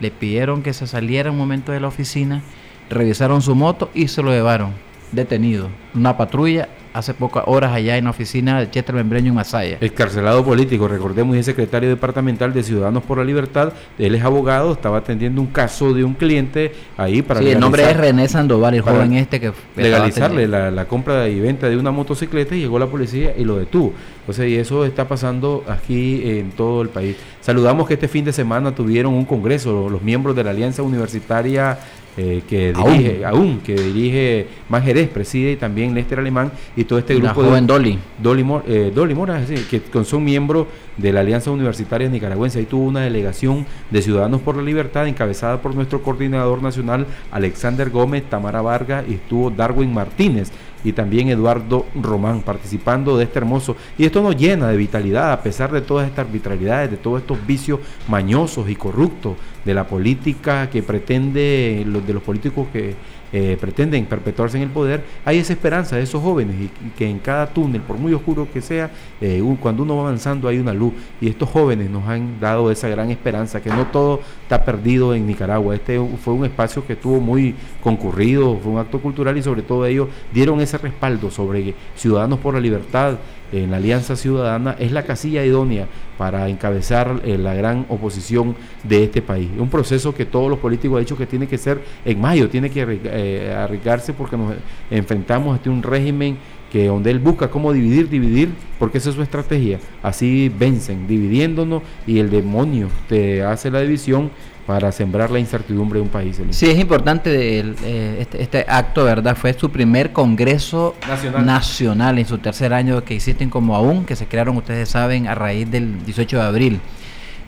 le 0.00 0.10
pidieron 0.10 0.62
que 0.62 0.72
se 0.72 0.86
saliera 0.86 1.30
un 1.30 1.38
momento 1.38 1.72
de 1.72 1.80
la 1.80 1.88
oficina, 1.88 2.42
revisaron 2.88 3.42
su 3.42 3.54
moto 3.54 3.90
y 3.94 4.08
se 4.08 4.22
lo 4.22 4.30
llevaron 4.30 4.72
detenido. 5.12 5.68
Una 5.94 6.16
patrulla 6.16 6.68
hace 6.96 7.12
pocas 7.12 7.44
horas 7.46 7.72
allá 7.72 7.98
en 7.98 8.04
la 8.04 8.10
oficina 8.10 8.58
de 8.58 8.70
Chester 8.70 8.94
Membreño 8.94 9.28
en 9.28 9.34
Masaya. 9.34 9.76
Excarcelado 9.80 10.42
político, 10.44 10.88
recordemos, 10.88 11.36
es 11.36 11.44
secretario 11.44 11.90
departamental 11.90 12.54
de 12.54 12.62
Ciudadanos 12.62 13.02
por 13.02 13.18
la 13.18 13.24
Libertad. 13.24 13.74
Él 13.98 14.14
es 14.14 14.24
abogado, 14.24 14.72
estaba 14.72 14.98
atendiendo 14.98 15.42
un 15.42 15.48
caso 15.48 15.92
de 15.92 16.04
un 16.04 16.14
cliente 16.14 16.72
ahí 16.96 17.20
para. 17.20 17.40
Sí, 17.40 17.50
el 17.50 17.60
nombre 17.60 17.88
es 17.88 17.96
René 17.96 18.26
Sandoval, 18.28 18.74
el 18.74 18.80
joven 18.80 19.12
este 19.12 19.40
que. 19.40 19.52
Legalizarle 19.76 20.48
la, 20.48 20.70
la, 20.70 20.86
compra 20.86 21.28
y 21.28 21.38
venta 21.38 21.68
de 21.68 21.76
una 21.76 21.90
motocicleta 21.90 22.56
y 22.56 22.60
llegó 22.60 22.78
la 22.78 22.86
policía 22.86 23.34
y 23.36 23.44
lo 23.44 23.56
detuvo. 23.56 23.92
Entonces, 24.26 24.50
y 24.50 24.56
eso 24.56 24.84
está 24.84 25.06
pasando 25.06 25.62
aquí 25.68 26.20
en 26.24 26.50
todo 26.50 26.82
el 26.82 26.88
país. 26.88 27.16
Saludamos 27.40 27.86
que 27.86 27.94
este 27.94 28.08
fin 28.08 28.24
de 28.24 28.32
semana 28.32 28.74
tuvieron 28.74 29.14
un 29.14 29.24
congreso 29.24 29.88
los 29.88 30.02
miembros 30.02 30.34
de 30.34 30.42
la 30.42 30.50
Alianza 30.50 30.82
Universitaria 30.82 31.78
eh, 32.18 32.42
que 32.48 32.72
dirige, 32.72 33.24
aún. 33.26 33.60
que 33.60 33.74
dirige 33.74 34.48
Manjerez, 34.70 35.10
preside 35.10 35.52
y 35.52 35.56
también 35.56 35.94
Lester 35.94 36.18
Alemán 36.18 36.50
y 36.74 36.84
todo 36.84 36.98
este 36.98 37.14
grupo 37.14 37.42
de 37.42 37.60
Dolly. 37.60 37.98
Dolly, 38.18 38.44
eh, 38.66 38.90
Dolly 38.92 39.14
Mora, 39.14 39.44
que 39.44 39.82
son 40.02 40.24
miembros 40.24 40.66
de 40.96 41.12
la 41.12 41.20
Alianza 41.20 41.50
Universitaria 41.50 42.08
Nicaragüense. 42.08 42.58
Ahí 42.58 42.64
tuvo 42.64 42.86
una 42.86 43.02
delegación 43.02 43.66
de 43.90 44.00
Ciudadanos 44.00 44.40
por 44.40 44.56
la 44.56 44.62
Libertad 44.62 45.06
encabezada 45.06 45.60
por 45.60 45.74
nuestro 45.74 46.02
coordinador 46.02 46.62
nacional 46.62 47.06
Alexander 47.30 47.90
Gómez, 47.90 48.24
Tamara 48.30 48.62
Vargas 48.62 49.04
y 49.06 49.14
estuvo 49.14 49.50
Darwin 49.50 49.92
Martínez 49.92 50.50
y 50.86 50.92
también 50.92 51.28
Eduardo 51.28 51.86
Román 52.00 52.42
participando 52.42 53.18
de 53.18 53.24
este 53.24 53.40
hermoso. 53.40 53.74
Y 53.98 54.04
esto 54.04 54.22
nos 54.22 54.36
llena 54.36 54.68
de 54.68 54.76
vitalidad 54.76 55.32
a 55.32 55.42
pesar 55.42 55.72
de 55.72 55.80
todas 55.80 56.06
estas 56.06 56.26
arbitrariedades, 56.26 56.92
de 56.92 56.96
todos 56.96 57.22
estos 57.22 57.44
vicios 57.44 57.80
mañosos 58.06 58.70
y 58.70 58.76
corruptos 58.76 59.34
de 59.64 59.74
la 59.74 59.88
política 59.88 60.70
que 60.70 60.84
pretende, 60.84 61.84
de 61.84 62.12
los 62.14 62.22
políticos 62.22 62.68
que 62.72 62.94
eh, 63.32 63.56
pretenden 63.60 64.06
perpetuarse 64.06 64.56
en 64.56 64.64
el 64.64 64.70
poder, 64.70 65.02
hay 65.24 65.38
esa 65.38 65.52
esperanza 65.52 65.96
de 65.96 66.02
esos 66.02 66.22
jóvenes 66.22 66.56
y, 66.60 66.90
que 66.96 67.08
en 67.08 67.18
cada 67.18 67.46
túnel, 67.46 67.80
por 67.82 67.98
muy 67.98 68.14
oscuro 68.14 68.48
que 68.52 68.60
sea, 68.60 68.90
eh, 69.20 69.42
cuando 69.60 69.82
uno 69.82 69.96
va 69.96 70.02
avanzando 70.02 70.48
hay 70.48 70.58
una 70.58 70.72
luz 70.72 70.92
y 71.20 71.28
estos 71.28 71.48
jóvenes 71.48 71.90
nos 71.90 72.06
han 72.06 72.38
dado 72.40 72.70
esa 72.70 72.88
gran 72.88 73.10
esperanza, 73.10 73.60
que 73.60 73.70
no 73.70 73.86
todo 73.86 74.20
está 74.42 74.64
perdido 74.64 75.14
en 75.14 75.26
Nicaragua. 75.26 75.74
Este 75.74 76.00
fue 76.22 76.34
un 76.34 76.44
espacio 76.44 76.86
que 76.86 76.92
estuvo 76.94 77.20
muy 77.20 77.54
concurrido, 77.82 78.58
fue 78.62 78.72
un 78.72 78.78
acto 78.78 79.00
cultural 79.00 79.36
y 79.36 79.42
sobre 79.42 79.62
todo 79.62 79.86
ellos 79.86 80.08
dieron 80.32 80.60
ese 80.60 80.78
respaldo 80.78 81.30
sobre 81.30 81.74
Ciudadanos 81.96 82.38
por 82.38 82.54
la 82.54 82.60
Libertad 82.60 83.18
en 83.52 83.70
la 83.70 83.78
Alianza 83.78 84.16
Ciudadana 84.16 84.76
es 84.78 84.92
la 84.92 85.04
casilla 85.04 85.44
idónea 85.44 85.86
para 86.18 86.48
encabezar 86.48 87.20
eh, 87.24 87.38
la 87.38 87.54
gran 87.54 87.86
oposición 87.88 88.56
de 88.82 89.04
este 89.04 89.22
país. 89.22 89.48
Un 89.58 89.68
proceso 89.68 90.14
que 90.14 90.24
todos 90.24 90.50
los 90.50 90.58
políticos 90.58 90.96
han 90.96 91.04
dicho 91.04 91.16
que 91.16 91.26
tiene 91.26 91.46
que 91.46 91.58
ser 91.58 91.80
en 92.04 92.20
mayo, 92.20 92.48
tiene 92.48 92.70
que 92.70 93.00
eh, 93.04 93.54
arriesgarse 93.56 94.12
porque 94.12 94.36
nos 94.36 94.54
enfrentamos 94.90 95.58
a 95.64 95.70
un 95.70 95.82
régimen 95.82 96.38
que 96.70 96.86
donde 96.86 97.10
él 97.10 97.18
busca 97.18 97.48
cómo 97.48 97.72
dividir, 97.72 98.08
dividir, 98.08 98.50
porque 98.78 98.98
esa 98.98 99.10
es 99.10 99.16
su 99.16 99.22
estrategia. 99.22 99.78
Así 100.02 100.52
vencen, 100.56 101.06
dividiéndonos 101.06 101.82
y 102.06 102.18
el 102.18 102.30
demonio 102.30 102.88
te 103.08 103.42
hace 103.44 103.70
la 103.70 103.80
división 103.80 104.30
para 104.66 104.90
sembrar 104.90 105.30
la 105.30 105.38
incertidumbre 105.38 106.00
de 106.00 106.02
un 106.02 106.08
país. 106.08 106.40
Sí, 106.50 106.66
es 106.66 106.78
importante 106.78 107.60
eh, 107.60 108.16
este, 108.18 108.42
este, 108.42 108.66
acto, 108.68 109.04
¿verdad? 109.04 109.36
Fue 109.36 109.52
su 109.52 109.70
primer 109.70 110.12
congreso 110.12 110.96
nacional. 111.44 112.18
en 112.18 112.26
su 112.26 112.38
tercer 112.38 112.74
año 112.74 113.04
que 113.04 113.14
existen 113.14 113.48
como 113.48 113.76
aún, 113.76 114.04
que 114.04 114.16
se 114.16 114.26
crearon, 114.26 114.56
ustedes 114.56 114.88
saben, 114.88 115.28
a 115.28 115.36
raíz 115.36 115.70
del 115.70 116.04
18 116.04 116.36
de 116.36 116.42
abril. 116.42 116.80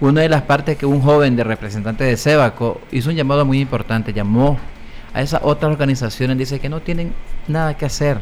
Una 0.01 0.21
de 0.21 0.29
las 0.29 0.43
partes 0.43 0.79
que 0.79 0.87
un 0.87 1.01
joven 1.01 1.35
de 1.35 1.43
representante 1.43 2.05
de 2.05 2.17
Sebaco 2.17 2.81
hizo 2.93 3.11
un 3.11 3.17
llamado 3.17 3.45
muy 3.45 3.61
importante, 3.61 4.13
llamó 4.13 4.57
a 5.13 5.21
esas 5.21 5.41
otras 5.43 5.73
organizaciones, 5.73 6.39
dice 6.39 6.61
que 6.61 6.69
no 6.69 6.81
tienen 6.81 7.13
nada 7.49 7.77
que 7.77 7.85
hacer, 7.85 8.19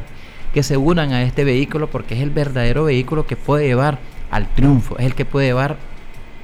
que 0.55 0.63
se 0.63 0.79
unan 0.79 1.13
a 1.13 1.23
este 1.23 1.45
vehículo 1.45 1.91
porque 1.91 2.15
es 2.15 2.23
el 2.23 2.31
verdadero 2.31 2.85
vehículo 2.85 3.27
que 3.27 3.37
puede 3.37 3.67
llevar 3.67 3.99
al 4.31 4.49
triunfo, 4.55 4.97
es 4.99 5.05
el 5.05 5.15
que 5.15 5.27
puede 5.27 5.49
llevar 5.49 5.77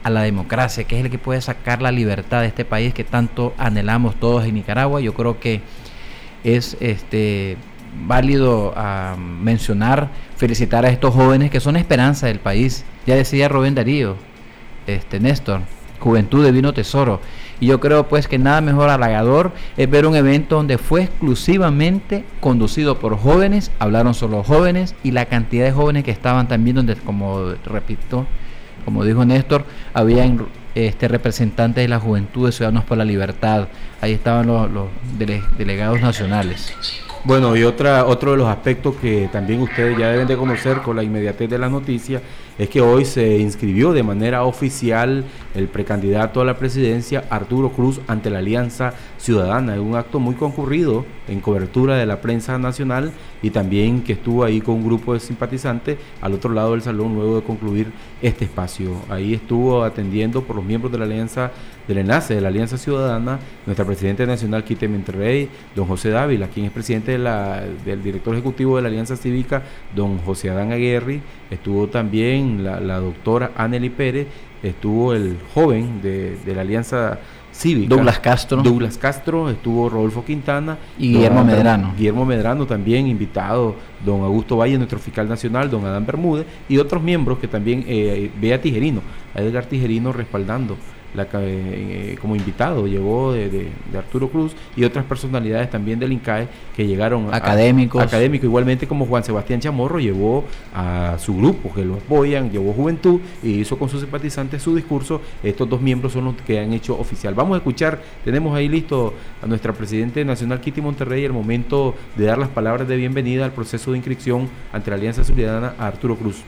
a 0.02 0.10
la 0.10 0.22
democracia, 0.22 0.84
que 0.84 0.98
es 0.98 1.04
el 1.04 1.10
que 1.10 1.18
puede 1.18 1.40
sacar 1.40 1.82
la 1.82 1.92
libertad 1.92 2.40
de 2.40 2.48
este 2.48 2.64
país 2.64 2.92
que 2.94 3.04
tanto 3.04 3.54
anhelamos 3.58 4.16
todos 4.16 4.44
en 4.44 4.54
Nicaragua. 4.54 5.00
Yo 5.00 5.14
creo 5.14 5.38
que 5.38 5.60
es 6.44 6.76
este 6.80 7.56
válido 8.06 8.72
ah, 8.76 9.16
mencionar, 9.18 10.08
felicitar 10.36 10.84
a 10.84 10.88
estos 10.88 11.14
jóvenes 11.14 11.50
que 11.50 11.60
son 11.60 11.76
esperanza 11.76 12.26
del 12.26 12.40
país. 12.40 12.84
Ya 13.06 13.14
decía 13.14 13.48
Rubén 13.48 13.74
Darío, 13.74 14.16
este 14.86 15.20
Néstor, 15.20 15.60
juventud 16.00 16.44
de 16.44 16.52
vino 16.52 16.72
tesoro. 16.72 17.20
Y 17.60 17.66
yo 17.66 17.78
creo 17.78 18.08
pues 18.08 18.26
que 18.26 18.38
nada 18.38 18.60
mejor 18.60 18.90
halagador 18.90 19.52
es 19.76 19.88
ver 19.88 20.06
un 20.06 20.16
evento 20.16 20.56
donde 20.56 20.78
fue 20.78 21.02
exclusivamente 21.02 22.24
conducido 22.40 22.98
por 22.98 23.16
jóvenes, 23.16 23.70
hablaron 23.78 24.14
solo 24.14 24.42
jóvenes 24.42 24.96
y 25.04 25.12
la 25.12 25.26
cantidad 25.26 25.64
de 25.64 25.72
jóvenes 25.72 26.02
que 26.02 26.10
estaban 26.10 26.48
también 26.48 26.76
donde, 26.76 26.96
como 26.96 27.52
repito, 27.64 28.26
como 28.84 29.04
dijo 29.04 29.24
Néstor, 29.24 29.64
habían 29.94 30.46
este, 30.74 31.08
representantes 31.08 31.84
de 31.84 31.88
la 31.88 32.00
juventud 32.00 32.46
de 32.46 32.52
Ciudadanos 32.52 32.84
por 32.84 32.98
la 32.98 33.04
Libertad, 33.04 33.68
ahí 34.00 34.12
estaban 34.12 34.46
los, 34.46 34.88
delegados 35.58 36.00
nacionales. 36.00 36.74
Bueno, 37.24 37.54
y 37.54 37.62
otra, 37.62 38.06
otro 38.06 38.32
de 38.32 38.38
los 38.38 38.48
aspectos 38.48 38.96
que 38.96 39.28
también 39.30 39.60
ustedes 39.60 39.96
ya 39.96 40.08
deben 40.08 40.26
de 40.26 40.36
conocer 40.36 40.78
con 40.78 40.96
la 40.96 41.04
inmediatez 41.04 41.48
de 41.48 41.58
la 41.58 41.68
noticia 41.68 42.20
es 42.58 42.68
que 42.68 42.80
hoy 42.80 43.04
se 43.04 43.38
inscribió 43.38 43.92
de 43.92 44.02
manera 44.02 44.44
oficial 44.44 45.24
el 45.54 45.68
precandidato 45.68 46.40
a 46.40 46.44
la 46.44 46.56
presidencia 46.56 47.24
Arturo 47.30 47.70
Cruz 47.70 48.00
ante 48.06 48.30
la 48.30 48.38
Alianza 48.38 48.94
Ciudadana. 49.18 49.74
Es 49.74 49.80
un 49.80 49.96
acto 49.96 50.20
muy 50.20 50.34
concurrido 50.34 51.04
en 51.28 51.40
cobertura 51.40 51.96
de 51.96 52.06
la 52.06 52.20
prensa 52.20 52.58
nacional 52.58 53.12
y 53.42 53.50
también 53.50 54.02
que 54.02 54.14
estuvo 54.14 54.44
ahí 54.44 54.60
con 54.60 54.76
un 54.76 54.84
grupo 54.84 55.14
de 55.14 55.20
simpatizantes 55.20 55.98
al 56.20 56.34
otro 56.34 56.52
lado 56.52 56.72
del 56.72 56.82
salón 56.82 57.14
luego 57.14 57.36
de 57.36 57.42
concluir 57.42 57.92
este 58.20 58.44
espacio. 58.44 58.96
Ahí 59.08 59.34
estuvo 59.34 59.82
atendiendo 59.82 60.42
por 60.42 60.56
los 60.56 60.64
miembros 60.64 60.92
de 60.92 60.98
la 60.98 61.04
Alianza 61.04 61.50
del 61.86 61.98
enlace 61.98 62.34
de 62.34 62.40
la 62.40 62.48
Alianza 62.48 62.78
Ciudadana, 62.78 63.40
nuestra 63.66 63.84
presidenta 63.84 64.24
nacional 64.24 64.62
Quite 64.64 64.88
Monterrey, 64.88 65.48
don 65.74 65.86
José 65.86 66.10
Dávila, 66.10 66.48
quien 66.48 66.66
es 66.66 66.72
presidente 66.72 67.18
del 67.18 68.02
director 68.02 68.34
ejecutivo 68.34 68.76
de 68.76 68.82
la 68.82 68.88
Alianza 68.88 69.16
Cívica, 69.16 69.62
don 69.94 70.18
José 70.18 70.50
Adán 70.50 70.70
Aguerri, 70.72 71.20
estuvo 71.50 71.88
también 71.88 72.41
la, 72.42 73.00
doctora 73.00 73.52
Anneli 73.56 73.90
Pérez, 73.90 74.26
estuvo 74.62 75.12
el 75.12 75.38
joven 75.54 76.00
de, 76.02 76.38
la 76.46 76.62
Alianza 76.62 77.18
Cívica. 77.52 77.94
Douglas 77.94 78.18
Castro. 78.18 78.62
Douglas 78.62 78.98
Castro, 78.98 79.50
estuvo 79.50 79.88
Rodolfo 79.88 80.24
Quintana. 80.24 80.78
Y 80.98 81.12
Guillermo 81.12 81.44
Medrano. 81.44 81.92
Guillermo 81.96 82.24
Medrano 82.24 82.66
también 82.66 83.06
invitado, 83.06 83.76
don 84.04 84.22
Augusto 84.22 84.56
Valle, 84.56 84.76
nuestro 84.76 84.98
fiscal 84.98 85.28
nacional, 85.28 85.70
don 85.70 85.84
Adán 85.84 86.06
Bermúdez, 86.06 86.46
y 86.68 86.78
otros 86.78 87.02
miembros 87.02 87.38
que 87.38 87.48
también, 87.48 87.84
eh, 87.86 88.30
Bea 88.40 88.60
Tijerino, 88.60 89.00
Edgar 89.34 89.66
Tijerino 89.66 90.12
respaldando 90.12 90.76
la, 91.14 91.26
eh, 91.34 92.16
como 92.20 92.36
invitado, 92.36 92.86
llegó 92.86 93.32
de, 93.32 93.68
Arturo 93.96 94.28
Cruz 94.28 94.52
y 94.76 94.84
otras 94.84 95.04
personalidades 95.04 95.70
también 95.70 95.98
del 95.98 96.12
INCAE 96.12 96.48
que 96.74 96.86
llegaron 96.86 97.32
académicos. 97.32 98.02
académicos, 98.02 98.44
igualmente 98.44 98.86
como 98.86 99.06
Juan 99.06 99.22
Sebastián 99.22 99.60
Chamorro 99.60 99.98
llevó 100.00 100.44
a 100.74 101.16
su 101.18 101.36
grupo 101.36 101.72
que 101.74 101.84
lo 101.84 101.94
apoyan, 101.94 102.50
llevó 102.50 102.72
Juventud 102.72 103.20
y 103.42 103.60
hizo 103.60 103.78
con 103.78 103.88
sus 103.88 104.00
simpatizantes 104.00 104.62
su 104.62 104.74
discurso. 104.74 105.20
Estos 105.42 105.68
dos 105.68 105.80
miembros 105.80 106.12
son 106.12 106.24
los 106.24 106.34
que 106.36 106.58
han 106.58 106.72
hecho 106.72 106.98
oficial. 106.98 107.34
Vamos 107.34 107.54
a 107.54 107.58
escuchar, 107.58 108.00
tenemos 108.24 108.56
ahí 108.56 108.68
listo 108.68 109.14
a 109.42 109.46
nuestra 109.46 109.72
Presidente 109.72 110.24
Nacional 110.24 110.60
Kitty 110.60 110.80
Monterrey, 110.80 111.24
el 111.24 111.32
momento 111.32 111.94
de 112.16 112.24
dar 112.24 112.38
las 112.38 112.48
palabras 112.48 112.88
de 112.88 112.96
bienvenida 112.96 113.44
al 113.44 113.52
proceso 113.52 113.92
de 113.92 113.98
inscripción 113.98 114.48
ante 114.72 114.90
la 114.90 114.96
Alianza 114.96 115.24
Ciudadana 115.24 115.74
a 115.78 115.86
Arturo 115.86 116.16
Cruz. 116.16 116.42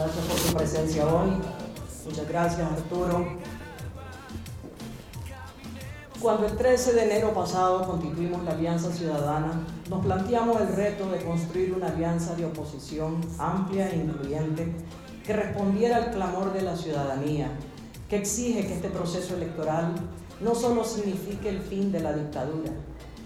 gracias 0.00 0.26
por 0.26 0.29
presencia 0.54 1.06
hoy. 1.06 1.30
Muchas 2.06 2.28
gracias, 2.28 2.72
Arturo. 2.72 3.26
Cuando 6.20 6.46
el 6.46 6.56
13 6.56 6.92
de 6.92 7.04
enero 7.04 7.32
pasado 7.32 7.86
constituimos 7.86 8.44
la 8.44 8.52
Alianza 8.52 8.92
Ciudadana, 8.92 9.64
nos 9.88 10.04
planteamos 10.04 10.60
el 10.60 10.68
reto 10.68 11.10
de 11.10 11.24
construir 11.24 11.72
una 11.72 11.86
alianza 11.86 12.34
de 12.34 12.44
oposición 12.44 13.20
amplia 13.38 13.88
e 13.88 13.96
incluyente 13.96 14.70
que 15.24 15.32
respondiera 15.32 15.96
al 15.96 16.10
clamor 16.10 16.52
de 16.52 16.62
la 16.62 16.76
ciudadanía, 16.76 17.50
que 18.08 18.16
exige 18.16 18.66
que 18.66 18.74
este 18.74 18.90
proceso 18.90 19.34
electoral 19.34 19.94
no 20.40 20.54
solo 20.54 20.84
signifique 20.84 21.48
el 21.48 21.60
fin 21.60 21.90
de 21.90 22.00
la 22.00 22.12
dictadura, 22.12 22.72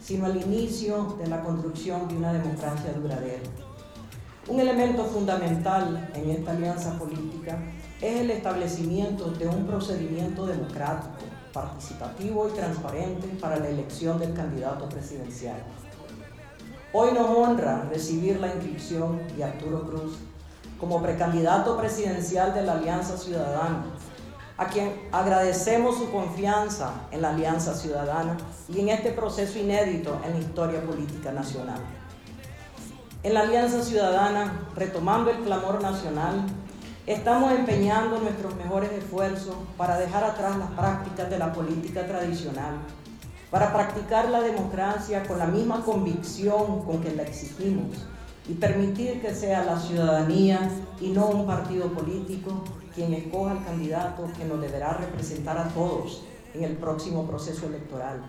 sino 0.01 0.27
el 0.27 0.41
inicio 0.43 1.17
de 1.19 1.27
la 1.27 1.43
construcción 1.43 2.07
de 2.07 2.17
una 2.17 2.33
democracia 2.33 2.93
duradera. 2.93 3.43
Un 4.47 4.61
elemento 4.61 5.07
fundamental 5.07 6.11
en 6.15 6.31
esta 6.31 6.51
alianza 6.51 6.99
política 6.99 7.57
es 7.99 8.21
el 8.21 8.31
establecimiento 8.31 9.31
de 9.31 9.49
un 9.49 9.67
procedimiento 9.67 10.45
democrático, 10.45 11.25
participativo 11.51 12.49
y 12.49 12.53
transparente 12.53 13.27
para 13.41 13.57
la 13.57 13.69
elección 13.69 14.19
del 14.19 14.35
candidato 14.35 14.87
presidencial. 14.91 15.57
Hoy 16.93 17.13
nos 17.15 17.27
honra 17.31 17.89
recibir 17.91 18.39
la 18.39 18.49
inscripción 18.49 19.23
de 19.35 19.45
Arturo 19.45 19.81
Cruz 19.87 20.19
como 20.79 21.01
precandidato 21.01 21.79
presidencial 21.79 22.53
de 22.53 22.65
la 22.65 22.73
Alianza 22.73 23.17
Ciudadana, 23.17 23.87
a 24.59 24.67
quien 24.67 25.09
agradecemos 25.11 25.97
su 25.97 26.11
confianza 26.11 26.93
en 27.11 27.23
la 27.23 27.31
Alianza 27.31 27.75
Ciudadana 27.75 28.37
y 28.69 28.81
en 28.81 28.91
este 28.91 29.11
proceso 29.13 29.59
inédito 29.59 30.21
en 30.23 30.35
la 30.35 30.39
historia 30.39 30.83
política 30.83 31.33
nacional. 31.33 31.81
En 33.25 33.33
la 33.33 33.41
Alianza 33.41 33.83
Ciudadana, 33.83 34.67
retomando 34.77 35.31
el 35.31 35.39
clamor 35.39 35.81
nacional, 35.81 36.45
estamos 37.07 37.53
empeñando 37.53 38.19
nuestros 38.19 38.55
mejores 38.57 38.93
esfuerzos 38.93 39.57
para 39.79 39.97
dejar 39.97 40.23
atrás 40.25 40.59
las 40.59 40.69
prácticas 40.73 41.31
de 41.31 41.39
la 41.39 41.51
política 41.51 42.07
tradicional, 42.07 42.75
para 43.51 43.73
practicar 43.73 44.29
la 44.29 44.43
democracia 44.43 45.23
con 45.27 45.39
la 45.39 45.47
misma 45.47 45.83
convicción 45.83 46.85
con 46.85 47.01
que 47.01 47.15
la 47.15 47.23
exigimos 47.23 47.97
y 48.47 48.53
permitir 48.53 49.23
que 49.23 49.35
sea 49.35 49.65
la 49.65 49.81
ciudadanía 49.81 50.69
y 51.01 51.09
no 51.09 51.29
un 51.29 51.47
partido 51.47 51.95
político 51.95 52.63
quien 52.95 53.15
escoja 53.15 53.53
al 53.53 53.65
candidato 53.65 54.29
que 54.37 54.45
nos 54.45 54.61
deberá 54.61 54.99
representar 54.99 55.57
a 55.57 55.69
todos 55.69 56.25
en 56.53 56.63
el 56.63 56.77
próximo 56.77 57.27
proceso 57.27 57.69
electoral 57.69 58.21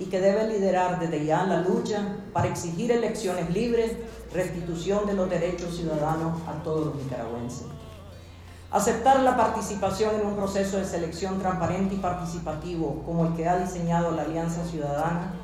y 0.00 0.06
que 0.06 0.20
debe 0.20 0.48
liderar 0.48 0.98
desde 0.98 1.24
ya 1.24 1.44
la 1.44 1.60
lucha 1.60 2.16
para 2.32 2.48
exigir 2.48 2.90
elecciones 2.90 3.50
libres, 3.50 3.92
restitución 4.32 5.06
de 5.06 5.12
los 5.12 5.28
derechos 5.28 5.76
ciudadanos 5.76 6.40
a 6.48 6.62
todos 6.64 6.86
los 6.86 6.96
nicaragüenses. 6.96 7.66
Aceptar 8.72 9.20
la 9.20 9.36
participación 9.36 10.14
en 10.20 10.26
un 10.26 10.36
proceso 10.36 10.78
de 10.78 10.86
selección 10.86 11.38
transparente 11.38 11.96
y 11.96 11.98
participativo 11.98 13.02
como 13.04 13.26
el 13.26 13.34
que 13.34 13.48
ha 13.48 13.58
diseñado 13.58 14.12
la 14.12 14.22
Alianza 14.22 14.64
Ciudadana 14.64 15.34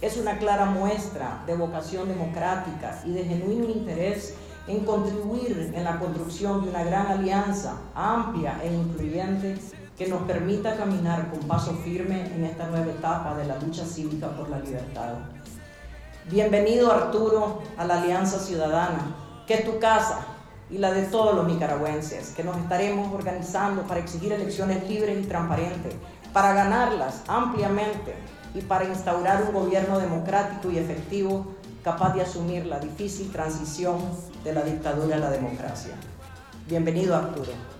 es 0.00 0.16
una 0.18 0.38
clara 0.38 0.66
muestra 0.66 1.42
de 1.46 1.56
vocación 1.56 2.06
democrática 2.06 3.00
y 3.04 3.12
de 3.12 3.24
genuino 3.24 3.70
interés 3.70 4.34
en 4.68 4.84
contribuir 4.84 5.72
en 5.74 5.84
la 5.84 5.98
construcción 5.98 6.62
de 6.62 6.70
una 6.70 6.84
gran 6.84 7.06
alianza 7.06 7.76
amplia 7.94 8.58
e 8.62 8.72
incluyente 8.72 9.56
que 9.96 10.06
nos 10.06 10.22
permita 10.22 10.76
caminar 10.76 11.30
con 11.30 11.40
paso 11.40 11.72
firme 11.82 12.26
en 12.34 12.44
esta 12.44 12.66
nueva 12.66 12.92
etapa 12.92 13.34
de 13.34 13.46
la 13.46 13.58
lucha 13.58 13.84
cívica 13.84 14.28
por 14.28 14.50
la 14.50 14.58
libertad. 14.58 15.14
Bienvenido 16.30 16.92
Arturo 16.92 17.62
a 17.78 17.84
la 17.84 18.02
Alianza 18.02 18.38
Ciudadana, 18.38 19.16
que 19.46 19.54
es 19.54 19.64
tu 19.64 19.78
casa 19.78 20.20
y 20.68 20.78
la 20.78 20.92
de 20.92 21.04
todos 21.04 21.34
los 21.34 21.46
nicaragüenses, 21.46 22.30
que 22.30 22.44
nos 22.44 22.58
estaremos 22.58 23.14
organizando 23.14 23.82
para 23.82 24.00
exigir 24.00 24.32
elecciones 24.32 24.86
libres 24.88 25.24
y 25.24 25.26
transparentes, 25.26 25.94
para 26.32 26.52
ganarlas 26.52 27.22
ampliamente 27.26 28.14
y 28.54 28.60
para 28.60 28.84
instaurar 28.84 29.44
un 29.44 29.54
gobierno 29.54 29.98
democrático 29.98 30.70
y 30.70 30.78
efectivo 30.78 31.46
capaz 31.82 32.12
de 32.14 32.22
asumir 32.22 32.66
la 32.66 32.80
difícil 32.80 33.30
transición 33.30 33.98
de 34.44 34.52
la 34.52 34.62
dictadura 34.62 35.16
a 35.16 35.20
la 35.20 35.30
democracia. 35.30 35.94
Bienvenido 36.68 37.16
Arturo. 37.16 37.75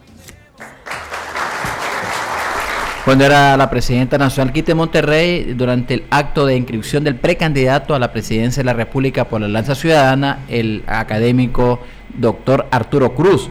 Cuando 3.07 3.25
era 3.25 3.57
la 3.57 3.71
presidenta 3.71 4.19
nacional 4.19 4.53
Quite 4.53 4.75
Monterrey, 4.75 5.55
durante 5.55 5.95
el 5.95 6.05
acto 6.11 6.45
de 6.45 6.57
inscripción 6.57 7.05
del 7.05 7.15
precandidato 7.15 7.95
a 7.95 8.01
la 8.01 8.11
presidencia 8.11 8.63
de 8.63 8.65
la 8.65 8.73
República 8.73 9.29
por 9.29 9.41
la 9.41 9.47
Lanza 9.47 9.77
Ciudadana, 9.77 10.41
el 10.49 10.83
académico 10.89 11.79
doctor 12.19 12.67
Arturo 12.73 13.15
Cruz. 13.15 13.49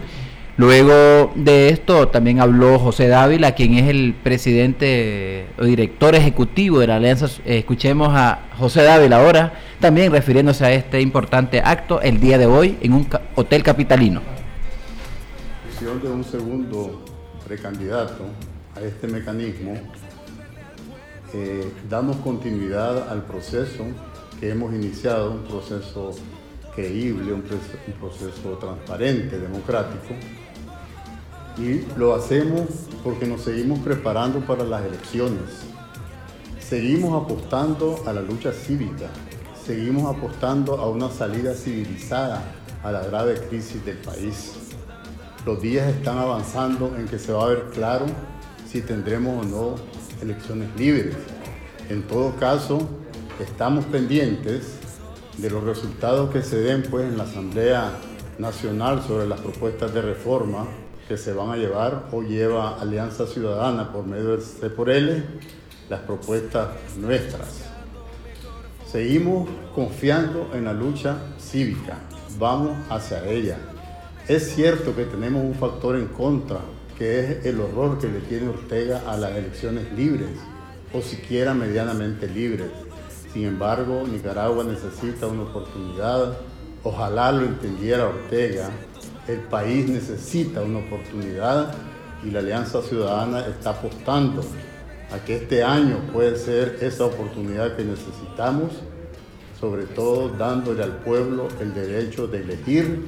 Luego 0.58 1.32
de 1.36 1.70
esto 1.70 2.10
también 2.10 2.42
habló 2.42 2.78
José 2.80 3.08
Dávila, 3.08 3.54
quien 3.54 3.76
es 3.76 3.88
el 3.88 4.14
presidente 4.22 5.46
o 5.58 5.64
director 5.64 6.16
ejecutivo 6.16 6.80
de 6.80 6.88
la 6.88 6.98
Alianza. 6.98 7.28
Escuchemos 7.46 8.10
a 8.12 8.40
José 8.58 8.84
Dávila 8.84 9.20
ahora, 9.22 9.54
también 9.80 10.12
refiriéndose 10.12 10.66
a 10.66 10.74
este 10.74 11.00
importante 11.00 11.62
acto 11.64 12.02
el 12.02 12.20
día 12.20 12.38
de 12.38 12.46
hoy 12.46 12.78
en 12.82 12.92
un 12.92 13.08
hotel 13.36 13.64
capitalino. 13.64 14.22
de 15.80 16.10
un 16.10 16.26
segundo 16.26 17.06
precandidato 17.48 18.26
a 18.76 18.82
este 18.82 19.08
mecanismo, 19.08 19.74
eh, 21.34 21.72
damos 21.90 22.18
continuidad 22.18 23.10
al 23.10 23.24
proceso 23.24 23.86
que 24.40 24.50
hemos 24.50 24.74
iniciado, 24.74 25.32
un 25.32 25.44
proceso 25.44 26.12
creíble, 26.76 27.34
un, 27.34 27.44
un 27.44 27.94
proceso 28.00 28.58
transparente, 28.60 29.40
democrático, 29.40 30.14
y 31.58 31.86
lo 31.98 32.14
hacemos 32.14 32.68
porque 33.04 33.26
nos 33.26 33.42
seguimos 33.42 33.80
preparando 33.80 34.40
para 34.42 34.66
las 34.66 34.84
elecciones. 34.84 35.64
Seguimos 36.60 37.24
apostando 37.24 38.04
a 38.06 38.12
la 38.12 38.22
lucha 38.22 38.52
cívica, 38.52 39.08
seguimos 39.66 40.14
apostando 40.14 40.78
a 40.78 40.90
una 40.90 41.10
salida 41.10 41.54
civilizada 41.54 42.44
a 42.84 42.92
la 42.92 43.04
grave 43.06 43.36
crisis 43.50 43.86
del 43.86 43.98
país. 43.98 44.54
Los 45.46 45.62
días 45.62 45.88
están 45.88 46.18
avanzando 46.18 46.96
en 46.98 47.08
que 47.08 47.20
se 47.20 47.32
va 47.32 47.46
a 47.46 47.48
ver 47.50 47.70
claro 47.72 48.06
si 48.76 48.82
tendremos 48.82 49.46
o 49.46 49.48
no 49.48 49.76
elecciones 50.22 50.68
libres. 50.76 51.16
En 51.90 52.04
todo 52.04 52.36
caso, 52.36 52.80
estamos 53.40 53.86
pendientes 53.86 54.80
de 55.38 55.50
los 55.50 55.64
resultados 55.64 56.30
que 56.30 56.42
se 56.42 56.58
den 56.58 56.84
pues, 56.84 57.06
en 57.06 57.18
la 57.18 57.24
Asamblea 57.24 57.94
Nacional 58.38 59.02
sobre 59.02 59.28
las 59.28 59.40
propuestas 59.40 59.94
de 59.94 60.02
reforma 60.02 60.68
que 61.08 61.16
se 61.16 61.32
van 61.32 61.52
a 61.52 61.56
llevar 61.56 62.10
o 62.12 62.22
lleva 62.22 62.78
Alianza 62.78 63.26
Ciudadana 63.28 63.94
por 63.94 64.06
medio 64.06 64.32
del 64.32 64.42
C 64.42 64.70
por 64.70 64.90
L, 64.90 65.24
las 65.88 66.02
propuestas 66.02 66.68
nuestras. 66.98 67.62
Seguimos 68.92 69.48
confiando 69.74 70.50
en 70.54 70.66
la 70.66 70.74
lucha 70.74 71.16
cívica, 71.40 72.00
vamos 72.38 72.76
hacia 72.90 73.26
ella. 73.26 73.58
Es 74.28 74.54
cierto 74.54 74.94
que 74.94 75.06
tenemos 75.06 75.46
un 75.46 75.56
factor 75.56 75.96
en 75.96 76.08
contra 76.08 76.60
que 76.98 77.20
es 77.20 77.46
el 77.46 77.60
horror 77.60 78.00
que 78.00 78.08
le 78.08 78.20
tiene 78.22 78.50
Ortega 78.50 79.04
a 79.08 79.18
las 79.18 79.32
elecciones 79.32 79.92
libres, 79.94 80.30
o 80.94 81.02
siquiera 81.02 81.54
medianamente 81.54 82.28
libres. 82.28 82.70
Sin 83.34 83.46
embargo, 83.46 84.06
Nicaragua 84.10 84.64
necesita 84.64 85.28
una 85.28 85.44
oportunidad, 85.44 86.38
ojalá 86.84 87.32
lo 87.32 87.46
entendiera 87.46 88.08
Ortega, 88.08 88.70
el 89.28 89.40
país 89.40 89.90
necesita 89.90 90.62
una 90.62 90.80
oportunidad 90.80 91.74
y 92.24 92.32
la 92.32 92.40
Alianza 92.40 92.82
Ciudadana 92.82 93.46
está 93.46 93.72
apostando 93.72 94.42
a 95.12 95.20
que 95.26 95.36
este 95.38 95.64
año 95.64 96.00
puede 96.14 96.38
ser 96.38 96.78
esa 96.82 97.06
oportunidad 97.06 97.76
que 97.76 97.84
necesitamos, 97.84 98.72
sobre 99.60 99.84
todo 99.84 100.30
dándole 100.30 100.84
al 100.84 100.98
pueblo 100.98 101.48
el 101.60 101.74
derecho 101.74 102.28
de 102.28 102.42
elegir, 102.42 103.06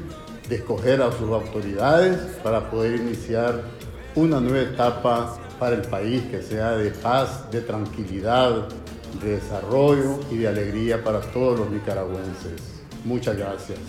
de 0.49 0.55
escoger 0.55 1.01
a 1.01 1.11
sus 1.11 1.29
autoridades 1.31 2.17
para 2.43 2.69
poder 2.69 2.95
iniciar 3.01 3.63
una 4.15 4.39
nueva 4.39 4.61
etapa 4.61 5.37
para 5.59 5.75
el 5.75 5.81
país 5.83 6.23
que 6.31 6.41
sea 6.41 6.71
de 6.71 6.91
paz, 6.91 7.49
de 7.51 7.61
tranquilidad, 7.61 8.67
de 9.21 9.31
desarrollo 9.31 10.19
y 10.31 10.37
de 10.37 10.47
alegría 10.47 11.03
para 11.03 11.21
todos 11.21 11.59
los 11.59 11.69
nicaragüenses. 11.71 12.83
Muchas 13.03 13.37
gracias. 13.37 13.79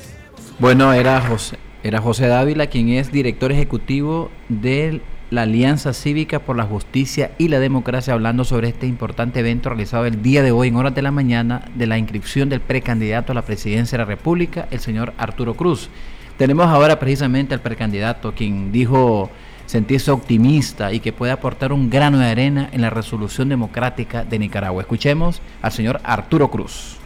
Bueno, 0.58 0.92
era 0.92 1.20
José, 1.20 1.58
era 1.82 2.00
José 2.00 2.26
Dávila, 2.26 2.66
quien 2.66 2.88
es 2.90 3.12
director 3.12 3.52
ejecutivo 3.52 4.30
de 4.48 5.00
la 5.30 5.42
Alianza 5.42 5.92
Cívica 5.92 6.40
por 6.40 6.56
la 6.56 6.64
Justicia 6.64 7.32
y 7.38 7.48
la 7.48 7.60
Democracia, 7.60 8.14
hablando 8.14 8.44
sobre 8.44 8.68
este 8.68 8.86
importante 8.86 9.40
evento 9.40 9.68
realizado 9.68 10.06
el 10.06 10.22
día 10.22 10.42
de 10.42 10.52
hoy 10.52 10.68
en 10.68 10.76
horas 10.76 10.94
de 10.94 11.02
la 11.02 11.10
mañana 11.10 11.70
de 11.74 11.86
la 11.86 11.98
inscripción 11.98 12.48
del 12.48 12.60
precandidato 12.60 13.32
a 13.32 13.34
la 13.34 13.42
presidencia 13.42 13.98
de 13.98 14.04
la 14.04 14.08
República, 14.08 14.68
el 14.70 14.80
señor 14.80 15.12
Arturo 15.18 15.54
Cruz. 15.54 15.90
Tenemos 16.38 16.66
ahora 16.68 17.00
precisamente 17.00 17.52
al 17.52 17.60
precandidato, 17.60 18.32
quien 18.32 18.70
dijo 18.70 19.28
sentirse 19.66 20.12
optimista 20.12 20.92
y 20.92 21.00
que 21.00 21.12
puede 21.12 21.32
aportar 21.32 21.72
un 21.72 21.90
grano 21.90 22.20
de 22.20 22.26
arena 22.26 22.70
en 22.72 22.80
la 22.80 22.90
resolución 22.90 23.48
democrática 23.48 24.22
de 24.22 24.38
Nicaragua. 24.38 24.82
Escuchemos 24.82 25.42
al 25.60 25.72
señor 25.72 26.00
Arturo 26.04 26.48
Cruz. 26.48 26.96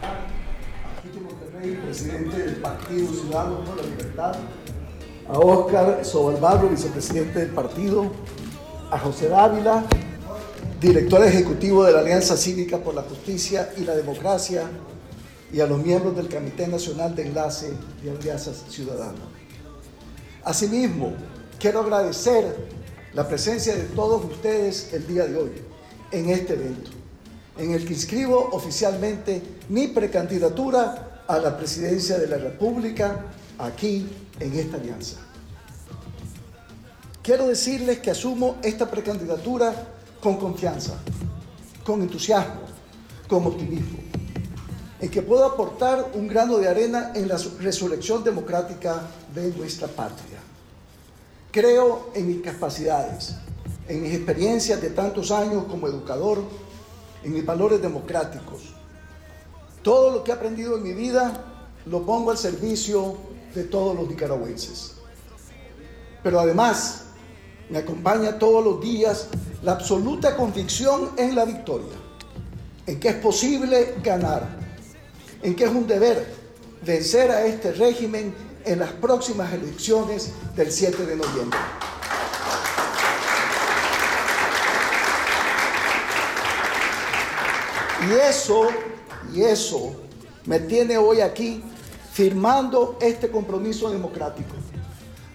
presidente 1.83 2.37
del 2.37 2.55
Partido 2.57 3.07
Ciudadanos 3.07 3.67
por 3.67 3.77
la 3.77 3.83
Libertad, 3.83 4.35
a 5.27 5.39
Óscar 5.39 6.05
Sobalbarro, 6.05 6.69
vicepresidente 6.69 7.39
del 7.39 7.49
partido, 7.49 8.11
a 8.91 8.99
José 8.99 9.29
Dávila, 9.29 9.83
director 10.79 11.23
ejecutivo 11.23 11.83
de 11.85 11.93
la 11.93 11.99
Alianza 11.99 12.37
Cívica 12.37 12.77
por 12.77 12.93
la 12.93 13.01
Justicia 13.01 13.71
y 13.77 13.83
la 13.83 13.95
Democracia, 13.95 14.63
y 15.53 15.61
a 15.61 15.67
los 15.67 15.81
miembros 15.81 16.15
del 16.17 16.27
Comité 16.27 16.67
Nacional 16.67 17.15
de 17.15 17.27
Enlace 17.27 17.71
de 18.03 18.11
Alianzas 18.11 18.63
Ciudadanas. 18.69 19.21
Asimismo, 20.43 21.13
Quiero 21.63 21.79
agradecer 21.79 22.57
la 23.13 23.25
presencia 23.25 23.73
de 23.73 23.83
todos 23.83 24.25
ustedes 24.25 24.91
el 24.91 25.07
día 25.07 25.25
de 25.25 25.37
hoy 25.37 25.51
en 26.11 26.29
este 26.29 26.55
evento, 26.55 26.91
en 27.57 27.71
el 27.71 27.85
que 27.85 27.93
inscribo 27.93 28.49
oficialmente 28.51 29.41
mi 29.69 29.87
precandidatura 29.87 31.23
a 31.25 31.37
la 31.37 31.55
presidencia 31.55 32.17
de 32.17 32.27
la 32.27 32.35
República 32.35 33.27
aquí 33.59 34.05
en 34.41 34.59
esta 34.59 34.75
alianza. 34.75 35.19
Quiero 37.21 37.47
decirles 37.47 37.99
que 37.99 38.11
asumo 38.11 38.57
esta 38.61 38.91
precandidatura 38.91 39.73
con 40.19 40.35
confianza, 40.35 40.99
con 41.85 42.01
entusiasmo, 42.01 42.59
con 43.29 43.45
optimismo, 43.45 43.99
en 45.03 45.11
que 45.11 45.21
puedo 45.21 45.43
aportar 45.43 46.11
un 46.13 46.29
grano 46.29 46.57
de 46.59 46.69
arena 46.69 47.11
en 47.13 47.27
la 47.27 47.37
resurrección 47.59 48.23
democrática 48.23 49.01
de 49.35 49.49
nuestra 49.49 49.89
patria. 49.89 50.39
Creo 51.51 52.11
en 52.15 52.25
mis 52.25 52.41
capacidades, 52.41 53.35
en 53.89 54.01
mis 54.01 54.13
experiencias 54.13 54.81
de 54.81 54.91
tantos 54.91 55.29
años 55.31 55.65
como 55.65 55.89
educador, 55.89 56.41
en 57.21 57.33
mis 57.33 57.45
valores 57.45 57.81
democráticos. 57.81 58.73
Todo 59.81 60.09
lo 60.09 60.23
que 60.23 60.31
he 60.31 60.35
aprendido 60.35 60.77
en 60.77 60.83
mi 60.83 60.93
vida 60.93 61.33
lo 61.85 62.05
pongo 62.05 62.31
al 62.31 62.37
servicio 62.37 63.17
de 63.53 63.65
todos 63.65 63.97
los 63.97 64.07
nicaragüenses. 64.07 64.93
Pero 66.23 66.39
además 66.39 67.07
me 67.69 67.79
acompaña 67.79 68.39
todos 68.39 68.63
los 68.63 68.79
días 68.79 69.27
la 69.63 69.73
absoluta 69.73 70.37
convicción 70.37 71.09
en 71.17 71.35
la 71.35 71.43
victoria, 71.43 71.97
en 72.87 73.01
que 73.01 73.09
es 73.09 73.15
posible 73.15 73.95
ganar, 74.01 74.62
en 75.43 75.55
que 75.55 75.65
es 75.65 75.69
un 75.69 75.85
deber 75.85 76.25
vencer 76.81 77.29
a 77.29 77.45
este 77.45 77.73
régimen 77.73 78.33
en 78.65 78.79
las 78.79 78.91
próximas 78.91 79.53
elecciones 79.53 80.31
del 80.55 80.71
7 80.71 81.05
de 81.05 81.15
noviembre. 81.17 81.59
Y 88.09 88.13
eso, 88.13 88.67
y 89.33 89.43
eso 89.43 89.95
me 90.45 90.59
tiene 90.59 90.97
hoy 90.97 91.21
aquí 91.21 91.63
firmando 92.11 92.97
este 93.01 93.29
compromiso 93.29 93.89
democrático. 93.89 94.55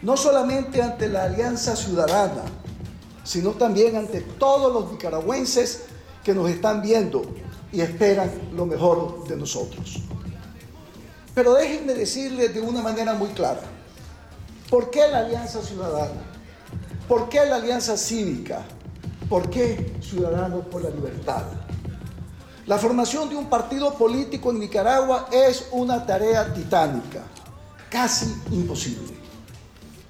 No 0.03 0.17
solamente 0.17 0.83
ante 0.83 1.09
la 1.09 1.25
Alianza 1.25 1.77
Ciudadana, 1.77 2.43
sino 3.25 3.51
también 3.51 3.97
ante 3.97 4.21
todos 4.21 4.73
los 4.73 4.93
nicaragüenses 4.93 5.85
que 6.25 6.35
nos 6.35 6.49
están 6.49 6.83
viendo 6.83 7.23
y 7.73 7.81
esperan 7.81 8.31
lo 8.55 8.67
mejor 8.67 9.27
de 9.29 9.37
nosotros. 9.37 10.03
Pero 11.35 11.55
déjenme 11.55 11.95
decirles 11.95 12.53
de 12.55 12.61
una 12.61 12.81
manera 12.83 13.15
muy 13.15 13.29
clara, 13.29 13.63
¿por 14.71 14.91
qué 14.91 15.09
la 15.09 15.21
Alianza 15.21 15.63
Ciudadana? 15.63 16.23
¿Por 17.09 17.29
qué 17.29 17.45
la 17.47 17.57
Alianza 17.57 17.97
Cívica? 17.97 18.63
¿Por 19.29 19.49
qué 19.51 19.97
Ciudadanos 20.01 20.67
por 20.67 20.83
la 20.83 20.91
Libertad? 20.91 21.45
La 22.67 22.77
formación 22.77 23.31
de 23.31 23.37
un 23.37 23.49
partido 23.49 23.95
político 23.95 24.51
en 24.51 24.59
Nicaragua 24.59 25.29
es 25.33 25.69
una 25.71 26.05
tarea 26.05 26.53
titánica, 26.53 27.23
casi 27.89 28.27
imposible. 28.51 29.15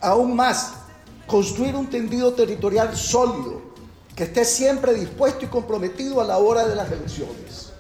Aún 0.00 0.34
más, 0.34 0.72
construir 1.26 1.76
un 1.76 1.88
tendido 1.88 2.32
territorial 2.32 2.96
sólido 2.96 3.67
que 4.18 4.24
esté 4.24 4.44
siempre 4.44 4.94
dispuesto 4.94 5.44
y 5.44 5.48
comprometido 5.48 6.20
a 6.20 6.24
la 6.24 6.38
hora 6.38 6.66
de 6.66 6.74
las 6.74 6.90
elecciones. 6.90 7.70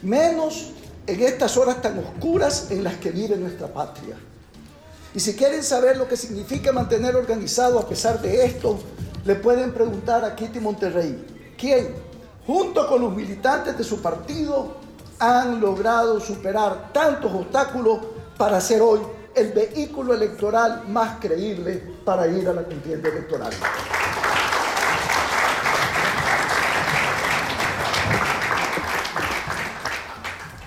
Menos 0.00 0.70
en 1.06 1.22
estas 1.22 1.58
horas 1.58 1.82
tan 1.82 1.98
oscuras 1.98 2.70
en 2.70 2.82
las 2.82 2.94
que 2.94 3.10
vive 3.10 3.36
nuestra 3.36 3.66
patria. 3.66 4.16
Y 5.14 5.20
si 5.20 5.34
quieren 5.36 5.62
saber 5.62 5.98
lo 5.98 6.08
que 6.08 6.16
significa 6.16 6.72
mantener 6.72 7.16
organizado 7.16 7.78
a 7.78 7.86
pesar 7.86 8.22
de 8.22 8.46
esto, 8.46 8.78
le 9.26 9.34
pueden 9.34 9.74
preguntar 9.74 10.24
a 10.24 10.34
Kitty 10.34 10.58
Monterrey, 10.58 11.22
quien, 11.58 11.96
junto 12.46 12.88
con 12.88 13.02
los 13.02 13.14
militantes 13.14 13.76
de 13.76 13.84
su 13.84 14.00
partido, 14.00 14.78
han 15.18 15.60
logrado 15.60 16.18
superar 16.18 16.94
tantos 16.94 17.30
obstáculos 17.30 17.98
para 18.38 18.58
ser 18.58 18.80
hoy 18.80 19.00
el 19.34 19.52
vehículo 19.52 20.14
electoral 20.14 20.84
más 20.88 21.18
creíble 21.20 21.74
para 22.06 22.26
ir 22.26 22.48
a 22.48 22.54
la 22.54 22.62
contienda 22.62 23.10
electoral. 23.10 23.52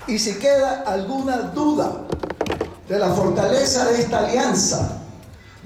Y 0.06 0.18
si 0.18 0.34
queda 0.34 0.82
alguna 0.86 1.38
duda 1.38 2.06
de 2.88 2.98
la 2.98 3.12
fortaleza 3.12 3.86
de 3.86 4.00
esta 4.00 4.20
alianza, 4.20 5.02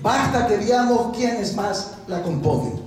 basta 0.03 0.47
que 0.47 0.57
veamos 0.57 1.15
quiénes 1.15 1.55
más 1.55 1.93
la 2.07 2.23
componen. 2.23 2.81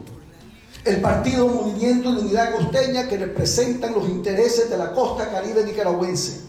El 0.84 1.00
Partido 1.00 1.48
Movimiento 1.48 2.12
de 2.12 2.22
Unidad 2.22 2.56
Costeña 2.56 3.08
que 3.08 3.18
representan 3.18 3.94
los 3.94 4.10
intereses 4.10 4.70
de 4.70 4.78
la 4.78 4.92
costa 4.94 5.30
caribe 5.30 5.64
nicaragüense, 5.64 6.42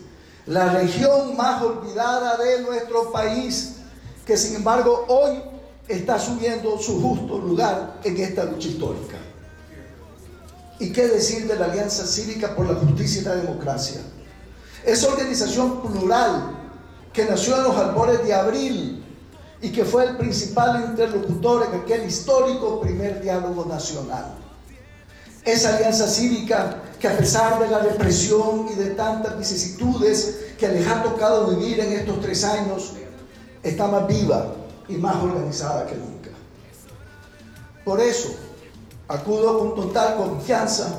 la 0.47 0.73
región 0.73 1.37
más 1.37 1.63
olvidada 1.63 2.37
de 2.39 2.63
nuestro 2.63 3.13
país, 3.13 3.77
que 4.27 4.37
sin 4.37 4.57
embargo 4.57 5.05
hoy 5.09 5.41
está 5.87 6.19
subiendo 6.19 6.79
su 6.79 7.01
justo 7.01 7.39
lugar 7.39 8.01
en 8.03 8.17
esta 8.17 8.45
lucha 8.45 8.69
histórica. 8.69 9.19
¿Y 10.81 10.91
qué 10.93 11.07
decir 11.07 11.47
de 11.47 11.57
la 11.57 11.67
Alianza 11.67 12.07
Cívica 12.07 12.57
por 12.57 12.67
la 12.67 12.75
Justicia 12.75 13.21
y 13.21 13.25
la 13.27 13.37
Democracia? 13.37 14.01
Esa 14.85 15.09
organización 15.09 15.81
plural 15.81 16.51
que 17.13 17.25
nació 17.25 17.57
en 17.57 17.63
los 17.65 17.77
albores 17.77 18.23
de 18.25 18.35
abril 18.35 19.03
y 19.63 19.73
que 19.73 19.85
fue 19.85 20.05
el 20.05 20.17
principal 20.19 20.85
interlocutor 20.91 21.67
en 21.71 21.81
aquel 21.81 22.05
histórico 22.05 22.83
primer 22.83 23.23
diálogo 23.23 23.65
nacional. 23.65 24.35
Esa 25.43 25.77
alianza 25.77 26.07
cívica 26.07 26.83
que 27.01 27.09
a 27.09 27.17
pesar 27.17 27.59
de 27.61 27.69
la 27.69 27.79
represión 27.79 28.67
y 28.71 28.75
de 28.75 28.91
tantas 28.91 29.39
vicisitudes 29.39 30.49
que 30.59 30.69
les 30.69 30.87
ha 30.87 31.03
tocado 31.03 31.49
vivir 31.57 31.81
en 31.81 31.93
estos 31.93 32.21
tres 32.21 32.45
años, 32.45 32.93
está 33.63 33.87
más 33.87 34.07
viva 34.07 34.55
y 34.89 34.97
más 34.97 35.17
organizada 35.17 35.87
que 35.87 35.95
nunca. 35.95 36.31
Por 37.85 38.01
eso, 38.01 38.35
acudo 39.09 39.59
con 39.59 39.75
total 39.75 40.17
confianza 40.17 40.99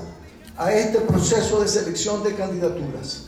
a 0.57 0.71
este 0.71 0.99
proceso 1.01 1.61
de 1.61 1.67
selección 1.67 2.23
de 2.23 2.33
candidaturas 2.33 3.24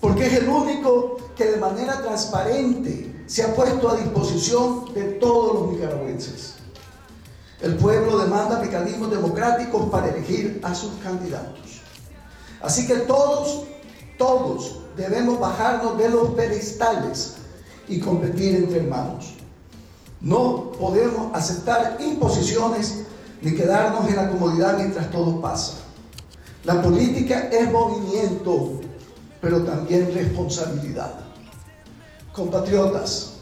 porque 0.00 0.26
es 0.26 0.34
el 0.34 0.48
único 0.48 1.16
que 1.36 1.44
de 1.44 1.56
manera 1.58 2.00
transparente 2.02 3.24
se 3.26 3.42
ha 3.42 3.54
puesto 3.54 3.90
a 3.90 3.96
disposición 3.96 4.92
de 4.94 5.02
todos 5.02 5.54
los 5.54 5.72
nicaragüenses. 5.72 6.54
El 7.60 7.76
pueblo 7.76 8.18
demanda 8.18 8.58
mecanismos 8.58 9.10
democráticos 9.10 9.90
para 9.90 10.08
elegir 10.08 10.60
a 10.64 10.74
sus 10.74 10.92
candidatos. 11.02 11.82
Así 12.62 12.86
que 12.86 12.96
todos, 13.00 13.64
todos 14.16 14.80
debemos 14.96 15.38
bajarnos 15.38 15.98
de 15.98 16.08
los 16.08 16.30
pedestales 16.30 17.34
y 17.88 18.00
competir 18.00 18.56
entre 18.56 18.78
hermanos. 18.78 19.34
No 20.20 20.72
podemos 20.72 21.34
aceptar 21.34 21.98
imposiciones 22.00 23.04
ni 23.42 23.54
quedarnos 23.54 24.08
en 24.08 24.16
la 24.16 24.30
comodidad 24.30 24.76
mientras 24.76 25.10
todo 25.10 25.40
pasa. 25.40 25.74
La 26.64 26.82
política 26.82 27.48
es 27.50 27.70
movimiento, 27.70 28.79
pero 29.40 29.62
también 29.62 30.12
responsabilidad. 30.14 31.14
Compatriotas, 32.32 33.34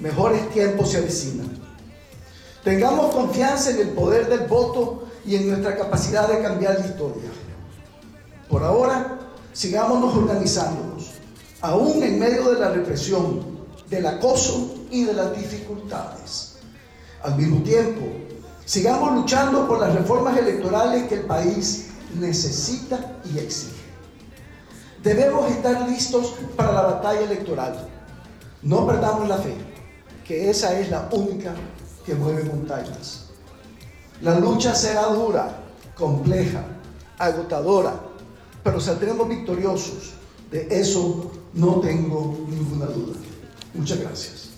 mejores 0.00 0.48
tiempos 0.50 0.90
se 0.90 0.98
avecinan. 0.98 1.58
Tengamos 2.64 3.14
confianza 3.14 3.70
en 3.70 3.80
el 3.80 3.88
poder 3.90 4.28
del 4.28 4.46
voto 4.46 5.08
y 5.24 5.36
en 5.36 5.48
nuestra 5.48 5.76
capacidad 5.76 6.28
de 6.28 6.42
cambiar 6.42 6.78
la 6.80 6.86
historia. 6.86 7.30
Por 8.48 8.62
ahora, 8.64 9.18
sigámonos 9.52 10.14
organizándonos, 10.16 11.10
aún 11.60 12.02
en 12.02 12.18
medio 12.18 12.52
de 12.52 12.60
la 12.60 12.70
represión, 12.70 13.58
del 13.88 14.06
acoso 14.06 14.74
y 14.90 15.04
de 15.04 15.14
las 15.14 15.36
dificultades. 15.36 16.56
Al 17.22 17.36
mismo 17.36 17.62
tiempo, 17.62 18.02
sigamos 18.64 19.14
luchando 19.14 19.66
por 19.66 19.80
las 19.80 19.94
reformas 19.94 20.36
electorales 20.38 21.08
que 21.08 21.16
el 21.16 21.22
país 21.22 21.88
necesita 22.18 23.20
y 23.32 23.38
exige. 23.38 23.77
Debemos 25.02 25.50
estar 25.50 25.88
listos 25.88 26.34
para 26.56 26.72
la 26.72 26.82
batalla 26.82 27.20
electoral. 27.20 27.88
No 28.62 28.86
perdamos 28.86 29.28
la 29.28 29.36
fe, 29.38 29.54
que 30.26 30.50
esa 30.50 30.78
es 30.78 30.90
la 30.90 31.08
única 31.12 31.54
que 32.04 32.14
mueve 32.14 32.44
montañas. 32.44 33.26
La 34.20 34.38
lucha 34.40 34.74
será 34.74 35.06
dura, 35.06 35.60
compleja, 35.94 36.64
agotadora, 37.18 37.94
pero 38.64 38.80
saldremos 38.80 39.28
victoriosos. 39.28 40.14
De 40.50 40.66
eso 40.70 41.30
no 41.54 41.80
tengo 41.80 42.36
ninguna 42.48 42.86
duda. 42.86 43.14
Muchas 43.74 44.00
gracias. 44.00 44.48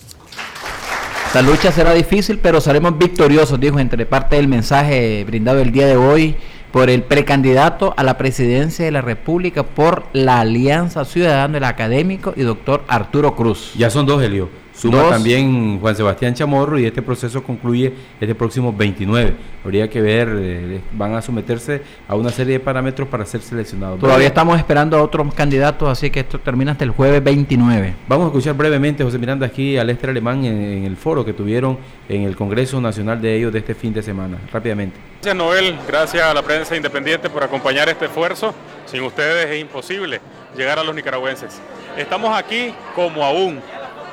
La 1.35 1.43
lucha 1.43 1.71
será 1.71 1.93
difícil, 1.93 2.39
pero 2.39 2.61
seremos 2.61 2.97
victoriosos, 2.97 3.61
dijo 3.61 3.79
entre 3.79 4.07
parte 4.07 4.37
del 4.37 4.49
mensaje 4.49 5.23
brindado 5.25 5.61
el 5.61 5.71
día 5.71 5.87
de 5.87 5.97
hoy 5.97 6.37
por 6.73 6.91
el 6.91 7.03
precandidato 7.03 7.95
a 7.97 8.03
la 8.03 8.17
presidencia 8.19 8.85
de 8.85 8.91
la 8.91 9.01
República 9.01 9.63
por 9.63 10.05
la 10.13 10.41
Alianza 10.41 11.05
Ciudadana 11.05 11.55
del 11.55 11.65
Académico 11.65 12.33
y 12.37 12.43
doctor 12.43 12.85
Arturo 12.89 13.35
Cruz. 13.35 13.73
Ya 13.77 13.91
son 13.91 14.07
dos, 14.07 14.23
Helio. 14.23 14.49
Suma 14.81 15.11
también 15.11 15.79
Juan 15.79 15.95
Sebastián 15.95 16.33
Chamorro 16.33 16.79
y 16.79 16.87
este 16.87 17.03
proceso 17.03 17.43
concluye 17.43 17.93
este 18.19 18.35
próximo 18.35 18.73
29. 18.73 19.35
Habría 19.63 19.91
que 19.91 20.01
ver, 20.01 20.29
eh, 20.33 20.81
van 20.93 21.15
a 21.15 21.21
someterse 21.21 21.83
a 22.09 22.15
una 22.15 22.31
serie 22.31 22.55
de 22.55 22.61
parámetros 22.61 23.07
para 23.07 23.27
ser 23.27 23.43
seleccionados. 23.43 24.01
Todavía 24.01 24.29
estamos 24.29 24.57
esperando 24.57 24.97
a 24.97 25.03
otros 25.03 25.35
candidatos, 25.35 25.87
así 25.87 26.09
que 26.09 26.21
esto 26.21 26.41
termina 26.41 26.73
hasta 26.73 26.85
el 26.85 26.93
jueves 26.93 27.23
29. 27.23 27.95
Vamos 28.09 28.25
a 28.25 28.29
escuchar 28.29 28.55
brevemente, 28.55 29.05
José 29.05 29.19
Miranda, 29.19 29.45
aquí 29.45 29.77
al 29.77 29.87
Lester 29.87 30.09
Alemán 30.09 30.47
en, 30.47 30.85
el 30.87 30.97
foro 30.97 31.27
que 31.27 31.35
tuvieron 31.35 31.77
en 32.09 32.23
el 32.23 32.35
Congreso 32.35 32.81
Nacional 32.81 33.21
de 33.21 33.37
ellos 33.37 33.53
de 33.53 33.59
este 33.59 33.75
fin 33.75 33.93
de 33.93 34.03
semana. 34.03 34.39
Rápidamente. 34.51 34.97
Gracias 35.17 35.37
Noel, 35.37 35.79
gracias 35.87 36.25
a 36.25 36.33
la 36.33 36.41
prensa 36.41 36.75
independiente 36.75 37.29
por 37.29 37.45
acompañar 37.45 37.91
este 37.91 38.07
esfuerzo. 38.07 38.55
Sin 38.87 39.03
ustedes 39.03 39.51
es 39.51 39.61
imposible 39.61 40.23
llegar 40.57 40.79
a 40.79 40.85
los 40.85 40.95
nicaragüenses. 40.95 41.61
Estamos 41.99 42.35
aquí 42.35 42.73
como 42.95 43.23
aún 43.23 43.61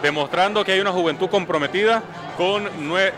demostrando 0.02 0.64
que 0.64 0.74
hay 0.74 0.80
una 0.80 0.92
juventud 0.92 1.30
comprometida 1.30 2.04
con, 2.38 2.70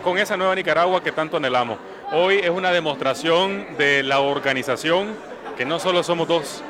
con 0.02 0.18
esa 0.18 0.36
nueva 0.36 0.54
Nicaragua 0.54 1.02
que 1.02 1.12
tanto 1.12 1.36
anhelamos. 1.36 1.78
Hoy 2.12 2.38
es 2.38 2.50
una 2.50 2.70
demostración 2.72 3.76
de 3.78 4.02
la 4.02 4.20
organización, 4.20 5.14
que 5.56 5.64
no 5.64 5.78
solo 5.78 6.02
somos 6.02 6.26
dos, 6.26 6.62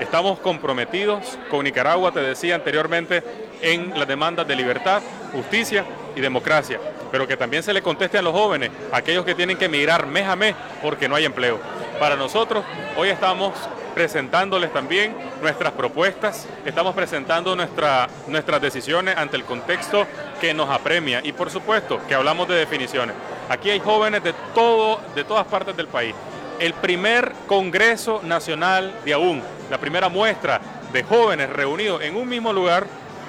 estamos 0.00 0.38
comprometidos 0.40 1.38
con 1.50 1.64
Nicaragua, 1.64 2.12
te 2.12 2.20
decía 2.20 2.54
anteriormente, 2.54 3.22
en 3.62 3.98
las 3.98 4.08
demandas 4.08 4.48
de 4.48 4.56
libertad, 4.56 5.02
justicia 5.32 5.84
y 6.16 6.20
democracia, 6.20 6.80
pero 7.12 7.28
que 7.28 7.36
también 7.36 7.62
se 7.62 7.72
le 7.72 7.82
conteste 7.82 8.18
a 8.18 8.22
los 8.22 8.32
jóvenes, 8.32 8.70
aquellos 8.90 9.24
que 9.24 9.34
tienen 9.34 9.56
que 9.56 9.66
emigrar 9.66 10.06
mes 10.06 10.26
a 10.26 10.34
mes 10.34 10.54
porque 10.82 11.08
no 11.08 11.14
hay 11.14 11.26
empleo. 11.26 11.58
Para 11.98 12.16
nosotros, 12.16 12.64
hoy 12.96 13.10
estamos 13.10 13.52
presentándoles 13.90 14.72
también 14.72 15.14
nuestras 15.40 15.72
propuestas, 15.72 16.46
estamos 16.64 16.94
presentando 16.94 17.54
nuestra, 17.56 18.08
nuestras 18.26 18.60
decisiones 18.60 19.16
ante 19.16 19.36
el 19.36 19.44
contexto 19.44 20.06
que 20.40 20.54
nos 20.54 20.70
apremia 20.70 21.20
y 21.22 21.32
por 21.32 21.50
supuesto 21.50 22.00
que 22.08 22.14
hablamos 22.14 22.48
de 22.48 22.54
definiciones. 22.54 23.14
Aquí 23.48 23.70
hay 23.70 23.80
jóvenes 23.80 24.22
de, 24.22 24.32
todo, 24.54 25.00
de 25.14 25.24
todas 25.24 25.46
partes 25.46 25.76
del 25.76 25.88
país. 25.88 26.14
El 26.58 26.74
primer 26.74 27.32
Congreso 27.46 28.20
Nacional 28.22 28.94
de 29.04 29.14
AUN, 29.14 29.42
la 29.70 29.78
primera 29.78 30.08
muestra 30.08 30.60
de 30.92 31.02
jóvenes 31.02 31.50
reunidos 31.50 32.02
en 32.02 32.16
un 32.16 32.28
mismo 32.28 32.52
lugar 32.52 32.86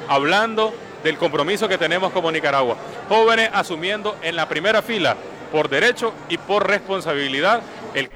hablando 0.08 0.74
del 1.04 1.18
compromiso 1.18 1.68
que 1.68 1.78
tenemos 1.78 2.12
como 2.12 2.32
Nicaragua. 2.32 2.76
Jóvenes 3.10 3.50
asumiendo 3.54 4.18
en 4.22 4.36
la 4.36 4.48
primera 4.48 4.82
fila 4.82 5.16
por 5.52 5.70
derecho 5.70 6.14
y 6.30 6.38
por 6.38 6.68
responsabilidad 6.68 7.62
el 7.94 8.10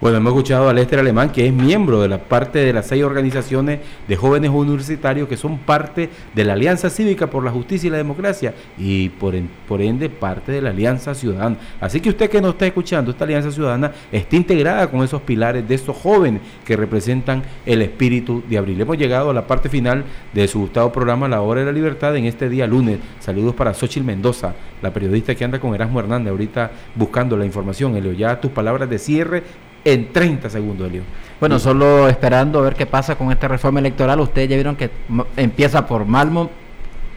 bueno, 0.00 0.16
hemos 0.16 0.32
escuchado 0.32 0.70
a 0.70 0.72
Lester 0.72 0.98
Alemán, 0.98 1.30
que 1.30 1.46
es 1.46 1.52
miembro 1.52 2.00
de 2.00 2.08
la 2.08 2.16
parte 2.16 2.60
de 2.60 2.72
las 2.72 2.86
seis 2.86 3.04
organizaciones 3.04 3.80
de 4.08 4.16
jóvenes 4.16 4.50
universitarios 4.50 5.28
que 5.28 5.36
son 5.36 5.58
parte 5.58 6.08
de 6.34 6.44
la 6.46 6.54
Alianza 6.54 6.88
Cívica 6.88 7.26
por 7.26 7.44
la 7.44 7.50
Justicia 7.50 7.88
y 7.88 7.90
la 7.90 7.98
Democracia 7.98 8.54
y 8.78 9.10
por, 9.10 9.34
ende 9.82 10.08
parte 10.08 10.52
de 10.52 10.62
la 10.62 10.70
Alianza 10.70 11.14
Ciudadana. 11.14 11.58
Así 11.82 12.00
que 12.00 12.08
usted 12.08 12.30
que 12.30 12.40
nos 12.40 12.52
está 12.52 12.66
escuchando, 12.66 13.10
esta 13.10 13.24
Alianza 13.24 13.50
Ciudadana 13.50 13.92
está 14.10 14.36
integrada 14.36 14.90
con 14.90 15.02
esos 15.04 15.20
pilares 15.20 15.68
de 15.68 15.74
estos 15.74 15.94
jóvenes 15.98 16.40
que 16.64 16.76
representan 16.76 17.42
el 17.66 17.82
espíritu 17.82 18.42
de 18.48 18.56
abril. 18.56 18.80
Hemos 18.80 18.96
llegado 18.96 19.28
a 19.28 19.34
la 19.34 19.46
parte 19.46 19.68
final 19.68 20.04
de 20.32 20.48
su 20.48 20.60
gustado 20.60 20.90
programa 20.90 21.28
La 21.28 21.42
Hora 21.42 21.60
de 21.60 21.66
la 21.66 21.72
Libertad 21.72 22.16
en 22.16 22.24
este 22.24 22.48
día 22.48 22.66
lunes. 22.66 23.00
Saludos 23.18 23.54
para 23.54 23.74
Xochil 23.74 24.04
Mendoza, 24.04 24.54
la 24.80 24.94
periodista 24.94 25.34
que 25.34 25.44
anda 25.44 25.60
con 25.60 25.74
Erasmo 25.74 26.00
Hernández 26.00 26.30
ahorita 26.30 26.70
buscando 26.94 27.36
la 27.36 27.44
información. 27.44 27.94
Elio, 27.96 28.14
ya 28.14 28.40
tus 28.40 28.50
palabras 28.50 28.88
de 28.88 28.98
cierre 28.98 29.42
en 29.84 30.12
30 30.12 30.50
segundos, 30.50 30.88
Elio. 30.88 31.02
Bueno, 31.38 31.58
solo 31.58 32.08
esperando 32.08 32.58
a 32.58 32.62
ver 32.62 32.74
qué 32.74 32.84
pasa 32.84 33.16
con 33.16 33.32
esta 33.32 33.48
reforma 33.48 33.80
electoral. 33.80 34.20
Ustedes 34.20 34.48
ya 34.48 34.56
vieron 34.56 34.76
que 34.76 34.90
empieza 35.36 35.86
por 35.86 36.04
Malmo 36.04 36.50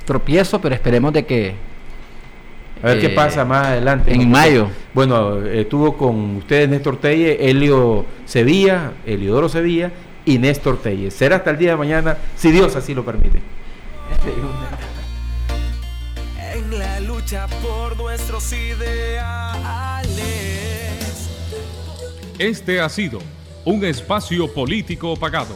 tropiezo, 0.05 0.61
pero 0.61 0.73
esperemos 0.75 1.11
de 1.13 1.25
que 1.25 1.55
A 2.81 2.87
ver 2.87 2.99
qué 3.01 3.07
eh, 3.07 3.09
pasa 3.09 3.43
más 3.43 3.67
adelante. 3.67 4.13
en 4.13 4.23
¿no? 4.23 4.27
mayo. 4.37 4.67
Bueno, 4.93 5.41
estuvo 5.45 5.97
con 5.97 6.37
ustedes 6.37 6.69
Néstor 6.69 6.97
Telle, 6.97 7.49
Helio 7.49 8.05
Sevilla, 8.25 8.93
Eliodoro 9.05 9.49
Sevilla 9.49 9.91
y 10.25 10.37
Néstor 10.37 10.77
Telle. 10.81 11.11
Será 11.11 11.37
hasta 11.37 11.51
el 11.51 11.57
día 11.57 11.71
de 11.71 11.77
mañana, 11.77 12.17
si 12.35 12.51
Dios 12.51 12.75
así 12.75 12.93
lo 12.93 13.03
permite. 13.03 13.41
En 16.53 16.79
la 16.79 16.99
lucha 17.01 17.47
por 17.61 17.97
nuestros 17.97 18.53
ideales. 18.53 20.02
Este 22.39 22.81
ha 22.81 22.89
sido 22.89 23.19
un 23.63 23.85
espacio 23.85 24.51
político 24.51 25.15
pagado. 25.15 25.55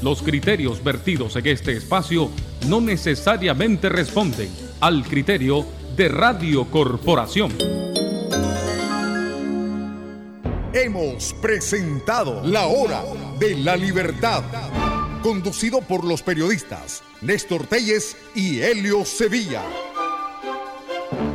Los 0.00 0.22
criterios 0.22 0.82
vertidos 0.82 1.34
en 1.34 1.46
este 1.48 1.72
espacio 1.72 2.30
no 2.68 2.80
necesariamente 2.80 3.88
responden 3.88 4.48
al 4.80 5.02
criterio 5.04 5.66
de 5.96 6.08
Radio 6.08 6.66
Corporación. 6.66 7.52
Hemos 10.72 11.34
presentado 11.34 12.42
La 12.44 12.66
Hora 12.66 13.02
de 13.40 13.56
la 13.56 13.76
Libertad, 13.76 14.44
conducido 15.22 15.80
por 15.80 16.04
los 16.04 16.22
periodistas 16.22 17.02
Néstor 17.22 17.66
Telles 17.66 18.16
y 18.36 18.60
Helio 18.60 19.04
Sevilla. 19.04 19.62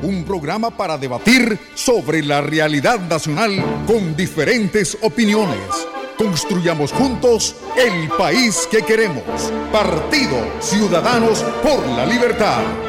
Un 0.02 0.24
programa 0.24 0.70
para 0.72 0.98
debatir 0.98 1.60
sobre 1.76 2.24
la 2.24 2.42
realidad 2.42 3.00
nacional 3.00 3.64
con 3.86 4.16
diferentes 4.16 4.98
opiniones. 5.02 5.60
Construyamos 6.18 6.92
juntos 6.92 7.56
el 7.78 8.10
país 8.10 8.68
que 8.70 8.82
queremos. 8.82 9.24
Partido 9.72 10.38
Ciudadanos 10.60 11.44
por 11.64 11.86
la 11.88 12.06
Libertad. 12.06 12.89